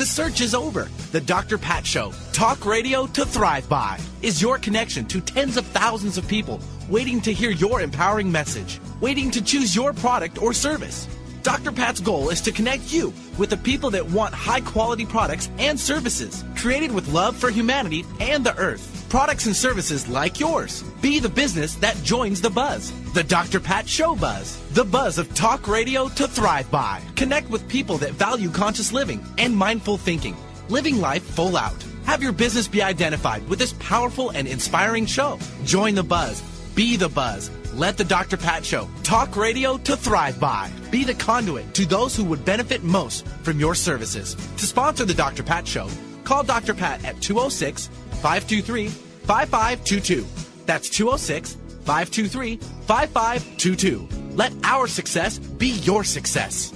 The 0.00 0.06
search 0.06 0.40
is 0.40 0.54
over. 0.54 0.88
The 1.12 1.20
Dr. 1.20 1.58
Pat 1.58 1.86
Show, 1.86 2.14
talk 2.32 2.64
radio 2.64 3.06
to 3.08 3.22
thrive 3.22 3.68
by, 3.68 4.00
is 4.22 4.40
your 4.40 4.56
connection 4.56 5.04
to 5.08 5.20
tens 5.20 5.58
of 5.58 5.66
thousands 5.66 6.16
of 6.16 6.26
people 6.26 6.58
waiting 6.88 7.20
to 7.20 7.34
hear 7.34 7.50
your 7.50 7.82
empowering 7.82 8.32
message, 8.32 8.80
waiting 9.02 9.30
to 9.30 9.42
choose 9.42 9.76
your 9.76 9.92
product 9.92 10.40
or 10.40 10.54
service. 10.54 11.06
Dr. 11.42 11.72
Pat's 11.72 12.00
goal 12.00 12.28
is 12.28 12.42
to 12.42 12.52
connect 12.52 12.92
you 12.92 13.14
with 13.38 13.48
the 13.48 13.56
people 13.56 13.90
that 13.90 14.04
want 14.06 14.34
high 14.34 14.60
quality 14.60 15.06
products 15.06 15.48
and 15.58 15.80
services 15.80 16.44
created 16.54 16.92
with 16.92 17.08
love 17.08 17.34
for 17.34 17.50
humanity 17.50 18.04
and 18.20 18.44
the 18.44 18.56
earth. 18.58 19.06
Products 19.08 19.46
and 19.46 19.56
services 19.56 20.06
like 20.06 20.38
yours. 20.38 20.82
Be 21.00 21.18
the 21.18 21.28
business 21.28 21.74
that 21.76 21.96
joins 22.02 22.40
the 22.40 22.50
buzz. 22.50 22.92
The 23.14 23.24
Dr. 23.24 23.58
Pat 23.58 23.88
Show 23.88 24.14
Buzz. 24.14 24.60
The 24.72 24.84
buzz 24.84 25.18
of 25.18 25.34
talk 25.34 25.66
radio 25.66 26.08
to 26.10 26.28
thrive 26.28 26.70
by. 26.70 27.00
Connect 27.16 27.48
with 27.48 27.68
people 27.68 27.96
that 27.98 28.12
value 28.12 28.50
conscious 28.50 28.92
living 28.92 29.24
and 29.38 29.56
mindful 29.56 29.96
thinking. 29.96 30.36
Living 30.68 31.00
life 31.00 31.24
full 31.24 31.56
out. 31.56 31.84
Have 32.04 32.22
your 32.22 32.32
business 32.32 32.68
be 32.68 32.82
identified 32.82 33.48
with 33.48 33.58
this 33.58 33.74
powerful 33.78 34.30
and 34.30 34.46
inspiring 34.46 35.06
show. 35.06 35.38
Join 35.64 35.94
the 35.94 36.02
buzz. 36.02 36.42
Be 36.74 36.96
the 36.96 37.08
buzz. 37.08 37.50
Let 37.74 37.96
the 37.96 38.04
Dr. 38.04 38.36
Pat 38.36 38.64
Show 38.64 38.88
talk 39.04 39.36
radio 39.36 39.78
to 39.78 39.96
thrive 39.96 40.40
by. 40.40 40.72
Be 40.90 41.04
the 41.04 41.14
conduit 41.14 41.72
to 41.74 41.86
those 41.86 42.16
who 42.16 42.24
would 42.24 42.44
benefit 42.44 42.82
most 42.82 43.26
from 43.44 43.60
your 43.60 43.76
services. 43.76 44.34
To 44.34 44.66
sponsor 44.66 45.04
the 45.04 45.14
Dr. 45.14 45.44
Pat 45.44 45.68
Show, 45.68 45.88
call 46.24 46.42
Dr. 46.42 46.74
Pat 46.74 47.04
at 47.04 47.20
206 47.20 47.86
523 48.22 48.88
5522. 48.88 50.26
That's 50.66 50.90
206 50.90 51.54
523 51.84 52.56
5522. 52.56 54.08
Let 54.34 54.52
our 54.64 54.88
success 54.88 55.38
be 55.38 55.68
your 55.68 56.02
success. 56.02 56.72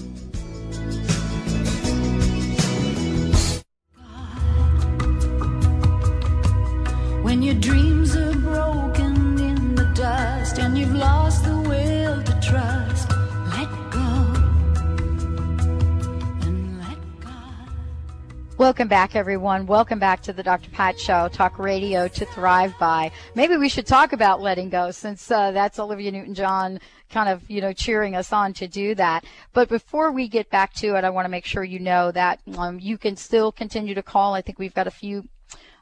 Welcome 18.56 18.86
back, 18.86 19.16
everyone. 19.16 19.66
Welcome 19.66 19.98
back 19.98 20.22
to 20.22 20.32
the 20.32 20.44
Dr. 20.44 20.70
Pat 20.70 20.96
Show, 20.96 21.26
talk 21.26 21.58
radio 21.58 22.06
to 22.06 22.24
thrive 22.24 22.72
by. 22.78 23.10
Maybe 23.34 23.56
we 23.56 23.68
should 23.68 23.84
talk 23.84 24.12
about 24.12 24.40
letting 24.40 24.70
go 24.70 24.92
since 24.92 25.28
uh, 25.28 25.50
that's 25.50 25.80
Olivia 25.80 26.12
Newton 26.12 26.34
John 26.34 26.78
kind 27.10 27.28
of, 27.28 27.50
you 27.50 27.60
know, 27.60 27.72
cheering 27.72 28.14
us 28.14 28.32
on 28.32 28.52
to 28.54 28.68
do 28.68 28.94
that. 28.94 29.24
But 29.54 29.68
before 29.68 30.12
we 30.12 30.28
get 30.28 30.50
back 30.50 30.72
to 30.74 30.94
it, 30.94 31.02
I 31.02 31.10
want 31.10 31.24
to 31.24 31.30
make 31.30 31.44
sure 31.44 31.64
you 31.64 31.80
know 31.80 32.12
that 32.12 32.42
um, 32.56 32.78
you 32.78 32.96
can 32.96 33.16
still 33.16 33.50
continue 33.50 33.92
to 33.92 34.04
call. 34.04 34.34
I 34.34 34.40
think 34.40 34.60
we've 34.60 34.72
got 34.72 34.86
a 34.86 34.92
few 34.92 35.28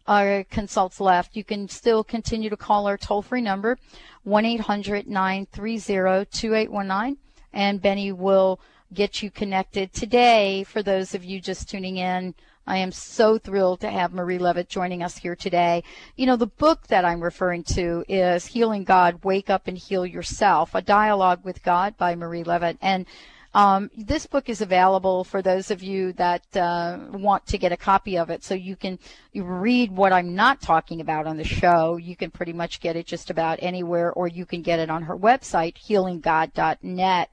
uh, 0.07 0.43
consults 0.51 0.99
left. 0.99 1.37
You 1.37 1.45
can 1.45 1.69
still 1.69 2.03
continue 2.03 2.49
to 2.49 2.57
call 2.57 2.87
our 2.87 2.97
toll 2.97 3.21
free 3.21 3.43
number, 3.43 3.77
1 4.25 4.47
800 4.47 5.07
930 5.07 6.25
2819, 6.25 7.19
and 7.53 7.83
Benny 7.83 8.13
will 8.13 8.61
get 8.95 9.23
you 9.23 9.31
connected 9.31 9.93
today 9.93 10.65
for 10.65 10.83
those 10.83 11.15
of 11.15 11.23
you 11.23 11.39
just 11.39 11.69
tuning 11.69 11.99
in 11.99 12.35
I 12.67 12.79
am 12.79 12.93
so 12.93 13.39
thrilled 13.39 13.81
to 13.81 13.91
have 13.91 14.13
Marie 14.13 14.39
Levit 14.39 14.69
joining 14.69 15.03
us 15.03 15.19
here 15.19 15.35
today. 15.35 15.83
You 16.17 16.27
know, 16.27 16.37
the 16.37 16.47
book 16.47 16.87
that 16.89 17.05
I'm 17.05 17.21
referring 17.21 17.65
to 17.75 18.05
is 18.09 18.47
Healing 18.47 18.85
God, 18.85 19.25
Wake 19.25 19.51
Up 19.51 19.67
and 19.67 19.77
Heal 19.77 20.07
Yourself, 20.07 20.75
a 20.75 20.83
dialogue 20.83 21.41
with 21.45 21.63
God 21.63 21.97
by 21.97 22.15
Marie 22.15 22.45
Levit. 22.45 22.79
And 22.81 23.07
um, 23.55 23.91
this 23.97 24.27
book 24.27 24.49
is 24.49 24.61
available 24.63 25.25
for 25.25 25.43
those 25.43 25.71
of 25.71 25.83
you 25.83 26.13
that 26.15 26.57
uh, 26.57 26.99
want 27.13 27.47
to 27.47 27.59
get 27.59 27.73
a 27.73 27.77
copy 27.77 28.17
of 28.17 28.31
it, 28.31 28.43
so 28.43 28.55
you 28.55 28.77
can 28.77 28.99
read 29.35 29.93
what 29.93 30.13
I'm 30.13 30.35
not 30.35 30.63
talking 30.63 31.01
about 31.03 31.27
on 31.27 31.37
the 31.37 31.45
show. 31.45 31.99
You 31.99 32.17
can 32.17 32.31
pretty 32.31 32.55
much 32.55 32.81
get 32.81 32.97
it 32.97 33.07
just 33.07 33.29
about 33.29 33.59
anywhere, 33.61 34.11
or 34.13 34.27
you 34.27 34.47
can 34.47 34.63
get 34.63 34.79
it 34.79 34.89
on 34.89 35.03
her 35.03 35.17
website, 35.17 35.75
healinggod.net. 35.77 37.31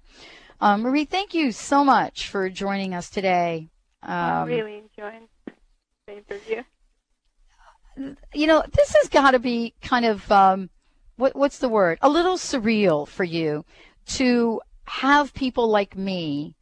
Um, 0.60 0.82
Marie, 0.82 1.06
thank 1.06 1.34
you 1.34 1.54
so 1.54 1.86
much 1.86 2.28
for 2.28 2.50
joining 2.50 2.94
us 2.94 3.10
today. 3.10 3.70
Um, 4.04 4.12
I'm 4.12 4.48
really 4.48 4.78
enjoying 4.78 5.28
the 6.08 6.18
interview. 6.18 6.64
You 8.34 8.48
know, 8.48 8.64
this 8.74 8.96
has 8.96 9.10
got 9.10 9.32
to 9.32 9.40
be 9.40 9.74
kind 9.82 10.06
of 10.06 10.32
um, 10.32 10.70
what, 11.20 11.36
what's 11.36 11.60
the 11.60 11.70
word? 11.70 11.98
A 12.02 12.10
little 12.10 12.38
surreal 12.38 13.08
for 13.08 13.26
you 13.26 13.66
to 14.08 14.62
have 14.86 15.34
people 15.34 15.68
like 15.68 15.98
me 15.98 16.56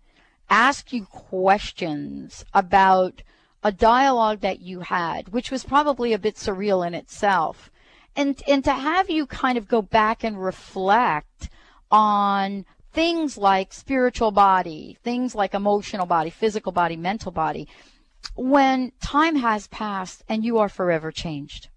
ask 0.49 0.91
you 0.91 1.05
questions 1.05 2.43
about 2.53 3.21
a 3.63 3.71
dialogue 3.71 4.39
that 4.41 4.59
you 4.59 4.79
had, 4.79 5.29
which 5.29 5.51
was 5.51 5.63
probably 5.63 6.11
a 6.11 6.19
bit 6.19 6.35
surreal 6.35 6.85
in 6.85 6.93
itself. 6.93 7.69
And, 8.15 8.41
and 8.47 8.63
to 8.63 8.73
have 8.73 9.09
you 9.09 9.27
kind 9.27 9.57
of 9.57 9.67
go 9.67 9.81
back 9.81 10.23
and 10.23 10.43
reflect 10.43 11.49
on 11.91 12.65
things 12.97 13.37
like 13.37 13.71
spiritual 13.73 14.31
body, 14.31 14.97
things 15.03 15.35
like 15.35 15.53
emotional 15.53 16.07
body, 16.07 16.31
physical 16.31 16.71
body, 16.71 16.95
mental 16.95 17.31
body, 17.31 17.67
when 18.35 18.91
time 18.99 19.35
has 19.35 19.67
passed 19.67 20.23
and 20.27 20.43
you 20.43 20.57
are 20.57 20.67
forever 20.67 21.11
changed? 21.11 21.69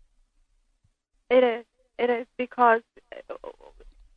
It 1.28 1.44
is. 1.44 1.66
It 1.98 2.08
is 2.08 2.26
because 2.38 2.80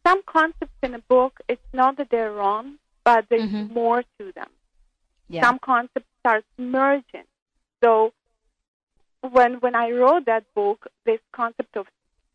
some 0.08 0.22
concepts 0.26 0.80
in 0.82 0.94
a 0.94 1.00
book, 1.00 1.42
it's 1.50 1.70
not 1.74 1.98
that 1.98 2.08
they're 2.10 2.32
wrong, 2.32 2.78
but 3.04 3.26
there's 3.30 3.52
mm-hmm. 3.52 3.74
more 3.74 4.04
to 4.18 4.32
them. 4.34 4.52
Yeah. 5.28 5.42
Some 5.42 5.60
concepts 5.60 6.08
start 6.22 6.46
merging. 6.58 7.28
So 7.84 8.14
when 9.30 9.56
when 9.56 9.76
I 9.76 9.92
wrote 9.92 10.26
that 10.28 10.46
book, 10.56 10.88
this 11.06 11.20
concept 11.34 11.76
of 11.76 11.86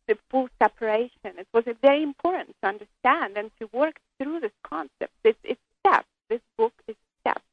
the 0.09 0.19
full 0.31 0.49
separation. 0.61 1.39
It 1.39 1.47
was 1.53 1.65
very 1.81 2.03
important 2.03 2.57
to 2.63 2.69
understand 2.69 3.37
and 3.37 3.51
to 3.61 3.69
work 3.73 4.01
through 4.19 4.41
this 4.41 4.57
concept. 4.65 5.13
It's, 5.23 5.39
it's 5.45 5.61
steps. 5.81 6.09
This 6.29 6.41
book 6.57 6.73
is 6.89 6.97
steps, 7.21 7.45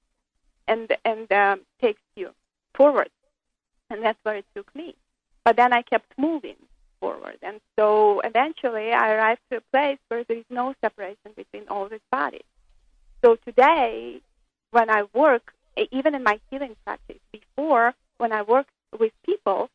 and 0.68 0.92
and 1.06 1.32
um, 1.32 1.62
takes 1.82 2.02
you 2.16 2.32
forward, 2.74 3.10
and 3.90 4.04
that's 4.04 4.20
where 4.24 4.38
it 4.38 4.46
took 4.56 4.74
me. 4.76 4.96
But 5.44 5.56
then 5.56 5.72
I 5.72 5.82
kept 5.82 6.18
moving 6.18 6.58
forward, 7.00 7.38
and 7.42 7.62
so 7.78 8.22
eventually 8.22 8.92
I 8.92 9.14
arrived 9.14 9.42
to 9.52 9.58
a 9.58 9.62
place 9.72 10.00
where 10.08 10.24
there 10.24 10.38
is 10.38 10.50
no 10.50 10.74
separation 10.82 11.32
between 11.36 11.68
all 11.70 11.88
these 11.88 12.08
bodies. 12.12 12.50
So 13.24 13.36
today, 13.36 14.22
when 14.72 14.90
I 14.90 15.04
work, 15.14 15.54
even 15.92 16.16
in 16.16 16.24
my 16.24 16.40
healing 16.50 16.76
practice, 16.86 17.20
before 17.32 17.94
when 18.18 18.32
I 18.32 18.42
worked 18.42 18.72
with 18.98 19.14
people, 19.26 19.70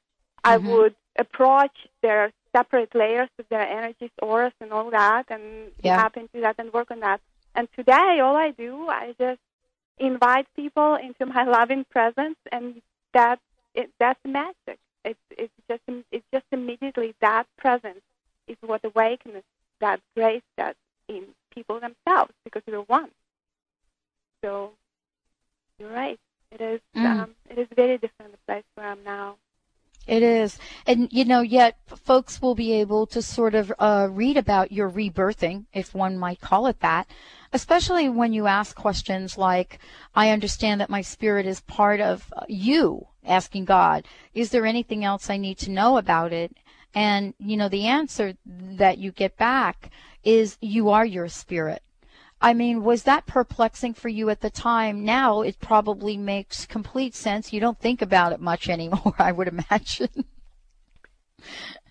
mm-hmm. 0.45 0.51
I 0.51 0.57
would 0.59 0.95
approach 1.18 1.76
their 2.03 2.33
separate 2.55 2.94
layers 2.94 3.28
of 3.38 3.46
their 3.48 3.66
energies, 3.66 4.11
auras, 4.20 4.53
and 4.61 4.72
all 4.72 4.90
that, 4.90 5.26
and 5.30 5.70
yeah. 5.82 5.96
tap 5.96 6.16
into 6.16 6.40
that 6.40 6.57
and 6.59 6.72
work 6.72 6.90
on 6.90 7.01
that. 7.01 7.20
And 7.55 7.68
today, 7.76 8.20
all 8.22 8.36
I 8.36 8.51
do, 8.51 8.88
I 8.88 9.14
just 9.18 9.40
invite 9.98 10.46
people 10.57 10.94
into 10.96 11.26
my 11.26 11.44
loving 11.59 11.84
presence, 11.90 12.36
and 12.51 12.80
that 13.12 13.38
it, 13.74 13.90
that's 13.98 14.20
magic. 14.24 14.78
It's 15.05 15.18
it's 15.30 15.53
just 15.68 15.82
it's 16.12 16.26
just 16.32 16.44
immediately 16.53 17.14
that 17.20 17.44
presence 17.57 18.03
is 18.46 18.57
what 18.61 18.84
awakens 18.84 19.42
that 19.80 20.01
grace 20.14 20.42
that 20.57 20.76
in 21.09 21.24
people 21.55 21.80
themselves 21.80 22.32
because 22.44 22.62
they're 22.66 22.80
one. 22.80 23.11
So 24.42 24.72
you're 25.78 25.90
right. 25.90 26.18
It 26.53 26.61
is 26.61 26.80
mm. 26.96 27.05
um, 27.05 27.30
it 27.48 27.59
is 27.59 27.68
very 27.74 27.98
different 27.98 28.32
the 28.32 28.38
place 28.46 28.64
where 28.74 28.88
I'm 28.88 29.03
now. 29.05 29.36
It 30.11 30.24
is. 30.24 30.58
And, 30.88 31.08
you 31.12 31.24
know, 31.24 31.40
yet 31.40 31.78
folks 31.86 32.42
will 32.42 32.56
be 32.56 32.72
able 32.72 33.06
to 33.06 33.22
sort 33.22 33.54
of 33.54 33.72
uh, 33.78 34.08
read 34.11 34.36
about 34.36 34.72
your 34.72 34.90
rebirthing, 34.90 35.66
if 35.72 35.94
one 35.94 36.18
might 36.18 36.40
call 36.40 36.66
it 36.66 36.80
that, 36.80 37.06
especially 37.52 38.08
when 38.08 38.32
you 38.32 38.48
ask 38.48 38.74
questions 38.74 39.38
like, 39.38 39.78
I 40.12 40.30
understand 40.30 40.80
that 40.80 40.90
my 40.90 41.00
spirit 41.00 41.46
is 41.46 41.61
part 41.61 42.00
of 42.00 42.28
you, 42.48 43.06
asking 43.24 43.66
God, 43.66 44.04
is 44.34 44.50
there 44.50 44.66
anything 44.66 45.04
else 45.04 45.30
I 45.30 45.36
need 45.36 45.58
to 45.58 45.70
know 45.70 45.96
about 45.96 46.32
it? 46.32 46.56
And, 46.92 47.32
you 47.38 47.56
know, 47.56 47.68
the 47.68 47.86
answer 47.86 48.34
that 48.44 48.98
you 48.98 49.12
get 49.12 49.36
back 49.36 49.92
is 50.24 50.58
you 50.61 50.90
are 50.90 51.06
your 51.06 51.28
spirit. 51.28 51.84
I 52.41 52.55
mean, 52.55 52.82
was 52.82 53.03
that 53.03 53.26
perplexing 53.26 53.95
for 53.95 54.09
you 54.09 54.30
at 54.30 54.41
the 54.41 54.51
time? 54.51 55.05
Now 55.05 55.43
it 55.43 55.61
probably 55.61 56.16
makes 56.16 56.64
complete 56.64 57.14
sense. 57.14 57.53
You 57.53 57.61
don't 57.61 57.78
think 57.78 58.01
about 58.01 58.32
it 58.32 58.41
much 58.41 58.68
anymore, 58.76 59.14
I 59.18 59.32
would 59.32 59.49
imagine. 59.49 60.24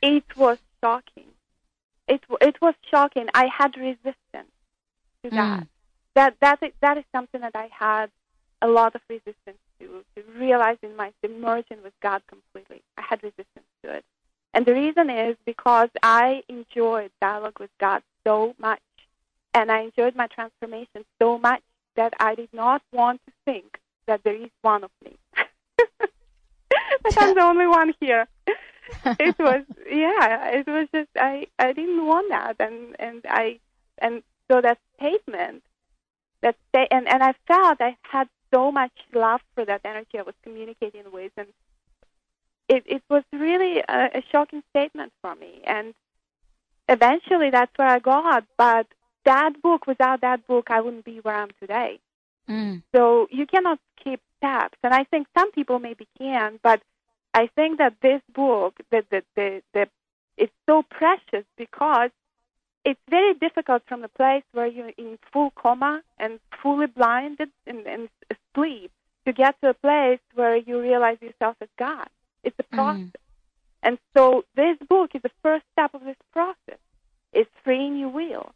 It 0.02 0.24
was 0.36 0.58
shocking. 0.82 1.26
It 2.08 2.22
it 2.41 2.60
was 2.62 2.74
shocking. 2.89 3.28
I 3.34 3.47
had 3.56 3.78
resistance 3.78 4.52
to 5.24 5.30
that. 5.32 5.62
Mm. 5.62 5.68
That 6.16 6.36
that 6.41 6.64
is, 6.64 6.72
that 6.82 6.97
is 6.97 7.04
something 7.12 7.41
that 7.41 7.56
I 7.56 7.70
had 7.72 8.08
a 8.62 8.68
lot 8.68 8.95
of 8.95 9.02
resistance 9.10 9.58
to. 9.80 10.04
To 10.16 10.24
realizing 10.38 10.95
my 10.95 11.12
immersion 11.24 11.78
with 11.84 11.93
God 12.02 12.22
completely, 12.28 12.82
I 12.97 13.02
had 13.02 13.22
resistance 13.24 13.66
to 13.84 13.93
it, 13.93 14.06
and 14.54 14.66
the 14.66 14.74
reason 14.74 15.10
is 15.10 15.36
because 15.45 15.89
I 16.02 16.43
enjoyed 16.47 17.12
dialogue 17.22 17.60
with 17.60 17.72
God 17.80 18.02
so 18.26 18.56
much 18.58 18.82
and 19.54 19.72
I 19.72 19.82
enjoyed 19.82 20.16
my 20.16 20.28
transformation 20.28 21.06
so 21.22 21.38
much 21.38 21.62
that 21.95 22.14
I 22.20 22.36
did 22.36 22.50
not 22.54 22.82
want 22.91 23.22
to 23.26 23.34
think 23.45 23.80
that 24.08 24.24
there 24.24 24.36
is 24.36 24.50
one 24.62 24.84
of 24.84 24.91
me. 25.04 25.18
that 25.36 27.14
I'm 27.18 27.36
the 27.36 27.41
only 27.41 27.68
one 27.68 27.93
here. 28.00 28.28
it 29.06 29.38
was 29.39 29.64
yeah, 29.89 30.50
it 30.50 30.68
was 30.68 30.88
just 30.93 31.10
I 31.16 31.47
I 31.58 31.74
didn't 31.74 32.06
want 32.06 32.30
that 32.30 32.56
and 32.60 32.95
and 33.00 33.24
I 33.30 33.60
and 34.00 34.24
so 34.50 34.62
that 34.62 34.80
statement 34.97 35.64
that 36.41 36.56
sta- 36.70 36.88
and 36.91 37.08
and 37.08 37.24
I 37.24 37.34
felt 37.47 37.82
I 37.82 37.97
had 38.02 38.28
so 38.54 38.72
much 38.72 38.91
love 39.14 39.41
for 39.56 39.66
that 39.66 39.82
energy 39.86 40.18
I 40.18 40.24
was 40.24 40.36
communicating 40.43 41.12
with 41.12 41.32
and 41.38 41.47
it 42.68 42.84
it 42.86 43.04
was 43.10 43.24
really 43.32 43.80
a, 43.80 44.10
a 44.20 44.24
shocking 44.32 44.64
statement 44.72 45.14
for 45.22 45.36
me 45.36 45.62
and 45.66 45.93
eventually 46.88 47.52
that's 47.52 47.78
where 47.78 47.88
I 47.88 48.00
got 48.00 48.45
but 48.58 48.88
that 49.26 49.61
book, 49.61 49.88
without 49.88 50.22
that 50.22 50.45
book, 50.47 50.67
I 50.70 50.82
wouldn't 50.82 51.05
be 51.05 51.20
where 51.20 51.36
I'm 51.36 51.49
today. 51.59 51.99
Mm. 52.49 52.84
So 52.95 53.28
you 53.32 53.45
cannot 53.45 53.80
skip 53.99 54.22
steps. 54.38 54.78
And 54.84 54.93
I 54.93 55.03
think 55.03 55.28
some 55.38 55.51
people 55.51 55.80
maybe 55.80 56.07
can, 56.17 56.59
but 56.63 56.82
I 57.34 57.47
think 57.55 57.78
that 57.78 57.95
this 58.01 58.22
book, 58.34 58.80
that 58.91 59.05
the, 59.09 59.24
the, 59.36 59.61
the, 59.74 59.88
it's 60.38 60.53
so 60.67 60.84
precious 60.89 61.45
because 61.57 62.09
it's 62.86 62.99
very 63.09 63.34
difficult 63.34 63.84
from 63.88 64.01
the 64.01 64.07
place 64.07 64.43
where 64.53 64.65
you're 64.65 64.91
in 64.97 65.20
full 65.32 65.51
coma 65.51 66.01
and 66.17 66.39
fully 66.63 66.88
blinded 66.88 67.49
and, 67.67 67.86
and 67.86 68.09
asleep 68.32 68.91
to 69.26 69.34
get 69.34 69.59
to 69.61 69.70
a 69.70 69.74
place 69.74 70.20
where 70.34 70.55
you 70.55 70.82
realize 70.82 71.17
yourself 71.22 71.57
as 71.61 71.67
God. 71.78 72.07
It's 72.43 72.57
a 72.57 72.63
mm. 72.63 72.78
process. 72.78 73.03
Mm. 73.03 73.13
And 73.84 73.97
so 74.15 74.43
this 74.55 74.78
book 74.89 75.11
is 75.13 75.22
the 75.22 75.32
first 75.43 75.65
step 75.74 75.93
of 75.93 76.03
this 76.03 76.17
process. 76.34 76.80
It's 77.32 77.49
freeing 77.63 77.97
your 77.97 78.09
will. 78.09 78.51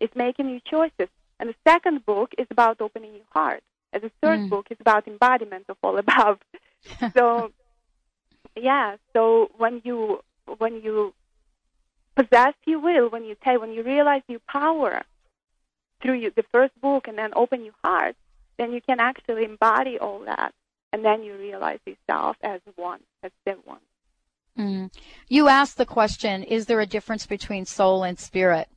It's 0.00 0.14
making 0.16 0.46
new 0.46 0.60
choices. 0.64 1.08
And 1.38 1.48
the 1.48 1.54
second 1.66 2.04
book 2.04 2.32
is 2.38 2.46
about 2.50 2.80
opening 2.80 3.14
your 3.14 3.24
heart. 3.30 3.62
And 3.92 4.02
the 4.02 4.10
third 4.22 4.40
mm. 4.40 4.50
book 4.50 4.66
is 4.70 4.76
about 4.80 5.06
embodiment 5.06 5.66
of 5.68 5.76
all 5.82 5.98
above. 5.98 6.38
so, 7.14 7.52
yeah. 8.56 8.96
So 9.12 9.50
when 9.56 9.82
you 9.84 10.20
when 10.58 10.82
you 10.82 11.14
possess 12.16 12.54
your 12.66 12.80
will, 12.80 13.08
when 13.08 13.24
you 13.24 13.36
take, 13.44 13.60
when 13.60 13.72
you 13.72 13.82
realize 13.82 14.22
your 14.28 14.40
power 14.48 15.02
through 16.02 16.14
you, 16.14 16.32
the 16.34 16.44
first 16.50 16.78
book, 16.80 17.08
and 17.08 17.16
then 17.16 17.30
open 17.34 17.64
your 17.64 17.74
heart, 17.84 18.16
then 18.58 18.72
you 18.72 18.80
can 18.80 19.00
actually 19.00 19.44
embody 19.44 19.98
all 19.98 20.20
that 20.20 20.52
and 20.92 21.04
then 21.04 21.22
you 21.22 21.36
realize 21.36 21.78
yourself 21.86 22.36
as 22.42 22.60
one, 22.76 23.00
as 23.22 23.30
the 23.44 23.52
one. 23.64 23.78
Mm. 24.58 24.92
You 25.28 25.48
asked 25.48 25.76
the 25.76 25.86
question, 25.86 26.42
is 26.42 26.66
there 26.66 26.80
a 26.80 26.86
difference 26.86 27.26
between 27.26 27.64
soul 27.64 28.02
and 28.02 28.18
spirit? 28.18 28.68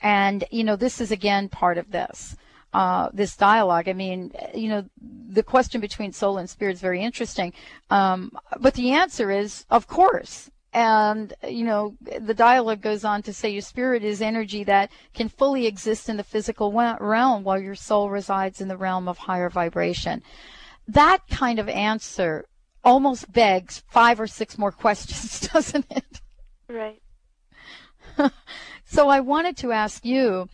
And, 0.00 0.44
you 0.50 0.64
know, 0.64 0.76
this 0.76 1.00
is 1.00 1.10
again 1.10 1.48
part 1.48 1.78
of 1.78 1.90
this. 1.90 2.36
Uh, 2.72 3.08
this 3.14 3.36
dialogue. 3.36 3.88
I 3.88 3.94
mean, 3.94 4.32
you 4.54 4.68
know, 4.68 4.84
the 5.00 5.42
question 5.42 5.80
between 5.80 6.12
soul 6.12 6.36
and 6.36 6.50
spirit 6.50 6.74
is 6.74 6.80
very 6.80 7.00
interesting. 7.00 7.54
Um, 7.88 8.36
but 8.60 8.74
the 8.74 8.90
answer 8.90 9.30
is, 9.30 9.64
of 9.70 9.86
course. 9.86 10.50
And, 10.74 11.32
you 11.48 11.64
know, 11.64 11.96
the 12.02 12.34
dialogue 12.34 12.82
goes 12.82 13.02
on 13.02 13.22
to 13.22 13.32
say 13.32 13.48
your 13.48 13.62
spirit 13.62 14.04
is 14.04 14.20
energy 14.20 14.62
that 14.64 14.90
can 15.14 15.30
fully 15.30 15.64
exist 15.64 16.10
in 16.10 16.18
the 16.18 16.22
physical 16.22 16.70
realm 16.70 17.44
while 17.44 17.58
your 17.58 17.76
soul 17.76 18.10
resides 18.10 18.60
in 18.60 18.68
the 18.68 18.76
realm 18.76 19.08
of 19.08 19.16
higher 19.16 19.48
vibration. 19.48 20.22
That 20.86 21.26
kind 21.30 21.58
of 21.58 21.70
answer 21.70 22.44
almost 22.84 23.32
begs 23.32 23.82
five 23.88 24.20
or 24.20 24.26
six 24.26 24.58
more 24.58 24.72
questions, 24.84 25.48
doesn't 25.50 25.86
it? 25.90 26.20
Right. 26.68 27.00
so 28.86 29.08
I 29.08 29.20
wanted 29.20 29.56
to 29.58 29.72
ask 29.72 30.04
you, 30.04 30.48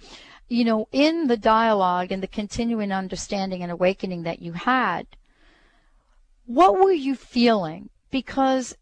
you 0.48 0.64
know, 0.64 0.88
in 0.90 1.28
the 1.28 1.36
dialogue 1.36 2.10
and 2.10 2.22
the 2.22 2.26
continuing 2.26 2.90
understanding 2.90 3.62
and 3.62 3.70
awakening 3.70 4.22
that 4.24 4.40
you 4.40 4.52
had, 4.52 5.06
what 6.46 6.78
were 6.78 6.92
you 6.92 7.14
feeling? 7.14 7.90
Because 8.10 8.76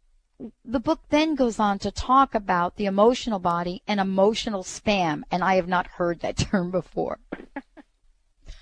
the 0.64 0.80
book 0.80 1.01
then 1.11 1.34
goes 1.34 1.59
on 1.59 1.78
to 1.80 1.90
talk 1.90 2.34
about 2.34 2.76
the 2.76 2.86
emotional 2.86 3.38
body 3.38 3.82
and 3.86 4.01
emotional 4.01 4.62
spam, 4.62 5.22
and 5.30 5.44
I 5.44 5.57
have 5.57 5.68
not 5.68 5.86
heard 5.86 6.20
that 6.20 6.36
term 6.51 6.70
before. 6.70 7.18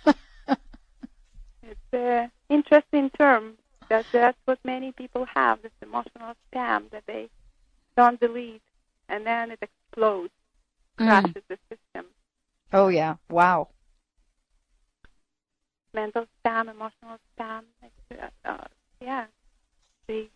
it's 0.06 1.92
an 1.92 2.30
interesting 2.48 3.10
term. 3.10 3.58
That, 3.88 4.06
that's 4.12 4.38
what 4.44 4.58
many 4.64 4.92
people 4.92 5.26
have, 5.34 5.62
this 5.62 5.72
emotional 5.82 6.34
spam 6.52 6.90
that 6.90 7.04
they 7.06 7.28
don't 7.96 8.20
delete, 8.20 8.62
and 9.08 9.26
then 9.26 9.50
it 9.50 9.60
explodes. 9.62 10.32
Crashes 10.98 11.30
mm. 11.30 11.42
the 11.48 11.58
system. 11.70 12.10
Oh, 12.72 12.88
yeah. 12.88 13.16
Wow. 13.30 13.68
Mental 15.94 16.26
spam, 16.44 16.70
emotional 16.70 17.18
spam. 17.38 17.62
Uh, 18.12 18.28
uh, 18.44 18.64
yeah. 19.00 19.24
The 20.06 20.28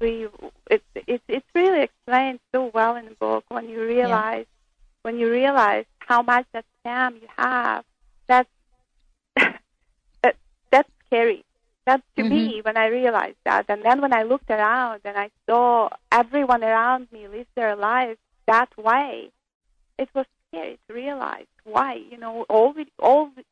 we 0.00 0.28
it's 0.70 0.84
it's 0.94 1.22
it's 1.28 1.46
really 1.54 1.82
explained 1.82 2.40
so 2.52 2.70
well 2.74 2.96
in 2.96 3.06
the 3.06 3.14
book 3.14 3.44
when 3.48 3.68
you 3.68 3.80
realize 3.82 4.46
yeah. 4.48 5.02
when 5.02 5.18
you 5.18 5.30
realize 5.30 5.84
how 5.98 6.22
much 6.22 6.46
that 6.52 6.64
spam 6.84 7.14
you 7.20 7.28
have 7.36 7.84
that's 8.26 8.48
that, 10.22 10.36
that's 10.70 10.90
scary 11.06 11.44
that's 11.86 12.02
to 12.16 12.22
mm-hmm. 12.22 12.34
me 12.34 12.60
when 12.62 12.76
I 12.76 12.86
realized 12.86 13.36
that 13.44 13.66
and 13.68 13.82
then 13.82 14.00
when 14.00 14.12
I 14.12 14.22
looked 14.22 14.50
around 14.50 15.00
and 15.04 15.16
I 15.16 15.30
saw 15.48 15.90
everyone 16.10 16.64
around 16.64 17.08
me 17.12 17.28
live 17.28 17.46
their 17.54 17.76
lives 17.76 18.18
that 18.46 18.76
way 18.76 19.30
it 19.98 20.08
was 20.14 20.26
scary 20.48 20.78
to 20.88 20.94
realize 20.94 21.46
why 21.64 21.94
you 21.94 22.16
know 22.16 22.42
all 22.48 22.72
the, 22.72 22.86
all 22.98 23.30
the, 23.36 23.44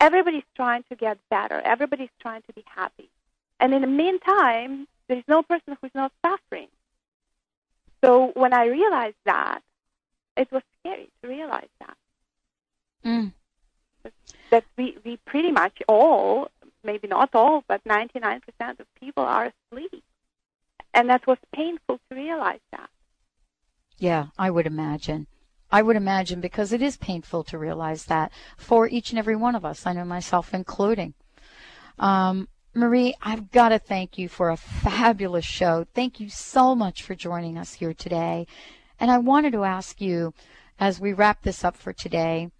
everybody's 0.00 0.48
trying 0.54 0.84
to 0.88 0.96
get 0.96 1.18
better 1.30 1.60
everybody's 1.60 2.16
trying 2.20 2.42
to 2.42 2.52
be 2.52 2.64
happy 2.66 3.08
and 3.60 3.74
in 3.74 3.82
the 3.82 3.88
meantime 3.88 4.86
there's 5.08 5.24
no 5.26 5.42
person 5.42 5.76
who's 5.80 5.94
not 5.94 6.12
suffering. 6.24 6.68
So 8.04 8.30
when 8.34 8.52
I 8.52 8.66
realized 8.66 9.16
that, 9.24 9.60
it 10.36 10.52
was 10.52 10.62
scary 10.80 11.10
to 11.22 11.28
realize 11.28 11.68
that. 11.80 11.96
Mm. 13.04 13.32
That 14.50 14.64
we, 14.76 14.96
we 15.04 15.16
pretty 15.26 15.50
much 15.50 15.82
all, 15.88 16.50
maybe 16.84 17.08
not 17.08 17.34
all, 17.34 17.64
but 17.66 17.82
99% 17.84 18.40
of 18.78 18.86
people 19.00 19.24
are 19.24 19.52
asleep. 19.72 20.04
And 20.94 21.10
that 21.10 21.26
was 21.26 21.38
painful 21.52 21.98
to 22.08 22.14
realize 22.14 22.60
that. 22.70 22.88
Yeah, 23.98 24.26
I 24.38 24.50
would 24.50 24.66
imagine. 24.66 25.26
I 25.70 25.82
would 25.82 25.96
imagine 25.96 26.40
because 26.40 26.72
it 26.72 26.80
is 26.80 26.96
painful 26.96 27.44
to 27.44 27.58
realize 27.58 28.06
that 28.06 28.32
for 28.56 28.88
each 28.88 29.10
and 29.10 29.18
every 29.18 29.36
one 29.36 29.54
of 29.54 29.64
us. 29.64 29.86
I 29.86 29.92
know 29.92 30.04
myself 30.04 30.54
including. 30.54 31.14
Um, 31.98 32.48
Marie, 32.74 33.14
I've 33.22 33.50
got 33.50 33.70
to 33.70 33.78
thank 33.78 34.18
you 34.18 34.28
for 34.28 34.50
a 34.50 34.56
fabulous 34.56 35.44
show. 35.44 35.86
Thank 35.94 36.20
you 36.20 36.28
so 36.28 36.74
much 36.74 37.02
for 37.02 37.14
joining 37.14 37.58
us 37.58 37.74
here 37.74 37.92
today. 37.92 38.46
And 39.00 39.10
I 39.10 39.18
wanted 39.18 39.52
to 39.52 39.64
ask 39.64 40.00
you, 40.00 40.32
as 40.78 41.00
we 41.00 41.12
wrap 41.12 41.42
this 41.42 41.64
up 41.64 41.76
for 41.76 41.92
today, 41.92 42.50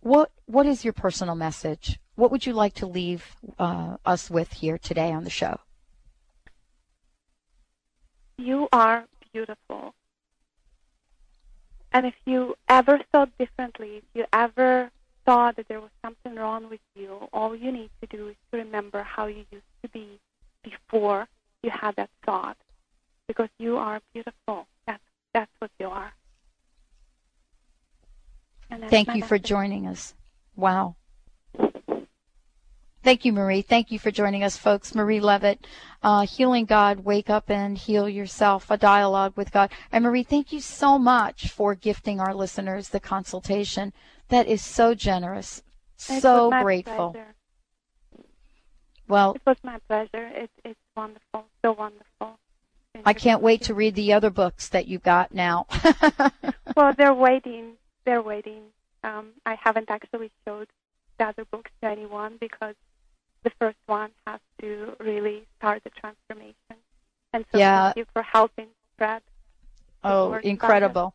what 0.00 0.30
what 0.46 0.66
is 0.66 0.84
your 0.84 0.92
personal 0.92 1.34
message? 1.34 1.98
What 2.16 2.30
would 2.30 2.44
you 2.44 2.52
like 2.52 2.74
to 2.74 2.86
leave 2.86 3.24
uh, 3.58 3.96
us 4.04 4.30
with 4.30 4.52
here 4.52 4.78
today 4.78 5.10
on 5.10 5.24
the 5.24 5.30
show? 5.30 5.58
You 8.36 8.68
are 8.72 9.06
beautiful. 9.32 9.94
And 11.92 12.06
if 12.06 12.14
you 12.24 12.54
ever 12.68 13.00
thought 13.10 13.30
differently, 13.38 13.96
if 13.96 14.04
you 14.14 14.24
ever 14.32 14.90
thought 15.26 15.56
that 15.56 15.68
there 15.68 15.80
was 15.80 15.90
something 16.02 16.36
wrong 16.36 16.70
with 16.70 16.80
you, 16.94 17.28
all 17.32 17.54
you 17.54 17.72
need 17.72 17.90
to 18.00 18.06
do 18.06 18.28
is 18.28 18.36
to 18.50 18.58
remember 18.58 19.02
how 19.02 19.26
you 19.26 19.44
used 19.50 19.64
to 19.82 19.88
be 19.88 20.20
before 20.62 21.26
you 21.62 21.70
had 21.70 21.96
that 21.96 22.10
thought. 22.24 22.56
Because 23.26 23.48
you 23.58 23.76
are 23.76 24.00
beautiful. 24.12 24.66
That's 24.86 25.02
that's 25.32 25.50
what 25.58 25.70
you 25.78 25.88
are. 25.88 26.12
Thank 28.88 29.08
you 29.08 29.14
message. 29.14 29.28
for 29.28 29.38
joining 29.38 29.86
us. 29.86 30.14
Wow. 30.56 30.96
Thank 33.02 33.24
you, 33.24 33.32
Marie. 33.32 33.62
Thank 33.62 33.90
you 33.90 33.98
for 33.98 34.10
joining 34.10 34.44
us, 34.44 34.58
folks. 34.58 34.94
Marie 34.94 35.20
Levit, 35.20 35.58
uh, 36.02 36.26
Healing 36.26 36.66
God, 36.66 37.00
Wake 37.00 37.30
Up 37.30 37.50
and 37.50 37.78
Heal 37.78 38.08
Yourself, 38.08 38.70
a 38.70 38.76
dialogue 38.76 39.32
with 39.36 39.52
God. 39.52 39.70
And 39.90 40.04
Marie, 40.04 40.22
thank 40.22 40.52
you 40.52 40.60
so 40.60 40.98
much 40.98 41.48
for 41.48 41.74
gifting 41.74 42.20
our 42.20 42.34
listeners 42.34 42.90
the 42.90 43.00
consultation. 43.00 43.94
That 44.28 44.46
is 44.46 44.62
so 44.62 44.94
generous. 44.94 45.62
It 46.08 46.20
so 46.20 46.50
grateful. 46.50 47.12
Pleasure. 47.12 47.34
Well, 49.08 49.32
it 49.34 49.42
was 49.46 49.56
my 49.62 49.78
pleasure. 49.88 50.30
It's 50.34 50.52
it's 50.64 50.78
wonderful, 50.96 51.46
so 51.62 51.72
wonderful. 51.72 52.38
I 53.04 53.12
can't 53.12 53.42
wait 53.42 53.62
to 53.62 53.74
read 53.74 53.94
the 53.94 54.12
other 54.12 54.30
books 54.30 54.68
that 54.68 54.86
you 54.86 54.98
got 54.98 55.34
now. 55.34 55.66
well, 56.76 56.92
they're 56.96 57.14
waiting. 57.14 57.72
They're 58.04 58.22
waiting. 58.22 58.62
Um, 59.02 59.30
I 59.46 59.56
haven't 59.56 59.90
actually 59.90 60.30
showed 60.44 60.68
the 61.18 61.24
other 61.26 61.44
books 61.44 61.70
to 61.80 61.88
anyone 61.88 62.36
because 62.40 62.74
the 63.42 63.50
first 63.58 63.78
one 63.86 64.10
has 64.26 64.40
to 64.60 64.94
really 65.00 65.46
start 65.58 65.82
the 65.84 65.90
transformation. 65.90 66.54
And 67.32 67.44
so 67.52 67.58
yeah. 67.58 67.86
thank 67.86 67.96
you 67.96 68.06
for 68.12 68.22
helping 68.22 68.68
spread. 68.94 69.22
Oh, 70.02 70.34
incredible. 70.34 71.14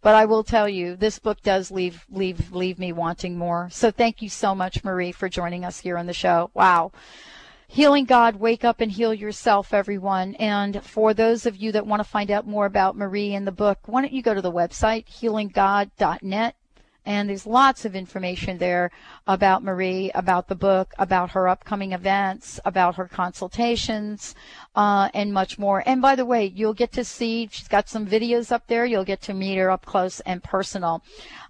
But 0.00 0.14
I 0.14 0.26
will 0.26 0.44
tell 0.44 0.68
you, 0.68 0.96
this 0.96 1.18
book 1.18 1.42
does 1.42 1.70
leave 1.70 2.04
leave 2.10 2.52
leave 2.52 2.78
me 2.78 2.92
wanting 2.92 3.36
more. 3.36 3.68
So 3.70 3.90
thank 3.90 4.22
you 4.22 4.28
so 4.28 4.54
much, 4.54 4.84
Marie, 4.84 5.12
for 5.12 5.28
joining 5.28 5.64
us 5.64 5.80
here 5.80 5.98
on 5.98 6.06
the 6.06 6.12
show. 6.12 6.50
Wow. 6.54 6.92
Healing 7.70 8.06
God, 8.06 8.36
wake 8.36 8.64
up 8.64 8.80
and 8.80 8.90
heal 8.90 9.12
yourself, 9.12 9.74
everyone. 9.74 10.34
And 10.36 10.82
for 10.82 11.12
those 11.12 11.44
of 11.44 11.56
you 11.56 11.72
that 11.72 11.86
want 11.86 12.00
to 12.00 12.08
find 12.08 12.30
out 12.30 12.46
more 12.46 12.64
about 12.64 12.96
Marie 12.96 13.34
and 13.34 13.46
the 13.46 13.52
book, 13.52 13.80
why 13.84 14.00
don't 14.00 14.12
you 14.12 14.22
go 14.22 14.32
to 14.32 14.40
the 14.40 14.52
website, 14.52 15.06
healinggod.net 15.06 16.56
and 17.08 17.30
there's 17.30 17.46
lots 17.46 17.86
of 17.86 17.96
information 17.96 18.58
there 18.58 18.90
about 19.26 19.64
Marie, 19.64 20.10
about 20.14 20.46
the 20.46 20.54
book, 20.54 20.92
about 20.98 21.30
her 21.30 21.48
upcoming 21.48 21.92
events, 21.92 22.60
about 22.66 22.96
her 22.96 23.08
consultations, 23.08 24.34
uh, 24.76 25.08
and 25.14 25.32
much 25.32 25.58
more. 25.58 25.82
And 25.86 26.02
by 26.02 26.14
the 26.16 26.26
way, 26.26 26.52
you'll 26.54 26.74
get 26.74 26.92
to 26.92 27.04
see, 27.04 27.48
she's 27.50 27.66
got 27.66 27.88
some 27.88 28.06
videos 28.06 28.52
up 28.52 28.66
there. 28.66 28.84
You'll 28.84 29.06
get 29.06 29.22
to 29.22 29.32
meet 29.32 29.56
her 29.56 29.70
up 29.70 29.86
close 29.86 30.20
and 30.20 30.44
personal. 30.44 31.02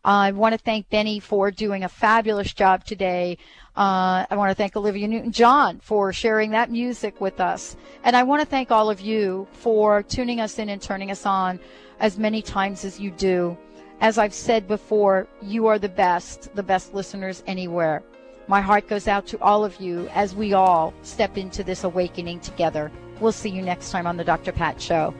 I 0.04 0.30
want 0.30 0.52
to 0.52 0.58
thank 0.58 0.90
Benny 0.90 1.18
for 1.18 1.50
doing 1.50 1.82
a 1.82 1.88
fabulous 1.88 2.52
job 2.52 2.84
today. 2.84 3.36
Uh, 3.76 4.26
I 4.30 4.36
want 4.36 4.52
to 4.52 4.54
thank 4.54 4.76
Olivia 4.76 5.08
Newton 5.08 5.32
John 5.32 5.80
for 5.80 6.12
sharing 6.12 6.52
that 6.52 6.70
music 6.70 7.20
with 7.20 7.40
us. 7.40 7.76
And 8.04 8.14
I 8.14 8.22
want 8.22 8.42
to 8.42 8.46
thank 8.46 8.70
all 8.70 8.90
of 8.90 9.00
you 9.00 9.48
for 9.54 10.04
tuning 10.04 10.38
us 10.38 10.60
in 10.60 10.68
and 10.68 10.80
turning 10.80 11.10
us 11.10 11.26
on 11.26 11.58
as 11.98 12.16
many 12.16 12.42
times 12.42 12.84
as 12.84 13.00
you 13.00 13.10
do. 13.10 13.58
As 14.00 14.16
I've 14.16 14.34
said 14.34 14.68
before, 14.68 15.26
you 15.42 15.66
are 15.66 15.78
the 15.78 15.88
best, 15.88 16.54
the 16.54 16.62
best 16.62 16.94
listeners 16.94 17.42
anywhere. 17.48 18.02
My 18.46 18.60
heart 18.60 18.88
goes 18.88 19.08
out 19.08 19.26
to 19.26 19.40
all 19.40 19.64
of 19.64 19.80
you 19.80 20.08
as 20.14 20.36
we 20.36 20.52
all 20.52 20.94
step 21.02 21.36
into 21.36 21.64
this 21.64 21.82
awakening 21.82 22.40
together. 22.40 22.92
We'll 23.20 23.32
see 23.32 23.50
you 23.50 23.60
next 23.60 23.90
time 23.90 24.06
on 24.06 24.16
the 24.16 24.24
Dr. 24.24 24.52
Pat 24.52 24.80
Show. 24.80 25.12